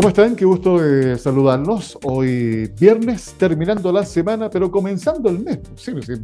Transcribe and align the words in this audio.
¿Cómo 0.00 0.08
están? 0.08 0.34
Qué 0.34 0.46
gusto 0.46 0.78
de 0.78 1.18
saludarlos. 1.18 1.98
Hoy 2.04 2.72
viernes, 2.78 3.34
terminando 3.36 3.92
la 3.92 4.06
semana, 4.06 4.48
pero 4.48 4.70
comenzando 4.70 5.28
el 5.28 5.40
mes. 5.40 5.58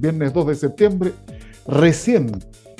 Viernes 0.00 0.32
2 0.32 0.46
de 0.46 0.54
septiembre, 0.54 1.12
recién, 1.66 2.32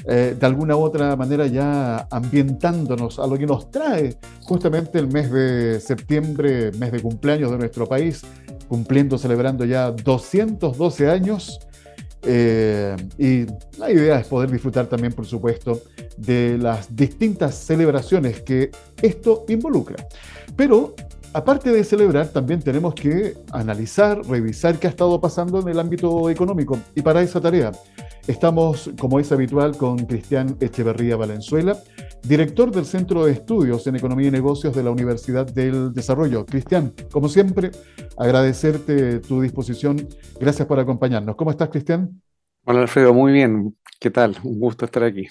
eh, 0.09 0.37
de 0.39 0.47
alguna 0.47 0.77
u 0.77 0.83
otra 0.83 1.17
manera 1.17 1.47
ya 1.47 2.07
ambientándonos 2.11 3.19
a 3.19 3.27
lo 3.27 3.37
que 3.37 3.45
nos 3.45 3.71
trae 3.73 4.17
justamente 4.43 5.01
el 5.01 5.09
mes 5.09 5.33
de 5.33 5.81
septiembre, 5.81 6.71
mes 6.79 6.93
de 6.93 7.01
cumpleaños 7.01 7.51
de 7.51 7.59
nuestro 7.59 7.89
país, 7.89 8.23
cumpliendo, 8.69 9.19
celebrando 9.19 9.65
ya 9.65 9.91
212 9.91 11.11
años. 11.11 11.59
Eh, 12.23 12.97
y 13.19 13.47
la 13.79 13.91
idea 13.91 14.21
es 14.21 14.27
poder 14.29 14.51
disfrutar 14.51 14.87
también, 14.87 15.13
por 15.13 15.27
supuesto, 15.27 15.83
de 16.17 16.57
las 16.59 16.95
distintas 16.95 17.57
celebraciones 17.57 18.43
que 18.43 18.71
esto 19.03 19.45
involucra. 19.49 19.97
Pero 20.57 20.95
aparte 21.33 21.71
de 21.71 21.83
celebrar, 21.83 22.29
también 22.29 22.61
tenemos 22.61 22.95
que 22.95 23.35
analizar, 23.51 24.25
revisar 24.25 24.79
qué 24.79 24.87
ha 24.87 24.91
estado 24.91 25.21
pasando 25.21 25.61
en 25.61 25.69
el 25.69 25.81
ámbito 25.81 26.31
económico. 26.31 26.79
Y 26.95 27.03
para 27.03 27.23
esa 27.23 27.41
tarea 27.41 27.73
estamos, 28.27 28.91
como 28.99 29.21
es 29.21 29.31
habitual, 29.33 29.77
con 29.77 29.99
Cristian 30.07 30.57
Echeverría 30.61 31.17
Valenzuela, 31.17 31.79
director 32.23 32.71
del 32.71 32.85
Centro 32.85 33.25
de 33.25 33.33
Estudios 33.33 33.87
en 33.87 33.97
Economía 33.97 34.29
y 34.29 34.31
Negocios 34.31 34.75
de 34.75 34.83
la 34.83 34.91
Universidad 34.91 35.47
del 35.47 35.93
Desarrollo. 35.93 36.45
Cristian, 36.45 36.93
como 37.11 37.29
siempre, 37.29 37.71
agradecerte 38.17 39.21
tu 39.21 39.41
disposición. 39.41 40.09
Gracias 40.41 40.67
por 40.67 40.79
acompañarnos. 40.79 41.37
¿Cómo 41.37 41.51
estás, 41.51 41.69
Cristian? 41.69 42.21
Hola, 42.65 42.83
Alfredo. 42.83 43.15
Muy 43.15 43.33
bien. 43.33 43.77
¿Qué 44.01 44.11
tal? 44.11 44.37
Un 44.43 44.59
gusto 44.59 44.85
estar 44.85 45.05
aquí. 45.05 45.29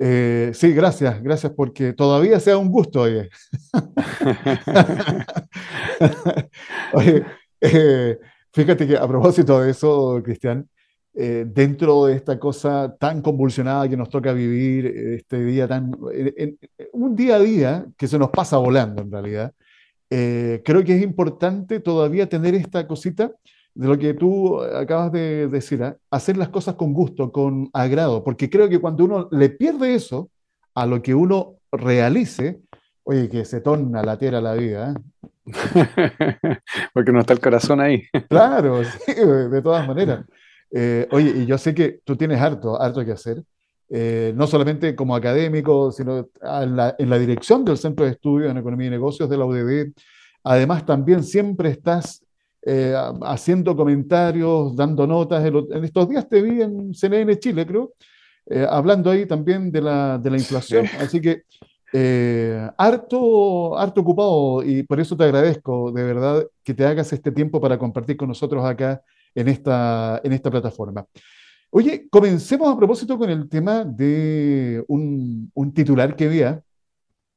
Eh, 0.00 0.52
sí, 0.54 0.72
gracias, 0.72 1.20
gracias 1.20 1.52
porque 1.56 1.92
todavía 1.92 2.38
sea 2.38 2.56
un 2.56 2.70
gusto, 2.70 3.00
oye. 3.02 3.28
oye, 6.92 7.24
eh, 7.60 8.18
fíjate 8.52 8.86
que 8.86 8.96
a 8.96 9.08
propósito 9.08 9.60
de 9.60 9.72
eso, 9.72 10.20
Cristian, 10.22 10.68
eh, 11.20 11.44
dentro 11.46 12.06
de 12.06 12.14
esta 12.14 12.38
cosa 12.38 12.96
tan 12.98 13.22
convulsionada 13.22 13.88
que 13.88 13.96
nos 13.96 14.08
toca 14.08 14.32
vivir, 14.32 14.86
este 14.86 15.44
día 15.44 15.66
tan, 15.66 15.90
un 16.92 17.16
día 17.16 17.36
a 17.36 17.40
día 17.40 17.86
que 17.96 18.06
se 18.06 18.18
nos 18.18 18.30
pasa 18.30 18.56
volando 18.56 19.02
en 19.02 19.10
realidad, 19.10 19.52
creo 20.08 20.84
que 20.84 20.96
es 20.96 21.02
importante 21.02 21.80
todavía 21.80 22.28
tener 22.28 22.54
esta 22.54 22.86
cosita 22.86 23.32
de 23.78 23.86
lo 23.86 23.96
que 23.96 24.12
tú 24.12 24.60
acabas 24.60 25.12
de 25.12 25.46
decir, 25.46 25.80
¿eh? 25.82 25.94
hacer 26.10 26.36
las 26.36 26.48
cosas 26.48 26.74
con 26.74 26.92
gusto, 26.92 27.30
con 27.30 27.70
agrado, 27.72 28.24
porque 28.24 28.50
creo 28.50 28.68
que 28.68 28.80
cuando 28.80 29.04
uno 29.04 29.28
le 29.30 29.50
pierde 29.50 29.94
eso 29.94 30.30
a 30.74 30.84
lo 30.84 31.00
que 31.00 31.14
uno 31.14 31.58
realice, 31.70 32.60
oye, 33.04 33.28
que 33.28 33.44
se 33.44 33.60
torna 33.60 34.02
la 34.02 34.18
tierra 34.18 34.40
la 34.40 34.54
vida. 34.54 34.92
¿eh? 34.92 35.46
porque 36.92 37.12
no 37.12 37.20
está 37.20 37.34
el 37.34 37.40
corazón 37.40 37.80
ahí. 37.80 38.02
claro, 38.28 38.82
sí, 39.06 39.14
de 39.14 39.62
todas 39.62 39.86
maneras. 39.86 40.24
Eh, 40.70 41.08
oye, 41.10 41.32
y 41.36 41.46
yo 41.46 41.58
sé 41.58 41.74
que 41.74 42.00
tú 42.04 42.16
tienes 42.16 42.40
harto, 42.40 42.80
harto 42.80 43.04
que 43.04 43.12
hacer, 43.12 43.42
no 44.34 44.46
solamente 44.46 44.94
como 44.94 45.16
académico, 45.16 45.90
sino 45.92 46.28
en 46.42 46.76
la, 46.76 46.94
en 46.98 47.08
la 47.08 47.18
dirección 47.18 47.64
del 47.64 47.78
Centro 47.78 48.04
de 48.04 48.12
Estudios 48.12 48.50
en 48.50 48.58
Economía 48.58 48.88
y 48.88 48.90
Negocios 48.90 49.30
de 49.30 49.36
la 49.38 49.46
UDB. 49.46 49.92
Además, 50.44 50.84
también 50.84 51.22
siempre 51.24 51.70
estás 51.70 52.22
eh, 52.62 52.94
haciendo 53.22 53.76
comentarios, 53.76 54.74
dando 54.76 55.06
notas. 55.06 55.44
En, 55.44 55.84
estos 55.84 56.08
días 56.08 56.28
te 56.28 56.42
vi 56.42 56.60
en 56.60 56.92
CNN 56.92 57.38
Chile, 57.38 57.66
creo, 57.66 57.94
eh, 58.46 58.66
hablando 58.68 59.10
ahí 59.10 59.26
también 59.26 59.70
de 59.70 59.80
la, 59.80 60.18
de 60.18 60.30
la 60.30 60.36
inflación. 60.36 60.86
Así 61.00 61.20
que 61.20 61.44
eh, 61.92 62.68
harto, 62.76 63.78
harto 63.78 64.00
ocupado 64.00 64.62
y 64.62 64.82
por 64.82 65.00
eso 65.00 65.16
te 65.16 65.24
agradezco 65.24 65.90
de 65.90 66.02
verdad 66.02 66.46
que 66.62 66.74
te 66.74 66.84
hagas 66.84 67.10
este 67.14 67.32
tiempo 67.32 67.58
para 67.58 67.78
compartir 67.78 68.18
con 68.18 68.28
nosotros 68.28 68.62
acá 68.62 69.00
en 69.38 69.48
esta, 69.48 70.20
en 70.24 70.32
esta 70.32 70.50
plataforma. 70.50 71.06
Oye, 71.70 72.08
comencemos 72.10 72.68
a 72.68 72.76
propósito 72.76 73.16
con 73.16 73.30
el 73.30 73.48
tema 73.48 73.84
de 73.84 74.84
un, 74.88 75.50
un 75.54 75.72
titular 75.72 76.16
que 76.16 76.28
vi. 76.28 76.40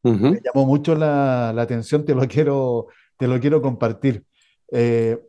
Me 0.04 0.42
llamó 0.44 0.66
mucho 0.66 0.96
la, 0.96 1.54
la, 1.54 1.62
atención, 1.62 2.04
te 2.04 2.16
lo 2.16 2.28
quiero, 2.28 2.88
te 3.18 3.28
lo 3.28 3.40
quiero 3.40 3.62
compartir. 3.62 4.24
Eh, 4.72 5.20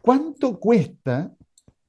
¿Cuánto 0.00 0.60
cuesta 0.60 1.32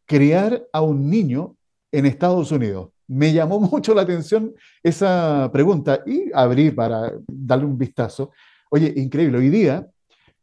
criar 0.06 0.66
a 0.74 0.82
un 0.82 1.08
niño 1.08 1.56
en 1.92 2.08
Estados 2.08 2.52
Unidos? 2.52 2.90
Me 3.08 3.34
llamó 3.34 3.60
mucho 3.72 3.94
la 3.94 4.02
atención 4.02 4.52
esa 4.82 5.48
pregunta 5.54 6.02
y 6.08 6.32
abrí 6.34 6.72
para 6.72 7.14
darle 7.28 7.66
un 7.66 7.78
vistazo. 7.78 8.32
Oye, 8.72 8.92
increíble, 8.96 9.38
hoy 9.38 9.50
día 9.50 9.88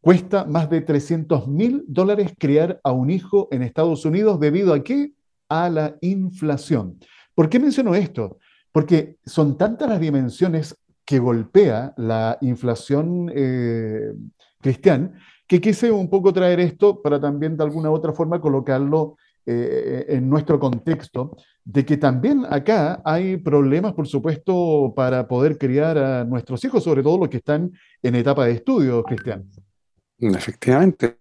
cuesta 0.00 0.44
más 0.44 0.70
de 0.70 0.80
300 0.80 1.48
mil 1.48 1.84
dólares 1.86 2.32
criar 2.38 2.80
a 2.84 2.92
un 2.92 3.10
hijo 3.10 3.48
en 3.50 3.62
Estados 3.62 4.04
Unidos 4.04 4.40
debido 4.40 4.74
a 4.74 4.82
qué? 4.82 5.12
A 5.48 5.68
la 5.68 5.96
inflación. 6.00 6.98
¿Por 7.34 7.48
qué 7.48 7.58
menciono 7.58 7.94
esto? 7.94 8.38
Porque 8.72 9.16
son 9.24 9.56
tantas 9.56 9.88
las 9.88 10.00
dimensiones 10.00 10.76
que 11.04 11.18
golpea 11.18 11.94
la 11.96 12.36
inflación 12.42 13.30
eh, 13.34 14.12
cristiana 14.60 15.12
que 15.48 15.60
quise 15.60 15.90
un 15.90 16.10
poco 16.10 16.32
traer 16.32 16.60
esto 16.60 17.00
para 17.00 17.18
también 17.18 17.56
de 17.56 17.64
alguna 17.64 17.90
u 17.90 17.94
otra 17.94 18.12
forma 18.12 18.40
colocarlo 18.40 19.16
eh, 19.46 20.04
en 20.08 20.28
nuestro 20.28 20.60
contexto, 20.60 21.34
de 21.64 21.86
que 21.86 21.96
también 21.96 22.44
acá 22.50 23.00
hay 23.02 23.38
problemas, 23.38 23.94
por 23.94 24.06
supuesto, 24.06 24.92
para 24.94 25.26
poder 25.26 25.56
criar 25.56 25.96
a 25.96 26.24
nuestros 26.24 26.62
hijos, 26.66 26.84
sobre 26.84 27.02
todo 27.02 27.16
los 27.16 27.30
que 27.30 27.38
están 27.38 27.72
en 28.02 28.14
etapa 28.14 28.44
de 28.44 28.52
estudio, 28.52 29.02
Cristian. 29.02 29.48
Efectivamente. 30.18 31.18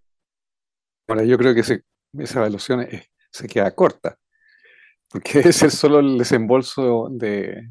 Ahora, 1.07 1.23
yo 1.23 1.37
creo 1.37 1.53
que 1.53 1.61
esa 1.61 2.39
evaluación 2.39 2.87
se 3.31 3.47
queda 3.47 3.71
corta, 3.71 4.17
porque 5.09 5.39
es 5.45 5.57
solo 5.73 5.99
el 5.99 6.17
desembolso 6.17 7.09
de... 7.11 7.69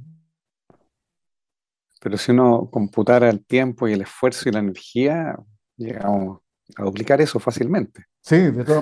Pero 2.00 2.16
si 2.18 2.30
uno 2.30 2.68
computara 2.70 3.28
el 3.28 3.44
tiempo 3.44 3.88
y 3.88 3.92
el 3.92 4.02
esfuerzo 4.02 4.48
y 4.48 4.52
la 4.52 4.60
energía, 4.60 5.36
llegamos 5.76 6.40
a 6.76 6.84
duplicar 6.84 7.20
eso 7.20 7.40
fácilmente. 7.40 8.04
Sí, 8.20 8.36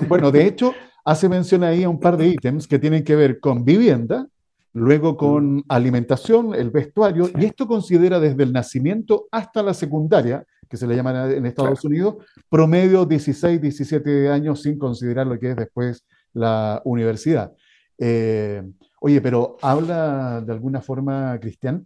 bueno, 0.07 0.31
de 0.31 0.45
hecho, 0.45 0.73
hace 1.03 1.29
mención 1.29 1.63
ahí 1.63 1.83
a 1.83 1.89
un 1.89 1.99
par 1.99 2.17
de 2.17 2.27
ítems 2.27 2.67
que 2.67 2.77
tienen 2.77 3.03
que 3.03 3.15
ver 3.15 3.39
con 3.39 3.65
vivienda, 3.65 4.27
luego 4.73 5.17
con 5.17 5.57
mm. 5.57 5.63
alimentación, 5.69 6.53
el 6.53 6.69
vestuario, 6.69 7.29
y 7.35 7.45
esto 7.45 7.67
considera 7.67 8.19
desde 8.19 8.43
el 8.43 8.53
nacimiento 8.53 9.27
hasta 9.31 9.63
la 9.63 9.73
secundaria, 9.73 10.45
que 10.69 10.77
se 10.77 10.87
le 10.87 10.95
llama 10.95 11.31
en 11.31 11.45
Estados 11.45 11.83
Unidos, 11.83 12.15
promedio 12.49 13.05
16, 13.05 13.61
17 13.61 14.29
años 14.29 14.61
sin 14.61 14.77
considerar 14.77 15.27
lo 15.27 15.39
que 15.39 15.51
es 15.51 15.55
después 15.55 16.05
la 16.33 16.81
universidad. 16.85 17.53
Eh, 17.97 18.61
oye, 18.99 19.21
pero 19.21 19.57
habla 19.61 20.41
de 20.41 20.51
alguna 20.51 20.81
forma, 20.81 21.37
Cristian, 21.39 21.85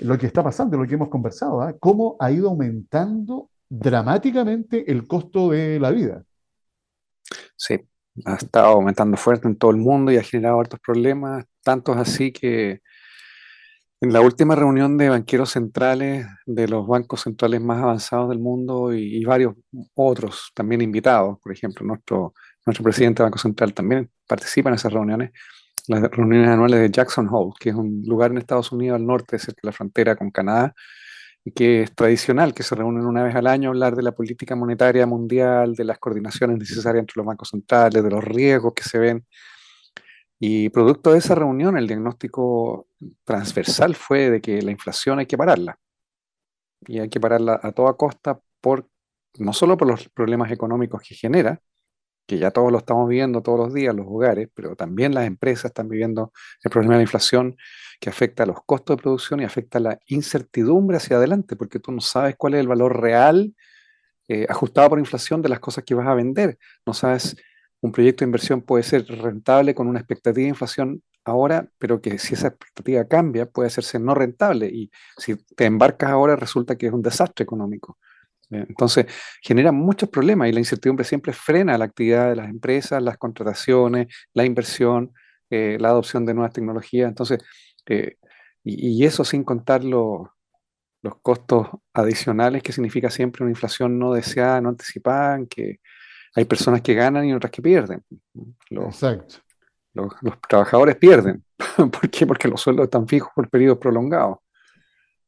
lo 0.00 0.16
que 0.16 0.26
está 0.26 0.42
pasando, 0.42 0.76
lo 0.76 0.86
que 0.86 0.94
hemos 0.94 1.08
conversado, 1.08 1.60
¿ah? 1.60 1.74
cómo 1.78 2.16
ha 2.20 2.30
ido 2.30 2.48
aumentando 2.48 3.50
dramáticamente 3.68 4.90
el 4.90 5.06
costo 5.06 5.50
de 5.50 5.80
la 5.80 5.90
vida. 5.90 6.22
Sí, 7.56 7.80
ha 8.24 8.36
estado 8.36 8.66
aumentando 8.66 9.16
fuerte 9.16 9.48
en 9.48 9.56
todo 9.56 9.72
el 9.72 9.78
mundo 9.78 10.12
y 10.12 10.16
ha 10.16 10.22
generado 10.22 10.58
otros 10.58 10.80
problemas, 10.80 11.44
tantos 11.62 11.96
así 11.96 12.32
que 12.32 12.80
en 14.00 14.12
la 14.12 14.20
última 14.20 14.54
reunión 14.54 14.96
de 14.96 15.08
banqueros 15.08 15.50
centrales 15.50 16.26
de 16.46 16.68
los 16.68 16.86
bancos 16.86 17.22
centrales 17.22 17.60
más 17.60 17.82
avanzados 17.82 18.28
del 18.28 18.38
mundo 18.38 18.94
y, 18.94 19.24
varios 19.24 19.54
otros 19.94 20.52
también 20.54 20.82
invitados, 20.82 21.38
por 21.42 21.52
ejemplo, 21.52 21.84
nuestro, 21.84 22.34
nuestro 22.64 22.84
presidente 22.84 23.22
del 23.22 23.26
Banco 23.30 23.38
Central 23.38 23.74
también 23.74 24.10
participa 24.26 24.68
en 24.68 24.76
esas 24.76 24.92
reuniones, 24.92 25.32
las 25.88 26.02
reuniones 26.02 26.48
anuales 26.48 26.80
de 26.80 26.90
Jackson 26.90 27.28
Hole, 27.30 27.52
que 27.58 27.70
es 27.70 27.74
un 27.74 28.02
lugar 28.06 28.30
en 28.30 28.38
Estados 28.38 28.70
Unidos 28.72 28.96
al 28.96 29.06
norte, 29.06 29.38
cerca 29.38 29.60
de 29.62 29.68
la 29.68 29.72
frontera 29.72 30.16
con 30.16 30.30
Canadá, 30.30 30.74
que 31.54 31.82
es 31.82 31.94
tradicional, 31.94 32.54
que 32.54 32.62
se 32.62 32.74
reúnen 32.74 33.06
una 33.06 33.22
vez 33.24 33.34
al 33.34 33.46
año 33.46 33.70
a 33.70 33.72
hablar 33.72 33.96
de 33.96 34.02
la 34.02 34.12
política 34.12 34.54
monetaria 34.54 35.06
mundial, 35.06 35.74
de 35.74 35.84
las 35.84 35.98
coordinaciones 35.98 36.58
necesarias 36.58 37.00
entre 37.02 37.14
los 37.16 37.26
bancos 37.26 37.48
centrales, 37.48 38.02
de 38.02 38.10
los 38.10 38.22
riesgos 38.22 38.74
que 38.74 38.82
se 38.84 38.98
ven. 38.98 39.26
Y 40.40 40.68
producto 40.70 41.12
de 41.12 41.18
esa 41.18 41.34
reunión, 41.34 41.76
el 41.76 41.86
diagnóstico 41.86 42.88
transversal 43.24 43.94
fue 43.94 44.30
de 44.30 44.40
que 44.40 44.62
la 44.62 44.70
inflación 44.70 45.18
hay 45.18 45.26
que 45.26 45.38
pararla. 45.38 45.78
Y 46.86 47.00
hay 47.00 47.08
que 47.08 47.20
pararla 47.20 47.58
a 47.62 47.72
toda 47.72 47.94
costa, 47.94 48.40
por, 48.60 48.88
no 49.38 49.52
solo 49.52 49.76
por 49.76 49.88
los 49.88 50.08
problemas 50.08 50.52
económicos 50.52 51.02
que 51.02 51.14
genera, 51.14 51.60
que 52.28 52.38
ya 52.38 52.50
todos 52.50 52.70
lo 52.70 52.78
estamos 52.78 53.08
viendo 53.08 53.42
todos 53.42 53.58
los 53.58 53.74
días, 53.74 53.94
los 53.94 54.06
hogares, 54.06 54.48
pero 54.54 54.76
también 54.76 55.14
las 55.14 55.26
empresas 55.26 55.66
están 55.66 55.88
viviendo 55.88 56.32
el 56.62 56.70
problema 56.70 56.94
de 56.94 56.98
la 56.98 57.04
inflación 57.04 57.56
que 57.98 58.10
afecta 58.10 58.42
a 58.42 58.46
los 58.46 58.62
costos 58.64 58.96
de 58.96 59.02
producción 59.02 59.40
y 59.40 59.44
afecta 59.44 59.78
a 59.78 59.80
la 59.80 59.98
incertidumbre 60.06 60.98
hacia 60.98 61.16
adelante, 61.16 61.56
porque 61.56 61.80
tú 61.80 61.90
no 61.90 62.02
sabes 62.02 62.36
cuál 62.36 62.54
es 62.54 62.60
el 62.60 62.68
valor 62.68 63.00
real 63.00 63.54
eh, 64.28 64.46
ajustado 64.46 64.90
por 64.90 64.98
inflación 64.98 65.40
de 65.40 65.48
las 65.48 65.58
cosas 65.58 65.84
que 65.84 65.94
vas 65.94 66.06
a 66.06 66.14
vender. 66.14 66.58
No 66.84 66.92
sabes, 66.92 67.34
un 67.80 67.92
proyecto 67.92 68.24
de 68.24 68.28
inversión 68.28 68.62
puede 68.62 68.82
ser 68.82 69.06
rentable 69.06 69.74
con 69.74 69.86
una 69.88 70.00
expectativa 70.00 70.42
de 70.44 70.48
inflación 70.50 71.02
ahora, 71.24 71.68
pero 71.78 72.00
que 72.00 72.18
si 72.18 72.34
esa 72.34 72.48
expectativa 72.48 73.04
cambia, 73.06 73.46
puede 73.46 73.68
hacerse 73.68 73.98
no 73.98 74.14
rentable. 74.14 74.66
Y 74.66 74.90
si 75.16 75.36
te 75.36 75.66
embarcas 75.66 76.10
ahora, 76.10 76.36
resulta 76.36 76.76
que 76.76 76.86
es 76.86 76.92
un 76.92 77.02
desastre 77.02 77.44
económico. 77.44 77.98
Eh, 78.50 78.64
entonces, 78.68 79.06
genera 79.42 79.72
muchos 79.72 80.08
problemas 80.08 80.48
y 80.48 80.52
la 80.52 80.60
incertidumbre 80.60 81.04
siempre 81.04 81.32
frena 81.32 81.78
la 81.78 81.84
actividad 81.84 82.30
de 82.30 82.36
las 82.36 82.48
empresas, 82.48 83.02
las 83.02 83.18
contrataciones, 83.18 84.08
la 84.34 84.44
inversión, 84.44 85.12
eh, 85.50 85.76
la 85.80 85.88
adopción 85.90 86.26
de 86.26 86.34
nuevas 86.34 86.52
tecnologías. 86.52 87.08
Entonces, 87.08 87.40
eh, 87.86 88.16
y, 88.64 89.04
eso 89.04 89.24
sin 89.24 89.44
contar 89.44 89.84
los 89.84 90.28
costos 91.22 91.68
adicionales 91.94 92.62
que 92.62 92.72
significa 92.72 93.10
siempre 93.10 93.44
una 93.44 93.52
inflación 93.52 93.98
no 93.98 94.12
deseada, 94.12 94.60
no 94.60 94.70
anticipada, 94.70 95.38
que 95.48 95.80
hay 96.34 96.44
personas 96.44 96.82
que 96.82 96.94
ganan 96.94 97.24
y 97.26 97.32
otras 97.32 97.50
que 97.50 97.62
pierden. 97.62 98.02
Exacto. 98.70 99.36
Los, 99.94 100.12
trabajadores 100.48 100.96
pierden. 100.96 101.42
¿Por 101.76 102.10
qué? 102.10 102.26
Porque 102.26 102.48
los 102.48 102.60
sueldos 102.60 102.84
están 102.84 103.08
fijos 103.08 103.30
por 103.34 103.48
periodos 103.48 103.78
prolongados. 103.78 104.38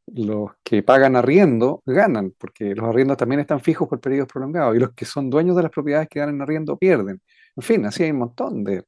Los 0.07 0.51
que 0.65 0.83
pagan 0.83 1.17
arriendo 1.17 1.83
ganan, 1.87 2.35
porque 2.37 2.75
los 2.75 2.89
arriendos 2.89 3.17
también 3.17 3.41
están 3.41 3.61
fijos 3.61 3.89
por 3.89 4.01
periodos 4.01 4.29
prolongados. 4.29 4.77
Y 4.77 4.79
los 4.79 4.93
que 4.93 5.05
son 5.05 5.31
dueños 5.31 5.57
de 5.57 5.63
las 5.63 5.71
propiedades 5.71 6.09
que 6.09 6.21
dan 6.21 6.31
en 6.31 6.43
arriendo 6.43 6.77
pierden. 6.77 7.21
En 7.57 7.63
fin, 7.63 7.85
así 7.87 8.03
hay 8.03 8.11
un 8.11 8.19
montón 8.19 8.65
de 8.65 8.85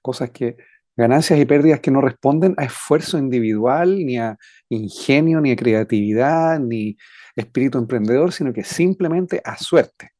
cosas 0.00 0.30
que, 0.30 0.56
ganancias 0.96 1.38
y 1.38 1.44
pérdidas 1.44 1.80
que 1.80 1.90
no 1.90 2.00
responden 2.00 2.54
a 2.56 2.64
esfuerzo 2.64 3.18
individual, 3.18 3.96
ni 4.04 4.18
a 4.18 4.36
ingenio, 4.68 5.40
ni 5.40 5.52
a 5.52 5.56
creatividad, 5.56 6.60
ni 6.60 6.96
espíritu 7.34 7.78
emprendedor, 7.78 8.32
sino 8.32 8.52
que 8.52 8.64
simplemente 8.64 9.40
a 9.44 9.56
suerte. 9.56 10.13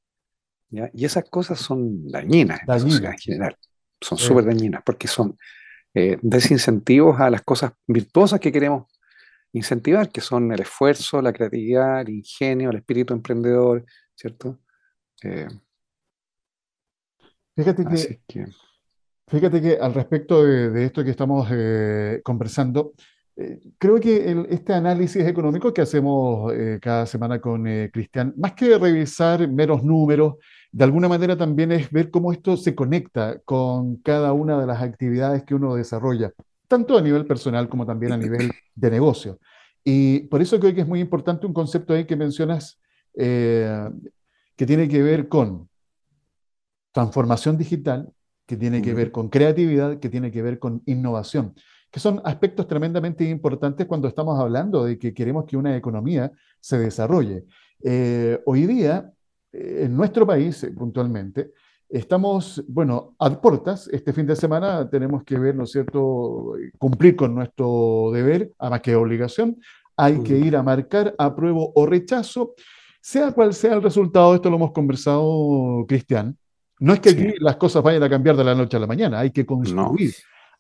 Y 0.93 1.05
esas 1.05 1.25
cosas 1.31 1.59
son 1.59 2.09
dañinas, 2.09 2.61
en 2.69 3.19
general 3.19 3.56
son 4.00 4.19
súper 4.19 4.44
dañinas 4.44 4.82
porque 4.85 5.09
son 5.09 5.37
eh, 5.94 6.19
desincentivos 6.23 7.21
a 7.21 7.31
las 7.31 7.43
cosas 7.43 7.73
virtuosas 7.87 8.41
que 8.41 8.53
queremos 8.53 8.91
incentivar, 9.53 10.11
que 10.11 10.21
son 10.21 10.53
el 10.53 10.61
esfuerzo, 10.61 11.23
la 11.23 11.32
creatividad, 11.32 12.00
el 12.00 12.11
ingenio, 12.11 12.71
el 12.71 12.76
espíritu 12.76 13.15
emprendedor, 13.15 13.85
¿cierto? 14.15 14.59
Eh, 15.23 15.47
fíjate, 17.56 17.85
que, 18.26 18.47
fíjate 19.29 19.62
que 19.62 19.79
al 19.81 19.94
respecto 19.94 20.43
de, 20.44 20.85
esto 20.85 21.05
que 21.05 21.11
estamos 21.11 21.49
eh, 21.53 22.21
conversando, 22.25 22.94
creo 23.78 23.98
que 23.98 24.46
este 24.50 24.72
análisis 24.72 25.25
económico 25.25 25.72
que 25.72 25.82
hacemos 25.82 26.52
cada 26.81 27.06
semana 27.06 27.40
con 27.40 27.64
Cristian, 27.92 28.32
más 28.36 28.52
que 28.52 28.78
revisar 28.78 29.48
meros 29.48 29.82
números, 29.82 30.34
de 30.70 30.84
alguna 30.84 31.08
manera 31.08 31.36
también 31.36 31.70
es 31.70 31.90
ver 31.90 32.10
cómo 32.10 32.32
esto 32.32 32.56
se 32.56 32.75
conecta 32.75 33.38
con 33.44 33.96
cada 33.96 34.32
una 34.32 34.60
de 34.60 34.66
las 34.66 34.82
actividades 34.82 35.44
que 35.44 35.54
uno 35.54 35.76
desarrolla, 35.76 36.32
tanto 36.66 36.98
a 36.98 37.00
nivel 37.00 37.26
personal 37.26 37.69
como 37.69 37.86
también 37.86 38.12
a 38.12 38.16
nivel 38.16 38.50
de 38.75 38.90
negocio. 38.90 39.38
Y 39.84 40.20
por 40.28 40.42
eso 40.42 40.58
creo 40.58 40.75
que 40.75 40.80
es 40.80 40.88
muy 40.88 40.98
importante 40.98 41.46
un 41.46 41.52
concepto 41.52 41.92
ahí 41.92 42.06
que 42.06 42.16
mencionas 42.16 42.80
eh, 43.14 43.88
que 44.56 44.66
tiene 44.66 44.88
que 44.88 45.02
ver 45.02 45.28
con 45.28 45.69
transformación 46.90 47.56
digital, 47.56 48.12
que 48.46 48.56
tiene 48.56 48.82
que 48.82 48.94
ver 48.94 49.12
con 49.12 49.28
creatividad, 49.28 49.98
que 49.98 50.08
tiene 50.08 50.32
que 50.32 50.42
ver 50.42 50.58
con 50.58 50.82
innovación, 50.87 51.54
que 51.94 52.00
son 52.00 52.20
aspectos 52.25 52.67
tremendamente 52.67 53.23
importantes 53.23 53.87
cuando 53.87 54.08
estamos 54.08 54.41
hablando 54.41 54.85
de 54.85 54.99
que 54.99 55.14
queremos 55.14 55.44
que 55.44 55.56
una 55.56 55.76
economía 55.76 56.32
se 56.58 56.76
desarrolle. 56.76 57.44
Eh, 57.85 58.43
hoy 58.46 58.67
día 58.67 59.12
en 59.52 59.96
nuestro 59.96 60.26
país, 60.26 60.64
eh, 60.64 60.73
puntualmente, 60.73 61.52
estamos, 61.88 62.64
bueno, 62.67 63.14
a 63.20 63.41
puertas. 63.41 63.87
Este 63.93 64.12
fin 64.12 64.26
de 64.26 64.35
semana 64.35 64.91
tenemos 64.91 65.23
que 65.23 65.38
ver, 65.38 65.55
¿no 65.55 65.62
es 65.62 65.70
cierto?, 65.70 66.55
cumplir 66.79 67.14
con 67.14 67.32
nuestro 67.32 68.11
deber, 68.12 68.50
más 68.58 68.81
que 68.81 68.97
obligación. 68.97 69.56
Hay 69.97 70.20
que 70.25 70.37
ir 70.37 70.56
a 70.56 70.64
marcar 70.64 71.14
apruebo 71.17 71.70
o 71.76 71.87
rechazo, 71.87 72.55
sea 73.00 73.31
cual 73.31 73.55
sea 73.55 73.75
el 73.75 73.82
resultado. 73.85 74.35
Esto 74.35 74.50
lo 74.50 74.56
hemos 74.56 74.73
conversado, 74.73 75.85
Cristian. 75.87 76.37
No 76.81 76.93
es 76.93 76.99
que 76.99 77.11
aquí 77.11 77.35
las 77.38 77.55
cosas 77.55 77.85
vayan 77.85 78.02
a 78.02 78.11
cambiar 78.11 78.37
de 78.37 78.43
la 78.43 78.56
noche 78.56 78.79
a 78.79 78.81
la 78.81 78.88
mañana, 78.88 79.20
hay 79.20 79.31
que 79.31 79.47
construir. 79.47 80.12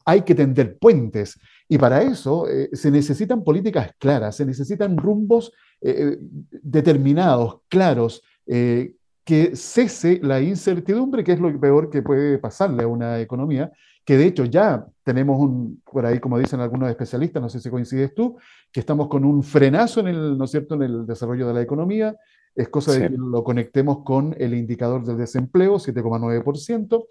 Hay 0.04 0.22
que 0.22 0.34
tender 0.34 0.78
puentes 0.78 1.38
y 1.68 1.78
para 1.78 2.02
eso 2.02 2.48
eh, 2.48 2.68
se 2.72 2.90
necesitan 2.90 3.42
políticas 3.42 3.92
claras, 3.98 4.36
se 4.36 4.44
necesitan 4.44 4.96
rumbos 4.96 5.52
eh, 5.80 6.18
determinados, 6.62 7.60
claros, 7.68 8.22
eh, 8.46 8.94
que 9.24 9.56
cese 9.56 10.20
la 10.22 10.40
incertidumbre, 10.40 11.24
que 11.24 11.32
es 11.32 11.40
lo 11.40 11.58
peor 11.58 11.88
que 11.88 12.02
puede 12.02 12.38
pasarle 12.38 12.84
a 12.84 12.86
una 12.86 13.20
economía, 13.20 13.72
que 14.04 14.18
de 14.18 14.26
hecho 14.26 14.44
ya 14.44 14.86
tenemos 15.02 15.40
un, 15.40 15.82
por 15.90 16.04
ahí 16.04 16.20
como 16.20 16.38
dicen 16.38 16.60
algunos 16.60 16.90
especialistas, 16.90 17.42
no 17.42 17.48
sé 17.48 17.58
si 17.60 17.70
coincides 17.70 18.14
tú, 18.14 18.36
que 18.70 18.80
estamos 18.80 19.08
con 19.08 19.24
un 19.24 19.42
frenazo 19.42 20.00
en 20.00 20.08
el, 20.08 20.36
¿no 20.36 20.44
es 20.44 20.50
cierto?, 20.50 20.74
en 20.74 20.82
el 20.82 21.06
desarrollo 21.06 21.48
de 21.48 21.54
la 21.54 21.62
economía, 21.62 22.14
es 22.54 22.68
cosa 22.68 22.92
de 22.92 23.08
que 23.08 23.16
lo 23.16 23.42
conectemos 23.42 24.04
con 24.04 24.34
el 24.38 24.54
indicador 24.54 25.04
del 25.04 25.16
desempleo, 25.16 25.74
7,9%. 25.74 27.06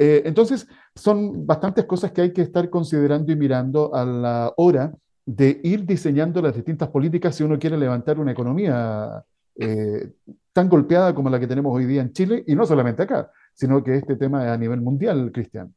Eh, 0.00 0.22
entonces, 0.24 0.68
son 0.94 1.44
bastantes 1.44 1.84
cosas 1.84 2.12
que 2.12 2.22
hay 2.22 2.32
que 2.32 2.42
estar 2.42 2.70
considerando 2.70 3.32
y 3.32 3.36
mirando 3.36 3.94
a 3.94 4.04
la 4.04 4.52
hora 4.56 4.94
de 5.26 5.60
ir 5.64 5.84
diseñando 5.84 6.40
las 6.40 6.54
distintas 6.54 6.88
políticas 6.88 7.34
si 7.34 7.42
uno 7.42 7.58
quiere 7.58 7.76
levantar 7.76 8.18
una 8.18 8.32
economía 8.32 9.22
eh, 9.56 10.12
tan 10.52 10.68
golpeada 10.68 11.14
como 11.14 11.28
la 11.28 11.40
que 11.40 11.48
tenemos 11.48 11.76
hoy 11.76 11.84
día 11.84 12.00
en 12.00 12.12
Chile, 12.12 12.44
y 12.46 12.54
no 12.54 12.64
solamente 12.64 13.02
acá, 13.02 13.30
sino 13.52 13.82
que 13.82 13.96
este 13.96 14.16
tema 14.16 14.44
es 14.46 14.50
a 14.52 14.56
nivel 14.56 14.80
mundial, 14.80 15.30
Cristian. 15.32 15.74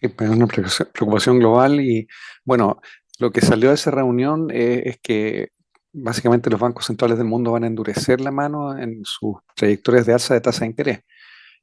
Sí, 0.00 0.06
es 0.16 0.30
una 0.30 0.46
preocupación 0.46 1.38
global 1.40 1.80
y 1.80 2.06
bueno, 2.44 2.80
lo 3.18 3.32
que 3.32 3.40
salió 3.40 3.70
de 3.70 3.74
esa 3.74 3.90
reunión 3.90 4.48
eh, 4.52 4.82
es 4.86 4.98
que 5.00 5.50
básicamente 5.92 6.50
los 6.50 6.60
bancos 6.60 6.86
centrales 6.86 7.18
del 7.18 7.26
mundo 7.26 7.52
van 7.52 7.64
a 7.64 7.66
endurecer 7.66 8.20
la 8.20 8.30
mano 8.30 8.78
en 8.78 9.00
sus 9.04 9.36
trayectorias 9.56 10.06
de 10.06 10.12
alza 10.12 10.34
de 10.34 10.40
tasa 10.40 10.60
de 10.60 10.66
interés, 10.66 11.00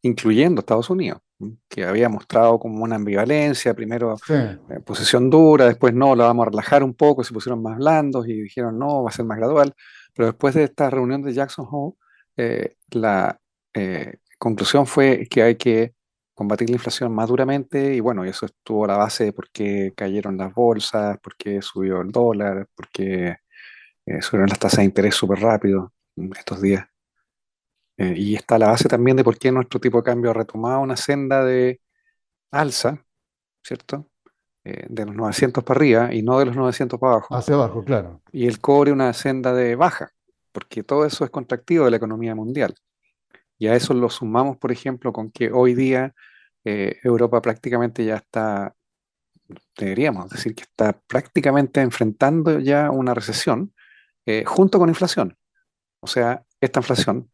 incluyendo 0.03 0.59
Estados 0.59 0.89
Unidos, 0.89 1.21
que 1.69 1.85
había 1.85 2.09
mostrado 2.09 2.59
como 2.59 2.83
una 2.83 2.97
ambivalencia, 2.97 3.73
primero 3.73 4.15
eh, 4.29 4.57
posición 4.85 5.29
dura, 5.29 5.65
después 5.65 5.93
no, 5.93 6.15
la 6.15 6.25
vamos 6.25 6.45
a 6.45 6.49
relajar 6.49 6.83
un 6.83 6.93
poco, 6.93 7.23
se 7.23 7.33
pusieron 7.33 7.63
más 7.63 7.77
blandos 7.77 8.27
y 8.27 8.33
dijeron 8.43 8.77
no, 8.77 9.01
va 9.03 9.09
a 9.09 9.13
ser 9.13 9.25
más 9.25 9.37
gradual. 9.37 9.73
Pero 10.13 10.27
después 10.27 10.53
de 10.55 10.65
esta 10.65 10.89
reunión 10.89 11.23
de 11.23 11.33
Jackson 11.33 11.65
Hole, 11.71 11.95
eh, 12.37 12.75
la 12.91 13.39
eh, 13.73 14.17
conclusión 14.37 14.85
fue 14.85 15.25
que 15.29 15.41
hay 15.41 15.55
que 15.55 15.93
combatir 16.33 16.69
la 16.69 16.75
inflación 16.75 17.13
más 17.13 17.29
duramente 17.29 17.95
y 17.95 17.99
bueno, 18.01 18.25
eso 18.25 18.45
estuvo 18.45 18.85
la 18.85 18.97
base 18.97 19.25
de 19.25 19.33
por 19.33 19.49
qué 19.51 19.93
cayeron 19.95 20.37
las 20.37 20.53
bolsas, 20.53 21.17
por 21.19 21.35
qué 21.37 21.61
subió 21.61 22.01
el 22.01 22.11
dólar, 22.11 22.67
por 22.75 22.89
qué 22.89 23.37
eh, 24.05 24.21
subieron 24.21 24.49
las 24.49 24.59
tasas 24.59 24.79
de 24.79 24.85
interés 24.85 25.15
súper 25.15 25.39
rápido 25.39 25.93
estos 26.35 26.61
días. 26.61 26.92
Y 27.97 28.35
está 28.35 28.57
la 28.57 28.67
base 28.67 28.89
también 28.89 29.17
de 29.17 29.23
por 29.23 29.37
qué 29.37 29.51
nuestro 29.51 29.79
tipo 29.79 29.97
de 29.97 30.03
cambio 30.03 30.31
ha 30.31 30.33
retomado 30.33 30.81
una 30.81 30.97
senda 30.97 31.43
de 31.45 31.79
alza, 32.51 33.03
¿cierto? 33.63 34.09
Eh, 34.65 34.85
de 34.87 35.05
los 35.05 35.13
900 35.13 35.61
para 35.61 35.77
arriba 35.77 36.13
y 36.13 36.21
no 36.21 36.39
de 36.39 36.45
los 36.45 36.55
900 36.55 36.97
para 36.97 37.13
abajo. 37.13 37.35
Hacia 37.35 37.55
abajo, 37.55 37.83
claro. 37.83 38.21
Y 38.31 38.47
el 38.47 38.61
cobre 38.61 38.93
una 38.93 39.11
senda 39.11 39.53
de 39.53 39.75
baja, 39.75 40.13
porque 40.53 40.83
todo 40.83 41.05
eso 41.05 41.25
es 41.25 41.31
contractivo 41.31 41.83
de 41.83 41.91
la 41.91 41.97
economía 41.97 42.33
mundial. 42.33 42.73
Y 43.57 43.67
a 43.67 43.75
eso 43.75 43.93
lo 43.93 44.09
sumamos, 44.09 44.55
por 44.57 44.71
ejemplo, 44.71 45.11
con 45.11 45.31
que 45.31 45.51
hoy 45.51 45.73
día 45.73 46.13
eh, 46.63 46.97
Europa 47.03 47.41
prácticamente 47.41 48.05
ya 48.05 48.15
está, 48.15 48.73
deberíamos 49.77 50.29
decir 50.29 50.55
que 50.55 50.63
está 50.63 50.97
prácticamente 51.07 51.81
enfrentando 51.81 52.59
ya 52.59 52.89
una 52.89 53.13
recesión 53.13 53.73
eh, 54.25 54.45
junto 54.45 54.79
con 54.79 54.87
inflación. 54.87 55.37
O 55.99 56.07
sea, 56.07 56.45
esta 56.61 56.79
inflación 56.79 57.29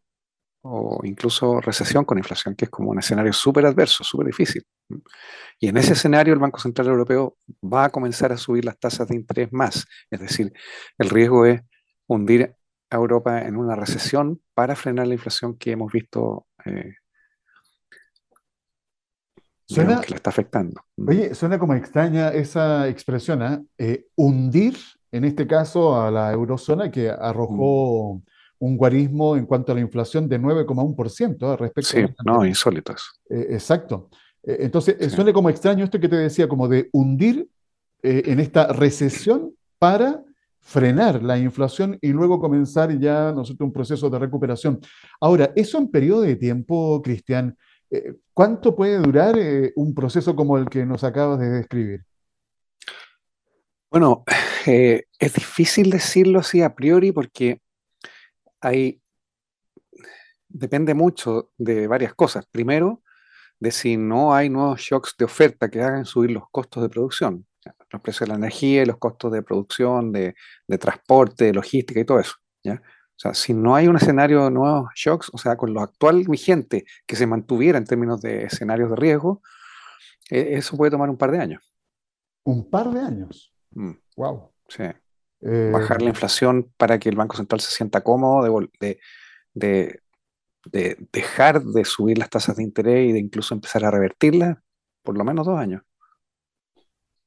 o 0.71 1.01
incluso 1.03 1.59
recesión 1.59 2.05
con 2.05 2.17
inflación, 2.17 2.55
que 2.55 2.65
es 2.65 2.71
como 2.71 2.91
un 2.91 2.99
escenario 2.99 3.33
súper 3.33 3.65
adverso, 3.65 4.03
súper 4.03 4.27
difícil. 4.27 4.63
Y 5.59 5.67
en 5.67 5.77
ese 5.77 5.93
escenario 5.93 6.33
el 6.33 6.39
Banco 6.39 6.59
Central 6.59 6.87
Europeo 6.87 7.37
va 7.61 7.85
a 7.85 7.89
comenzar 7.89 8.31
a 8.31 8.37
subir 8.37 8.65
las 8.65 8.77
tasas 8.77 9.07
de 9.07 9.15
interés 9.15 9.51
más. 9.51 9.87
Es 10.11 10.19
decir, 10.19 10.53
el 10.97 11.09
riesgo 11.09 11.45
es 11.45 11.61
hundir 12.07 12.55
a 12.91 12.95
Europa 12.95 13.41
en 13.41 13.55
una 13.55 13.75
recesión 13.75 14.41
para 14.53 14.75
frenar 14.75 15.07
la 15.07 15.15
inflación 15.15 15.57
que 15.57 15.71
hemos 15.71 15.91
visto 15.91 16.47
eh, 16.65 16.95
suena, 19.67 20.01
que 20.01 20.11
la 20.11 20.15
está 20.17 20.29
afectando. 20.29 20.81
Oye, 20.97 21.33
suena 21.33 21.57
como 21.57 21.73
extraña 21.73 22.29
esa 22.29 22.87
expresión, 22.87 23.41
¿eh? 23.43 23.59
Eh, 23.77 24.07
hundir, 24.15 24.77
en 25.11 25.25
este 25.25 25.47
caso, 25.47 25.99
a 25.99 26.11
la 26.11 26.31
eurozona 26.31 26.91
que 26.91 27.09
arrojó... 27.09 28.15
Mm 28.15 28.28
un 28.59 28.77
guarismo 28.77 29.37
en 29.37 29.45
cuanto 29.45 29.71
a 29.71 29.75
la 29.75 29.81
inflación 29.81 30.27
de 30.27 30.39
9,1% 30.39 31.53
¿eh? 31.53 31.57
respecto 31.57 31.89
sí, 31.89 32.05
no, 32.25 32.45
insólito 32.45 32.93
eh, 33.29 33.47
exacto. 33.51 34.09
Eh, 34.43 34.57
entonces, 34.61 35.11
suena 35.11 35.33
como 35.33 35.49
extraño 35.49 35.85
esto 35.85 35.99
que 35.99 36.09
te 36.09 36.17
decía, 36.17 36.47
como 36.47 36.67
de 36.67 36.89
hundir 36.91 37.47
en 38.01 38.39
esta 38.39 38.67
recesión 38.67 39.53
para 39.77 40.23
frenar 40.61 41.21
la 41.21 41.37
inflación 41.37 41.97
y 42.01 42.13
luego 42.13 42.39
comenzar 42.39 42.97
ya 42.97 43.33
nosotros 43.33 43.67
un 43.67 43.73
proceso 43.73 44.09
de 44.09 44.19
recuperación. 44.19 44.79
Ahora, 45.19 45.51
eso 45.53 45.77
en 45.77 45.91
periodo 45.91 46.21
de 46.21 46.37
tiempo, 46.37 47.01
Cristian, 47.01 47.57
¿cuánto 48.33 48.73
puede 48.73 48.99
durar 48.99 49.37
un 49.75 49.93
proceso 49.93 50.33
como 50.33 50.57
el 50.57 50.69
que 50.69 50.85
nos 50.85 51.03
acabas 51.03 51.39
de 51.39 51.49
describir? 51.49 52.05
Bueno, 53.91 54.23
es 54.65 55.33
difícil 55.33 55.89
decirlo 55.89 56.39
así 56.39 56.61
a 56.61 56.73
priori 56.73 57.11
porque 57.11 57.59
hay, 58.61 59.01
depende 60.47 60.93
mucho 60.93 61.51
de 61.57 61.87
varias 61.87 62.13
cosas. 62.13 62.45
Primero, 62.45 63.03
de 63.59 63.71
si 63.71 63.97
no 63.97 64.33
hay 64.33 64.49
nuevos 64.49 64.79
shocks 64.79 65.15
de 65.17 65.25
oferta 65.25 65.69
que 65.69 65.81
hagan 65.81 66.05
subir 66.05 66.31
los 66.31 66.43
costos 66.49 66.81
de 66.83 66.89
producción, 66.89 67.45
los 67.91 68.01
precios 68.01 68.27
de 68.27 68.33
la 68.33 68.37
energía 68.37 68.83
y 68.83 68.85
los 68.85 68.97
costos 68.97 69.31
de 69.31 69.43
producción, 69.43 70.11
de, 70.11 70.35
transporte, 70.79 71.45
de 71.45 71.53
logística 71.53 71.99
y 71.99 72.05
todo 72.05 72.19
eso. 72.19 72.35
¿ya? 72.63 72.75
O 72.75 73.21
sea, 73.21 73.33
si 73.33 73.53
no 73.53 73.75
hay 73.75 73.87
un 73.87 73.97
escenario 73.97 74.45
de 74.45 74.51
nuevos 74.51 74.89
shocks, 74.95 75.29
o 75.33 75.37
sea, 75.37 75.57
con 75.57 75.73
lo 75.73 75.81
actual 75.81 76.23
vigente 76.27 76.85
que 77.05 77.17
se 77.17 77.27
mantuviera 77.27 77.77
en 77.77 77.85
términos 77.85 78.21
de 78.21 78.43
escenarios 78.43 78.89
de 78.89 78.95
riesgo, 78.95 79.41
e, 80.29 80.55
eso 80.57 80.77
puede 80.77 80.91
tomar 80.91 81.09
un 81.09 81.17
par 81.17 81.31
de 81.31 81.39
años. 81.39 81.73
Un 82.43 82.69
par 82.69 82.89
de 82.91 83.01
años. 83.01 83.53
Wow. 84.15 84.37
Mm. 84.37 84.49
Sí. 84.69 84.83
Eh, 85.41 85.69
Bajar 85.71 86.01
la 86.01 86.09
inflación 86.09 86.71
para 86.77 86.99
que 86.99 87.09
el 87.09 87.15
Banco 87.15 87.37
Central 87.37 87.61
se 87.61 87.71
sienta 87.71 88.01
cómodo 88.01 88.69
de, 88.79 88.99
de, 89.53 90.01
de, 90.65 91.07
dejar 91.13 91.63
de 91.63 91.85
subir 91.85 92.17
las 92.17 92.29
tasas 92.29 92.57
de 92.57 92.63
interés 92.63 93.09
y 93.09 93.13
de 93.13 93.19
incluso 93.19 93.53
empezar 93.53 93.85
a 93.85 93.91
revertirlas, 93.91 94.57
por 95.01 95.17
lo 95.17 95.23
menos 95.23 95.45
dos 95.45 95.57
años. 95.57 95.81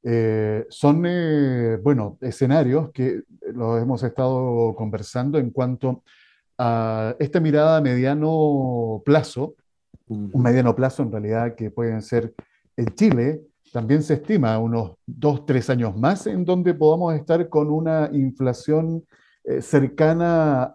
Eh, 0.04 0.66
son, 0.68 1.04
eh, 1.06 1.78
bueno, 1.82 2.18
escenarios 2.20 2.90
que 2.92 3.22
los 3.54 3.80
hemos 3.80 4.02
estado 4.02 4.74
conversando 4.76 5.38
en 5.38 5.50
cuanto 5.50 6.02
a 6.58 7.14
esta 7.18 7.40
mirada 7.40 7.78
a 7.78 7.80
mediano 7.80 9.00
plazo, 9.04 9.54
un 10.08 10.42
mediano 10.42 10.74
plazo 10.74 11.02
en 11.02 11.12
realidad 11.12 11.54
que 11.54 11.70
pueden 11.70 12.02
ser 12.02 12.34
en 12.76 12.86
Chile, 12.94 13.42
también 13.72 14.02
se 14.02 14.14
estima 14.14 14.58
unos 14.58 14.92
dos, 15.06 15.46
tres 15.46 15.70
años 15.70 15.96
más 15.96 16.26
en 16.26 16.44
donde 16.44 16.74
podamos 16.74 17.14
estar 17.14 17.48
con 17.48 17.70
una 17.70 18.10
inflación 18.12 19.04
eh, 19.44 19.62
cercana 19.62 20.74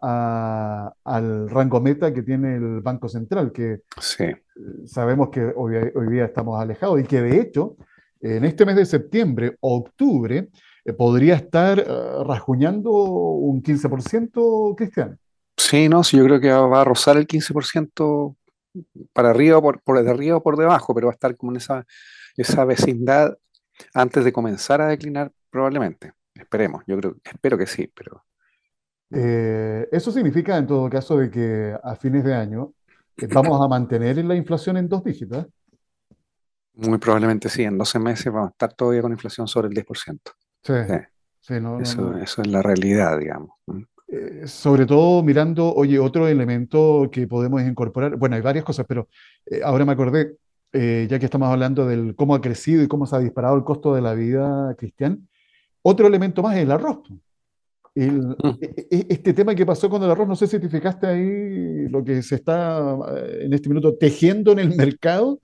al 1.05 1.49
rango 1.49 1.79
meta 1.79 2.11
que 2.11 2.23
tiene 2.23 2.55
el 2.55 2.81
Banco 2.81 3.07
Central, 3.07 3.51
que 3.51 3.81
sabemos 4.85 5.29
que 5.29 5.53
hoy, 5.55 6.07
día 6.09 6.25
estamos 6.25 6.59
alejados 6.59 6.99
y 6.99 7.03
que 7.03 7.21
de 7.21 7.39
hecho 7.39 7.77
en 8.19 8.43
este 8.43 8.65
mes 8.65 8.75
de 8.75 8.85
septiembre 8.85 9.55
o 9.61 9.77
octubre 9.77 10.49
eh, 10.83 10.93
podría 10.93 11.35
estar 11.35 11.79
uh, 11.79 12.23
rasguñando 12.23 12.91
un 12.91 13.61
15%, 13.61 14.75
Cristian. 14.75 15.19
Sí, 15.55 15.87
no, 15.87 16.03
sí, 16.03 16.17
yo 16.17 16.23
creo 16.23 16.39
que 16.39 16.51
va 16.51 16.81
a 16.81 16.83
rozar 16.83 17.17
el 17.17 17.27
15% 17.27 18.35
para 19.13 19.29
arriba, 19.29 19.61
por, 19.61 19.81
por 19.81 20.03
de 20.03 20.09
arriba 20.09 20.37
o 20.37 20.43
por 20.43 20.57
debajo, 20.57 20.95
pero 20.95 21.07
va 21.07 21.13
a 21.13 21.15
estar 21.15 21.35
como 21.37 21.51
en 21.51 21.57
esa 21.57 21.85
esa 22.37 22.63
vecindad 22.65 23.37
antes 23.93 24.23
de 24.23 24.31
comenzar 24.31 24.81
a 24.81 24.87
declinar 24.87 25.31
probablemente. 25.49 26.13
Esperemos, 26.33 26.83
yo 26.87 26.97
creo, 26.97 27.15
espero 27.23 27.57
que 27.57 27.67
sí, 27.67 27.91
pero... 27.93 28.23
Eh, 29.09 29.87
eso 29.91 30.11
significa 30.11 30.57
en 30.57 30.67
todo 30.67 30.89
caso 30.89 31.17
de 31.17 31.31
que 31.31 31.75
a 31.81 31.95
fines 31.95 32.25
de 32.25 32.35
año 32.35 32.73
eh, 33.15 33.27
vamos 33.31 33.61
a 33.63 33.67
mantener 33.67 34.23
la 34.23 34.35
inflación 34.35 34.77
en 34.77 34.89
dos 34.89 35.03
dígitos. 35.03 35.45
¿eh? 35.45 35.49
Muy 36.73 36.97
probablemente 36.97 37.49
sí, 37.49 37.63
en 37.63 37.77
12 37.77 37.99
meses 37.99 38.31
vamos 38.31 38.49
a 38.49 38.51
estar 38.51 38.73
todavía 38.73 39.01
con 39.01 39.11
inflación 39.11 39.47
sobre 39.47 39.69
el 39.69 39.73
10%. 39.73 40.19
Sí, 40.61 40.73
sí. 41.39 41.53
eso, 41.81 42.17
eso, 42.17 42.41
es 42.41 42.47
la 42.47 42.61
realidad, 42.61 43.17
digamos. 43.17 43.51
sobre 44.45 44.85
todo 44.85 45.23
mirando, 45.23 45.73
oye, 45.73 45.97
otro 45.97 46.27
elemento 46.27 47.09
que 47.11 47.27
podemos 47.27 47.61
incorporar, 47.61 48.17
bueno, 48.17 48.35
hay 48.35 48.41
varias 48.41 48.65
cosas, 48.65 48.85
pero 48.87 49.07
ahora 49.63 49.85
me 49.85 49.93
acordé, 49.93 50.35
eh, 50.73 51.07
ya 51.09 51.17
que 51.17 51.25
estamos 51.25 51.49
hablando 51.49 51.85
del 51.87 52.15
cómo 52.15 52.35
ha 52.35 52.41
crecido 52.41 52.83
y 52.83 52.87
cómo 52.87 53.05
se 53.05 53.15
ha 53.15 53.19
disparado 53.19 53.55
el 53.55 53.63
costo 53.63 53.95
de 53.95 54.01
la 54.01 54.13
vida, 54.13 54.75
Cristian, 54.77 55.27
otro 55.81 56.07
elemento 56.07 56.41
más 56.41 56.57
es 56.57 56.63
el 56.63 56.71
arroz. 56.71 56.99
Mm. 57.95 58.31
E, 58.61 58.87
e, 58.91 59.05
este 59.09 59.33
tema 59.33 59.55
que 59.55 59.65
pasó 59.65 59.89
con 59.89 60.03
el 60.03 60.11
arroz, 60.11 60.27
no 60.27 60.35
sé 60.35 60.45
si 60.45 60.59
te 60.59 60.69
fijaste 60.69 61.07
ahí 61.07 61.87
lo 61.89 62.03
que 62.03 62.21
se 62.21 62.35
está 62.35 62.97
eh, 63.15 63.45
en 63.45 63.53
este 63.53 63.69
minuto 63.69 63.95
tejiendo 63.95 64.51
en 64.51 64.59
el 64.59 64.69
mercado. 64.75 65.39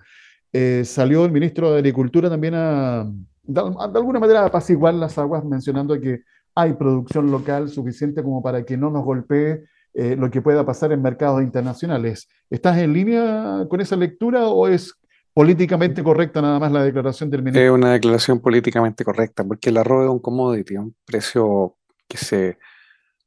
Eh, 0.52 0.84
salió 0.86 1.26
el 1.26 1.32
ministro 1.32 1.72
de 1.72 1.80
Agricultura 1.80 2.30
también 2.30 2.54
a, 2.56 3.10
de, 3.42 3.62
alguna 3.62 4.20
manera, 4.20 4.42
a 4.42 4.46
apaciguar 4.48 4.94
las 4.94 5.18
aguas, 5.18 5.44
mencionando 5.46 6.00
que 6.00 6.22
hay 6.54 6.74
producción 6.74 7.32
local 7.32 7.70
suficiente 7.70 8.22
como 8.22 8.44
para 8.44 8.64
que 8.64 8.78
no 8.78 8.92
nos 8.92 9.04
golpee 9.04 9.64
lo 9.96 10.32
que 10.32 10.42
pueda 10.42 10.66
pasar 10.66 10.92
en 10.92 11.04
mercados 11.04 11.44
internacionales. 11.44 12.28
¿Estás 12.50 12.80
en 12.80 12.94
línea 12.94 13.66
con 13.70 13.80
esa 13.80 13.96
lectura 13.96 14.48
o 14.48 14.68
es 14.68 14.96
políticamente 15.34 16.04
correcta 16.04 16.42
nada 16.42 16.60
más 16.60 16.72
la 16.72 16.84
declaración 16.84 17.30
del 17.30 17.42
ministro. 17.42 17.64
Es 17.64 17.72
una 17.72 17.94
declaración 17.94 18.40
políticamente 18.40 19.04
correcta, 19.04 19.44
porque 19.44 19.70
el 19.70 19.78
arroz 19.78 20.06
es 20.06 20.12
un 20.12 20.20
commodity, 20.20 20.78
un 20.78 20.96
precio 21.06 21.78
que 22.08 22.18
se, 22.18 22.58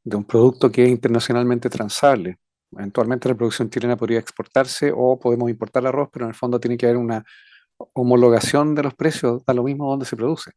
de 0.04 0.16
un 0.16 0.24
producto 0.24 0.70
que 0.70 0.84
es 0.84 0.90
internacionalmente 0.90 1.68
transable. 1.68 2.38
Eventualmente 2.72 3.28
la 3.28 3.34
producción 3.34 3.70
chilena 3.70 3.96
podría 3.96 4.18
exportarse 4.18 4.92
o 4.94 5.18
podemos 5.18 5.50
importar 5.50 5.86
arroz, 5.86 6.08
pero 6.12 6.26
en 6.26 6.30
el 6.30 6.34
fondo 6.34 6.60
tiene 6.60 6.76
que 6.76 6.86
haber 6.86 6.98
una 6.98 7.24
homologación 7.92 8.74
de 8.74 8.84
los 8.84 8.94
precios, 8.94 9.44
da 9.44 9.54
lo 9.54 9.62
mismo 9.62 9.88
donde 9.90 10.06
se 10.06 10.16
produce, 10.16 10.52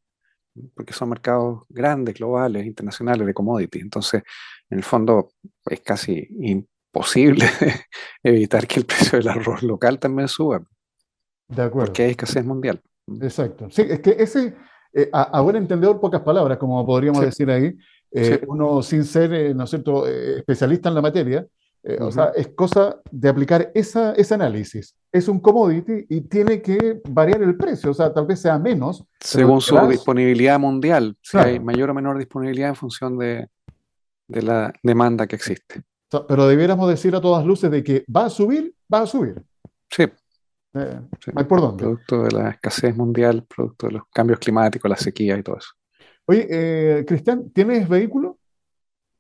porque 0.74 0.94
son 0.94 1.10
mercados 1.10 1.64
grandes, 1.70 2.16
globales, 2.16 2.66
internacionales 2.66 3.26
de 3.26 3.34
commodity. 3.34 3.80
Entonces, 3.80 4.24
en 4.70 4.78
el 4.78 4.84
fondo 4.84 5.32
es 5.66 5.82
casi 5.82 6.28
imposible 6.42 7.46
evitar 8.24 8.68
que 8.68 8.80
el 8.80 8.86
precio 8.86 9.18
del 9.18 9.30
arroz 9.30 9.64
local 9.64 10.00
también 10.00 10.28
suba. 10.28 10.62
De 11.50 11.64
acuerdo. 11.64 11.88
Porque 11.88 12.04
hay 12.04 12.12
escasez 12.12 12.46
mundial. 12.46 12.80
Exacto. 13.22 13.68
Sí, 13.72 13.84
es 13.90 14.00
que 14.00 14.16
ese, 14.18 14.56
eh, 14.94 15.10
a, 15.12 15.42
buen 15.42 15.56
entendedor, 15.56 16.00
pocas 16.00 16.22
palabras, 16.22 16.58
como 16.58 16.86
podríamos 16.86 17.22
decir 17.22 17.50
ahí, 17.50 17.76
eh, 18.12 18.44
uno 18.48 18.82
sin 18.82 19.04
ser, 19.04 19.34
eh, 19.34 19.54
¿no 19.54 19.64
es 19.64 19.70
cierto?, 19.70 20.08
especialista 20.08 20.90
en 20.90 20.96
la 20.96 21.02
materia, 21.02 21.46
o 22.02 22.12
sea, 22.12 22.34
es 22.36 22.50
cosa 22.50 22.98
de 23.10 23.30
aplicar 23.30 23.72
esa, 23.74 24.12
ese 24.14 24.34
análisis. 24.34 24.96
Es 25.12 25.28
un 25.28 25.40
commodity 25.40 26.06
y 26.10 26.22
tiene 26.22 26.62
que 26.62 27.02
variar 27.08 27.42
el 27.42 27.56
precio, 27.56 27.92
o 27.92 27.94
sea, 27.94 28.14
tal 28.14 28.28
vez 28.28 28.42
sea 28.42 28.60
menos. 28.60 29.06
Según 29.20 29.62
su 29.62 29.76
disponibilidad 29.88 30.60
mundial, 30.60 31.16
si 31.22 31.38
hay 31.38 31.60
mayor 31.60 31.90
o 31.90 31.94
menor 31.94 32.18
disponibilidad 32.18 32.70
en 32.70 32.76
función 32.76 33.18
de, 33.18 33.48
de 34.28 34.42
la 34.42 34.74
demanda 34.84 35.26
que 35.26 35.38
existe. 35.38 35.82
pero 36.28 36.48
debiéramos 36.48 36.88
decir 36.90 37.16
a 37.16 37.22
todas 37.22 37.46
luces 37.46 37.72
de 37.72 37.84
que 37.84 38.06
va 38.14 38.26
a 38.26 38.30
subir, 38.30 38.74
va 38.94 39.02
a 39.02 39.08
subir. 39.08 39.42
Sí, 39.90 40.04
eh, 40.74 41.02
por 41.48 41.62
dónde. 41.62 41.84
Producto 41.84 42.24
de 42.24 42.32
la 42.32 42.50
escasez 42.52 42.96
mundial, 42.96 43.44
producto 43.44 43.88
de 43.88 43.94
los 43.94 44.04
cambios 44.14 44.40
climáticos, 44.40 44.90
la 44.90 44.98
sequía 44.98 45.38
y 45.38 45.44
todo 45.44 45.58
eso. 45.58 45.72
Oye, 46.26 46.48
eh, 46.50 47.06
Cristian, 47.08 47.50
¿tienes 47.52 47.90
vehículo? 47.90 48.38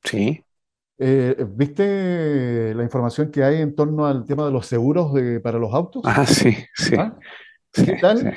Sí. 0.03 0.43
Eh, 0.97 1.45
¿Viste 1.55 2.73
la 2.75 2.83
información 2.83 3.31
que 3.31 3.43
hay 3.43 3.61
en 3.61 3.75
torno 3.75 4.05
al 4.05 4.25
tema 4.25 4.45
de 4.45 4.51
los 4.51 4.65
seguros 4.67 5.11
para 5.41 5.57
los 5.57 5.73
autos? 5.73 6.03
Ah, 6.05 6.25
sí, 6.25 6.55
sí. 6.75 6.95
¿Ah? 6.97 7.17
¿Qué 7.71 7.97
tal? 7.99 8.35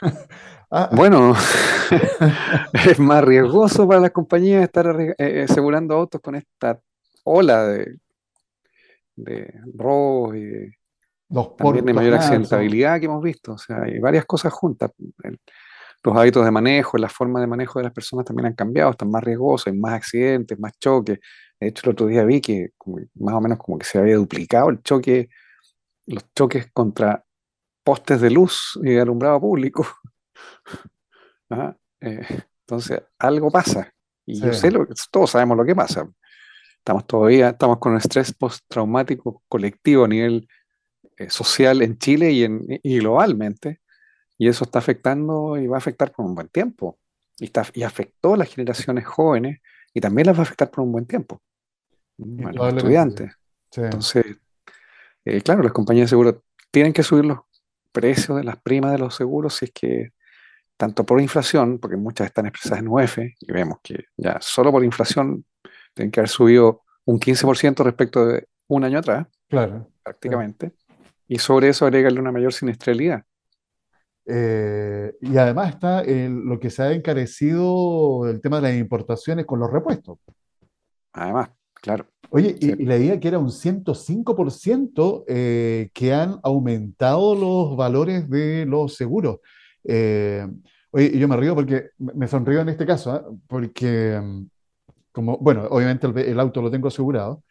Ah. 0.72 0.88
Bueno, 0.92 1.34
es 2.86 3.00
más 3.00 3.24
riesgoso 3.24 3.88
para 3.88 3.98
las 3.98 4.12
compañías 4.12 4.62
estar 4.62 4.86
asegurando 5.42 5.96
autos 5.96 6.20
con 6.20 6.36
esta 6.36 6.80
ola 7.24 7.66
de, 7.66 7.96
de 9.16 9.52
robos 9.74 10.36
y 10.36 10.44
de 10.44 10.79
también 11.56 11.84
de 11.84 11.92
mayor 11.92 12.14
accidentabilidad 12.14 12.98
que 12.98 13.06
hemos 13.06 13.22
visto. 13.22 13.52
O 13.52 13.58
sea, 13.58 13.82
hay 13.82 13.98
varias 13.98 14.24
cosas 14.24 14.52
juntas. 14.52 14.90
los 16.02 16.16
hábitos 16.16 16.44
de 16.44 16.50
manejo, 16.50 16.98
la 16.98 17.08
forma 17.08 17.40
de 17.40 17.46
manejo 17.46 17.78
de 17.78 17.84
las 17.84 17.92
personas 17.92 18.24
también 18.24 18.46
han 18.46 18.54
cambiado, 18.54 18.90
están 18.90 19.10
más 19.10 19.22
riesgosos, 19.22 19.68
hay 19.68 19.78
más 19.78 19.92
accidentes, 19.92 20.58
más 20.58 20.72
choques. 20.78 21.18
De 21.60 21.68
hecho, 21.68 21.82
el 21.84 21.92
otro 21.92 22.06
día 22.06 22.24
vi 22.24 22.40
que 22.40 22.70
más 23.14 23.34
o 23.34 23.40
menos 23.40 23.58
como 23.58 23.78
que 23.78 23.84
se 23.84 23.98
había 23.98 24.16
duplicado 24.16 24.70
el 24.70 24.82
choque, 24.82 25.28
los 26.06 26.24
choques 26.34 26.70
contra 26.72 27.24
postes 27.84 28.20
de 28.20 28.30
luz 28.30 28.78
y 28.82 28.90
de 28.90 29.00
alumbrado 29.00 29.40
público. 29.40 29.86
Eh, 32.02 32.24
entonces, 32.60 33.02
algo 33.18 33.50
pasa. 33.50 33.92
Y 34.24 34.40
yo 34.40 34.54
sé 34.54 34.70
lo 34.70 34.86
que 34.86 34.94
todos 35.10 35.32
sabemos 35.32 35.56
lo 35.56 35.64
que 35.64 35.74
pasa. 35.74 36.08
Estamos 36.78 37.06
todavía, 37.06 37.50
estamos 37.50 37.78
con 37.78 37.92
un 37.92 37.98
estrés 37.98 38.32
postraumático 38.32 39.42
colectivo 39.48 40.04
a 40.04 40.08
nivel 40.08 40.48
social 41.28 41.82
en 41.82 41.98
Chile 41.98 42.30
y, 42.32 42.44
en, 42.44 42.66
globalmente, 42.82 43.80
y 44.38 44.48
eso 44.48 44.64
está 44.64 44.78
afectando 44.78 45.58
y 45.58 45.66
va 45.66 45.76
a 45.76 45.78
afectar 45.78 46.12
por 46.12 46.24
un 46.24 46.34
buen 46.34 46.48
tiempo. 46.48 46.98
Y, 47.38 47.44
está, 47.44 47.66
y 47.74 47.82
afectó 47.82 48.34
a 48.34 48.36
las 48.38 48.48
generaciones 48.48 49.06
jóvenes 49.06 49.60
y 49.92 50.00
también 50.00 50.26
las 50.26 50.36
va 50.36 50.40
a 50.40 50.42
afectar 50.42 50.70
por 50.70 50.84
un 50.84 50.92
buen 50.92 51.06
tiempo. 51.06 51.42
A 52.18 52.52
los 52.52 52.74
estudiantes. 52.74 53.32
Entonces, 53.76 54.24
eh, 55.24 55.40
claro, 55.42 55.62
las 55.62 55.72
compañías 55.72 56.06
de 56.06 56.10
seguro 56.10 56.42
tienen 56.70 56.92
que 56.92 57.02
subir 57.02 57.24
los 57.24 57.40
precios 57.92 58.36
de 58.38 58.44
las 58.44 58.56
primas 58.60 58.92
de 58.92 58.98
los 58.98 59.14
seguros 59.14 59.54
si 59.54 59.66
es 59.66 59.72
que 59.72 60.10
tanto 60.76 61.04
por 61.04 61.20
inflación, 61.20 61.78
porque 61.78 61.98
muchas 61.98 62.28
están 62.28 62.46
expresadas 62.46 62.82
en 62.82 62.88
UF, 62.88 63.18
y 63.18 63.52
vemos 63.52 63.80
que 63.82 64.06
ya 64.16 64.38
solo 64.40 64.72
por 64.72 64.82
inflación 64.82 65.44
tienen 65.92 66.10
que 66.10 66.20
haber 66.20 66.30
subido 66.30 66.84
un 67.04 67.20
15% 67.20 67.84
respecto 67.84 68.24
de 68.24 68.48
un 68.66 68.84
año 68.84 69.00
atrás, 69.00 69.26
claro, 69.46 69.90
prácticamente, 70.02 70.72
y 71.30 71.38
sobre 71.38 71.68
eso 71.68 71.86
agregarle 71.86 72.18
una 72.18 72.32
mayor 72.32 72.52
siniestralidad. 72.52 73.22
Eh, 74.26 75.14
y 75.20 75.36
además 75.36 75.70
está 75.70 76.02
lo 76.04 76.58
que 76.58 76.70
se 76.70 76.82
ha 76.82 76.92
encarecido 76.92 78.28
el 78.28 78.40
tema 78.40 78.56
de 78.56 78.62
las 78.62 78.76
importaciones 78.76 79.46
con 79.46 79.60
los 79.60 79.70
repuestos. 79.70 80.18
Además, 81.12 81.50
claro. 81.74 82.06
Oye, 82.30 82.56
y, 82.58 82.82
y 82.82 82.84
leía 82.84 83.20
que 83.20 83.28
era 83.28 83.38
un 83.38 83.50
105% 83.50 85.24
eh, 85.28 85.90
que 85.94 86.12
han 86.12 86.40
aumentado 86.42 87.36
los 87.36 87.76
valores 87.76 88.28
de 88.28 88.66
los 88.66 88.96
seguros. 88.96 89.38
Eh, 89.84 90.44
oye, 90.90 91.16
yo 91.16 91.28
me 91.28 91.36
río 91.36 91.54
porque 91.54 91.90
me 91.96 92.26
sonrío 92.26 92.60
en 92.60 92.70
este 92.70 92.84
caso, 92.84 93.12
¿ah? 93.12 93.24
porque, 93.46 94.20
mm, 94.20 94.46
como, 95.12 95.38
bueno, 95.38 95.68
obviamente 95.70 96.08
el, 96.08 96.40
auto 96.40 96.60
lo 96.60 96.72
tengo 96.72 96.88
asegurado. 96.88 97.44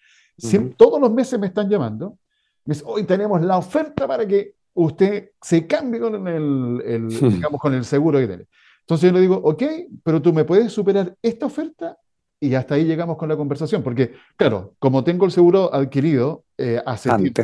Todos 0.75 1.00
los 1.00 1.13
meses 1.13 1.39
me 1.39 1.48
están 1.48 1.69
llamando. 1.69 2.17
Me 2.65 2.73
dicen, 2.73 2.87
hoy 2.89 3.03
tenemos 3.03 3.41
la 3.41 3.57
oferta 3.57 4.07
para 4.07 4.27
que 4.27 4.53
usted 4.73 5.31
se 5.41 5.67
cambie 5.67 5.99
con 5.99 6.27
el, 6.27 7.07
digamos, 7.09 7.59
con 7.59 7.73
el 7.73 7.85
seguro 7.85 8.19
que 8.19 8.27
tiene. 8.27 8.45
Entonces 8.81 9.09
yo 9.09 9.13
le 9.13 9.21
digo, 9.21 9.35
ok, 9.35 9.63
pero 10.03 10.21
tú 10.21 10.33
me 10.33 10.45
puedes 10.45 10.71
superar 10.71 11.15
esta 11.21 11.45
oferta 11.45 11.97
y 12.39 12.55
hasta 12.55 12.75
ahí 12.75 12.85
llegamos 12.85 13.17
con 13.17 13.29
la 13.29 13.35
conversación, 13.35 13.83
porque 13.83 14.13
claro, 14.37 14.73
como 14.79 15.03
tengo 15.03 15.25
el 15.25 15.31
seguro 15.31 15.73
adquirido 15.73 16.45
eh, 16.57 16.81
hace 16.85 17.09
tiempo, 17.15 17.43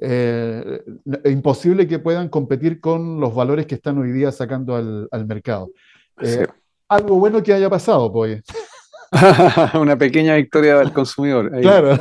eh, 0.00 0.82
es 1.24 1.32
imposible 1.32 1.88
que 1.88 1.98
puedan 1.98 2.28
competir 2.28 2.80
con 2.80 3.18
los 3.18 3.34
valores 3.34 3.66
que 3.66 3.74
están 3.74 3.98
hoy 3.98 4.12
día 4.12 4.30
sacando 4.30 4.76
al, 4.76 5.26
mercado. 5.26 5.70
Eh, 6.20 6.46
algo 6.88 7.16
bueno 7.16 7.42
que 7.42 7.52
haya 7.52 7.68
pasado, 7.68 8.12
pues. 8.12 8.42
Una 9.80 9.96
pequeña 9.96 10.36
victoria 10.36 10.78
del 10.78 10.92
consumidor. 10.92 11.50
Claro. 11.60 11.98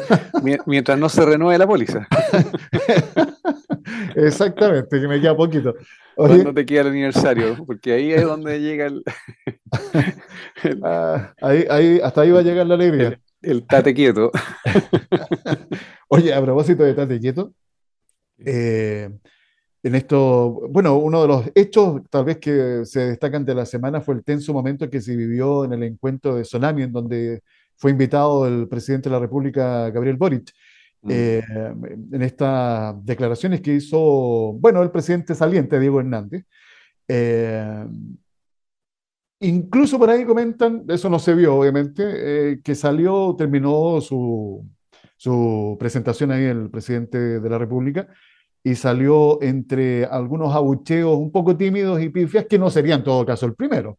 Mientras 0.65 0.99
no 0.99 1.09
se 1.09 1.25
renueve 1.25 1.57
la 1.57 1.67
póliza. 1.67 2.07
Exactamente, 4.15 4.99
que 4.99 5.07
me 5.07 5.21
queda 5.21 5.35
poquito. 5.35 5.73
Cuando 6.15 6.53
te 6.53 6.65
queda 6.65 6.81
el 6.81 6.87
aniversario, 6.87 7.63
porque 7.65 7.93
ahí 7.93 8.11
es 8.11 8.23
donde 8.23 8.59
llega 8.59 8.87
el. 8.87 9.03
Ah, 10.83 11.33
ahí, 11.39 11.99
hasta 12.03 12.21
ahí 12.21 12.31
va 12.31 12.39
a 12.39 12.43
llegar 12.43 12.65
la 12.65 12.73
alegría. 12.73 13.19
El, 13.43 13.67
tate 13.67 13.93
quieto. 13.93 14.31
Oye, 16.07 16.33
a 16.33 16.41
propósito 16.41 16.83
de 16.83 16.95
tate 16.95 17.19
quieto, 17.19 17.53
eh, 18.43 19.11
en 19.83 19.95
esto, 19.95 20.67
bueno, 20.69 20.97
uno 20.97 21.21
de 21.21 21.27
los 21.27 21.51
hechos 21.55 22.01
tal 22.09 22.25
vez 22.25 22.37
que 22.37 22.81
se 22.85 23.01
destacan 23.01 23.45
de 23.45 23.55
la 23.55 23.65
semana 23.65 24.01
fue 24.01 24.15
el 24.15 24.23
tenso 24.23 24.53
momento 24.53 24.89
que 24.89 25.01
se 25.01 25.15
vivió 25.15 25.65
en 25.65 25.73
el 25.73 25.83
encuentro 25.83 26.35
de 26.35 26.41
Tsunami, 26.41 26.83
en 26.83 26.91
donde 26.91 27.43
fue 27.75 27.91
invitado 27.91 28.47
el 28.47 28.67
presidente 28.67 29.09
de 29.09 29.13
la 29.13 29.19
República, 29.19 29.89
Gabriel 29.91 30.17
Boric. 30.17 30.51
Mm. 31.03 31.09
Eh, 31.11 31.43
en 32.11 32.21
estas 32.23 33.05
declaraciones 33.05 33.61
que 33.61 33.75
hizo, 33.75 34.53
bueno, 34.53 34.81
el 34.81 34.91
presidente 34.91 35.35
saliente, 35.35 35.79
Diego 35.79 35.99
Hernández. 35.99 36.43
Eh, 37.07 37.85
incluso 39.39 39.99
por 39.99 40.09
ahí 40.09 40.25
comentan, 40.25 40.85
eso 40.87 41.09
no 41.09 41.19
se 41.19 41.35
vio 41.35 41.55
obviamente, 41.55 42.03
eh, 42.03 42.61
que 42.63 42.73
salió, 42.73 43.35
terminó 43.37 44.01
su, 44.01 44.67
su 45.17 45.77
presentación 45.79 46.31
ahí 46.31 46.45
el 46.45 46.69
presidente 46.71 47.39
de 47.39 47.49
la 47.49 47.59
República 47.59 48.07
y 48.67 48.75
salió 48.75 49.41
entre 49.41 50.05
algunos 50.05 50.53
abucheos 50.53 51.17
un 51.17 51.31
poco 51.31 51.55
tímidos 51.55 52.01
y 52.01 52.09
pifias 52.09 52.45
que 52.45 52.59
no 52.59 52.69
sería 52.69 52.95
en 52.95 53.03
todo 53.03 53.25
caso 53.25 53.45
el 53.45 53.55
primero. 53.55 53.97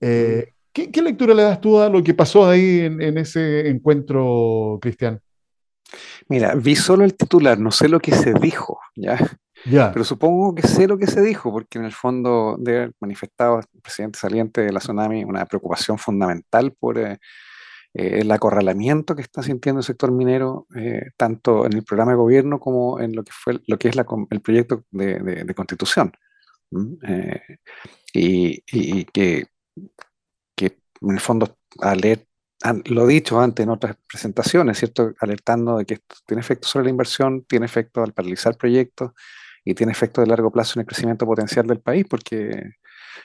Mm. 0.00 0.40
¿qué, 0.72 1.02
lectura 1.02 1.34
le 1.34 1.42
das 1.42 1.60
tú 1.60 1.78
a 1.78 1.88
lo 1.88 2.02
que 2.02 2.14
pasó 2.14 2.48
ahí 2.48 2.80
en, 2.80 3.00
en 3.00 3.18
ese 3.18 3.68
encuentro, 3.68 4.78
Cristian? 4.80 5.20
Mira, 6.28 6.54
vi 6.54 6.74
solo 6.76 7.04
el 7.04 7.14
titular, 7.14 7.58
no 7.58 7.70
sé 7.70 7.88
lo 7.88 8.00
que 8.00 8.12
se 8.12 8.32
dijo, 8.34 8.78
¿ya? 8.94 9.18
Ya. 9.64 9.92
Pero 9.92 10.04
supongo 10.04 10.54
que 10.54 10.66
sé 10.66 10.86
lo 10.86 10.98
que 10.98 11.06
se 11.06 11.20
dijo, 11.20 11.50
porque 11.50 11.78
en 11.78 11.84
el 11.84 11.92
fondo 11.92 12.56
de 12.58 12.76
haber 12.76 12.92
manifestado 13.00 13.58
el 13.58 13.80
presidente 13.82 14.18
saliente 14.18 14.60
de 14.62 14.72
la 14.72 14.80
Tsunami 14.80 15.24
una 15.24 15.44
preocupación 15.44 15.98
fundamental 15.98 16.72
por 16.78 16.98
eh, 16.98 17.18
eh, 17.96 18.20
el 18.20 18.30
acorralamiento 18.30 19.16
que 19.16 19.22
está 19.22 19.42
sintiendo 19.42 19.80
el 19.80 19.84
sector 19.84 20.12
minero, 20.12 20.66
eh, 20.76 21.10
tanto 21.16 21.64
en 21.66 21.72
el 21.74 21.84
programa 21.84 22.12
de 22.12 22.18
gobierno 22.18 22.60
como 22.60 23.00
en 23.00 23.14
lo 23.16 23.24
que 23.24 23.32
fue 23.32 23.60
lo 23.66 23.78
que 23.78 23.88
es 23.88 23.96
el 24.30 24.40
proyecto 24.40 24.84
de, 24.90 25.54
constitución. 25.54 26.12
y, 28.12 29.04
que, 29.06 29.46
que 30.54 30.78
en 31.00 31.10
el 31.10 31.20
fondo 31.20 31.56
al 31.80 32.00
leer 32.00 32.26
lo 32.86 33.06
dicho 33.06 33.40
antes 33.40 33.64
en 33.64 33.70
otras 33.70 33.96
presentaciones, 34.08 34.78
¿cierto? 34.78 35.14
Alertando 35.20 35.78
de 35.78 35.84
que 35.84 35.94
esto 35.94 36.16
tiene 36.26 36.40
efecto 36.40 36.68
sobre 36.68 36.84
la 36.84 36.90
inversión, 36.90 37.44
tiene 37.44 37.66
efecto 37.66 38.02
al 38.02 38.12
paralizar 38.12 38.56
proyectos 38.56 39.12
y 39.64 39.74
tiene 39.74 39.92
efecto 39.92 40.20
de 40.20 40.26
largo 40.26 40.50
plazo 40.50 40.78
en 40.78 40.82
el 40.82 40.86
crecimiento 40.86 41.26
potencial 41.26 41.66
del 41.66 41.80
país, 41.80 42.06
porque 42.08 42.72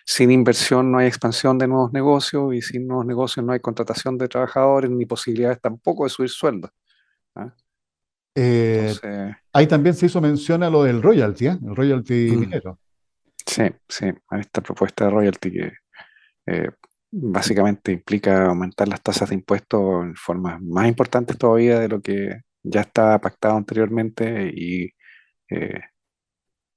sin 0.06 0.32
inversión 0.32 0.92
no 0.92 1.00
hay 1.00 1.08
expansión 1.08 1.58
de 1.58 1.68
nuevos 1.68 1.94
negocios 1.94 2.54
y 2.54 2.62
sin 2.62 2.88
nuevos 2.88 3.06
negocios 3.06 3.46
no 3.46 3.54
hay 3.54 3.60
contratación 3.60 4.18
de 4.18 4.28
trabajadores 4.28 4.90
ni 4.90 5.06
posibilidades 5.06 5.60
tampoco 5.62 6.04
de 6.04 6.10
subir 6.10 6.30
sueldos. 6.30 6.72
¿ah? 7.36 7.54
Eh, 8.36 8.94
ahí 9.54 9.68
también 9.68 9.96
se 9.96 10.06
hizo 10.06 10.22
mención 10.22 10.64
a 10.64 10.70
lo 10.70 10.84
del 10.84 11.02
royalty, 11.02 11.48
¿eh? 11.48 11.58
el 11.62 11.76
royalty 11.76 12.32
mm. 12.32 12.40
minero. 12.40 12.80
Sí, 13.46 13.64
sí, 13.88 14.06
a 14.30 14.40
esta 14.40 14.62
propuesta 14.62 15.06
de 15.06 15.12
royalty 15.12 15.52
que 15.52 15.72
eh, 16.46 16.70
básicamente 17.12 17.92
implica 17.92 18.46
aumentar 18.46 18.88
las 18.88 19.02
tasas 19.02 19.30
de 19.30 19.36
impuestos 19.36 20.06
en 20.06 20.16
formas 20.16 20.62
más 20.62 20.88
importantes 20.88 21.38
todavía 21.38 21.80
de 21.80 21.90
lo 21.90 22.02
que 22.02 22.42
ya 22.64 22.82
estaba 22.82 23.20
pactado 23.20 23.58
anteriormente 23.58 24.52
y 24.56 24.94
eh, 25.50 25.82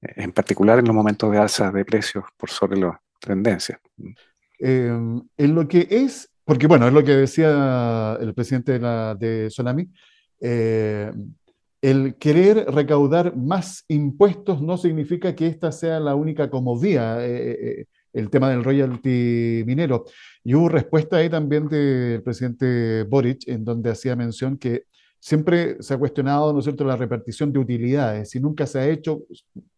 en 0.01 0.33
particular 0.33 0.79
en 0.79 0.87
los 0.87 0.95
momentos 0.95 1.31
de 1.31 1.39
alza 1.39 1.71
de 1.71 1.85
precios 1.85 2.25
por 2.37 2.51
sobre 2.51 2.79
las 2.81 2.97
tendencias. 3.25 3.79
Em, 4.59 5.23
en 5.37 5.55
lo 5.55 5.67
que 5.67 5.87
es, 5.91 6.31
porque 6.45 6.67
bueno, 6.67 6.87
es 6.87 6.93
lo 6.93 7.05
que 7.05 7.13
decía 7.13 8.17
el 8.21 8.35
presidente 8.35 8.73
de, 8.73 8.79
la, 8.79 9.15
de 9.15 9.51
Sonami, 9.51 9.89
eh, 10.41 11.13
el 11.83 12.15
querer 12.17 12.67
recaudar 12.71 13.37
más 13.37 13.85
impuestos 13.89 14.63
no 14.63 14.77
significa 14.77 15.35
que 15.35 15.47
esta 15.47 15.71
sea 15.71 16.01
la 16.01 16.15
única 16.15 16.49
comodía. 16.49 17.19
Eh, 17.21 17.87
el 18.15 18.31
tema 18.31 18.49
del 18.51 18.65
royalty 18.65 19.65
minero. 19.67 20.07
Y 20.43 20.55
hubo 20.55 20.69
respuesta 20.69 21.17
ahí 21.17 21.29
también 21.29 21.69
del 21.69 22.23
presidente 22.23 23.03
Boric, 23.03 23.47
en 23.49 23.65
donde 23.65 23.91
hacía 23.91 24.17
mención 24.17 24.57
que 24.57 24.85
siempre 25.25 25.83
se 25.83 25.95
ha 25.95 25.99
cuestionado, 25.99 26.53
¿no 26.53 26.59
es 26.59 26.67
cierto?, 26.67 26.85
la 26.85 26.97
repartición 26.97 27.51
de 27.51 27.59
utilidades. 27.59 28.29
Si 28.29 28.39
nunca 28.39 28.67
se 28.67 28.79
ha 28.79 28.87
hecho, 28.87 29.23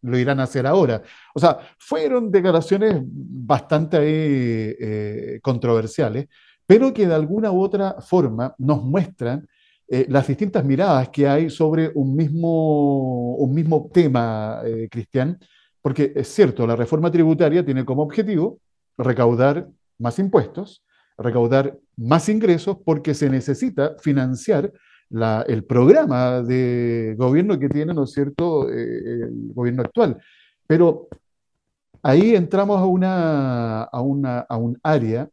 lo 0.01 0.17
irán 0.17 0.41
a 0.41 0.43
hacer 0.43 0.67
ahora. 0.67 1.01
O 1.33 1.39
sea, 1.39 1.59
fueron 1.79 2.29
declaraciones 2.29 3.01
bastante 3.01 3.97
eh, 4.01 5.39
controversiales, 5.41 6.27
pero 6.65 6.93
que 6.93 7.07
de 7.07 7.15
alguna 7.15 7.49
u 7.49 7.61
otra 7.61 7.95
forma 8.01 8.53
nos 8.57 8.83
muestran 8.83 9.47
eh, 9.87 10.05
las 10.09 10.27
distintas 10.27 10.65
miradas 10.65 11.07
que 11.07 11.25
hay 11.29 11.49
sobre 11.49 11.91
un 11.95 12.13
mismo, 12.13 13.35
un 13.35 13.53
mismo 13.53 13.89
tema, 13.93 14.59
eh, 14.65 14.89
Cristian, 14.91 15.39
porque 15.81 16.11
es 16.13 16.27
cierto, 16.27 16.67
la 16.67 16.75
reforma 16.75 17.09
tributaria 17.09 17.63
tiene 17.63 17.85
como 17.85 18.01
objetivo 18.03 18.59
recaudar 18.97 19.69
más 19.97 20.19
impuestos, 20.19 20.83
recaudar 21.17 21.77
más 21.95 22.27
ingresos, 22.27 22.79
porque 22.83 23.13
se 23.13 23.29
necesita 23.29 23.95
financiar 24.01 24.73
el 25.09 25.63
programa 25.63 26.41
de 26.41 27.15
gobierno 27.17 27.57
que 27.57 27.69
tiene, 27.69 27.93
¿no 27.93 28.03
es 28.03 28.11
cierto?, 28.11 28.69
eh, 28.69 29.23
el 29.23 29.53
gobierno 29.53 29.83
actual. 29.83 30.17
Pero 30.65 31.07
ahí 32.01 32.35
entramos 32.35 32.79
a, 32.79 32.85
una, 32.85 33.83
a, 33.83 34.01
una, 34.01 34.39
a 34.39 34.57
un 34.57 34.77
área 34.83 35.29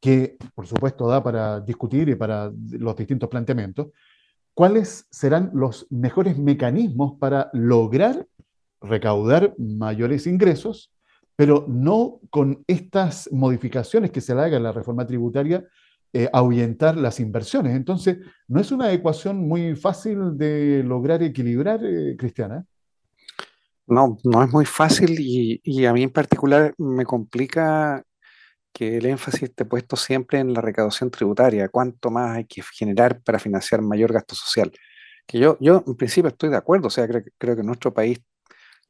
que, 0.00 0.36
por 0.54 0.66
supuesto, 0.66 1.08
da 1.08 1.22
para 1.22 1.60
discutir 1.60 2.08
y 2.08 2.14
para 2.14 2.52
los 2.72 2.96
distintos 2.96 3.28
planteamientos. 3.28 3.88
¿Cuáles 4.52 5.06
serán 5.10 5.50
los 5.54 5.86
mejores 5.90 6.38
mecanismos 6.38 7.14
para 7.18 7.50
lograr 7.52 8.26
recaudar 8.84 9.54
mayores 9.58 10.26
ingresos, 10.26 10.92
pero 11.36 11.64
no 11.68 12.20
con 12.30 12.62
estas 12.66 13.28
modificaciones 13.32 14.10
que 14.10 14.20
se 14.20 14.34
le 14.34 14.42
haga 14.42 14.56
en 14.56 14.62
la 14.62 14.72
reforma 14.72 15.06
tributaria, 15.06 15.64
eh, 16.16 16.30
ahuyentar 16.32 16.96
las 16.96 17.18
inversiones. 17.18 17.74
Entonces, 17.74 18.18
no 18.46 18.60
es 18.60 18.70
una 18.70 18.92
ecuación 18.92 19.48
muy 19.48 19.74
fácil 19.74 20.38
de 20.38 20.84
lograr 20.84 21.24
equilibrar, 21.24 21.80
eh, 21.84 22.14
Cristiana. 22.16 22.64
No, 23.88 24.16
no 24.22 24.44
es 24.44 24.52
muy 24.52 24.64
fácil 24.64 25.16
y, 25.18 25.60
y, 25.64 25.84
a 25.86 25.92
mí 25.92 26.04
en 26.04 26.10
particular 26.10 26.72
me 26.78 27.04
complica 27.04 28.04
que 28.72 28.98
el 28.98 29.06
énfasis 29.06 29.42
esté 29.42 29.64
puesto 29.64 29.96
siempre 29.96 30.38
en 30.38 30.52
la 30.54 30.60
recaudación 30.60 31.10
tributaria, 31.10 31.68
cuánto 31.68 32.12
más 32.12 32.36
hay 32.36 32.44
que 32.44 32.62
generar 32.62 33.20
para 33.20 33.40
financiar 33.40 33.82
mayor 33.82 34.12
gasto 34.12 34.36
social. 34.36 34.70
Que 35.26 35.40
yo, 35.40 35.58
yo 35.60 35.82
en 35.84 35.96
principio 35.96 36.28
estoy 36.28 36.50
de 36.50 36.58
acuerdo, 36.58 36.86
o 36.86 36.90
sea, 36.90 37.08
creo, 37.08 37.24
creo 37.38 37.56
que 37.56 37.64
nuestro 37.64 37.92
país 37.92 38.20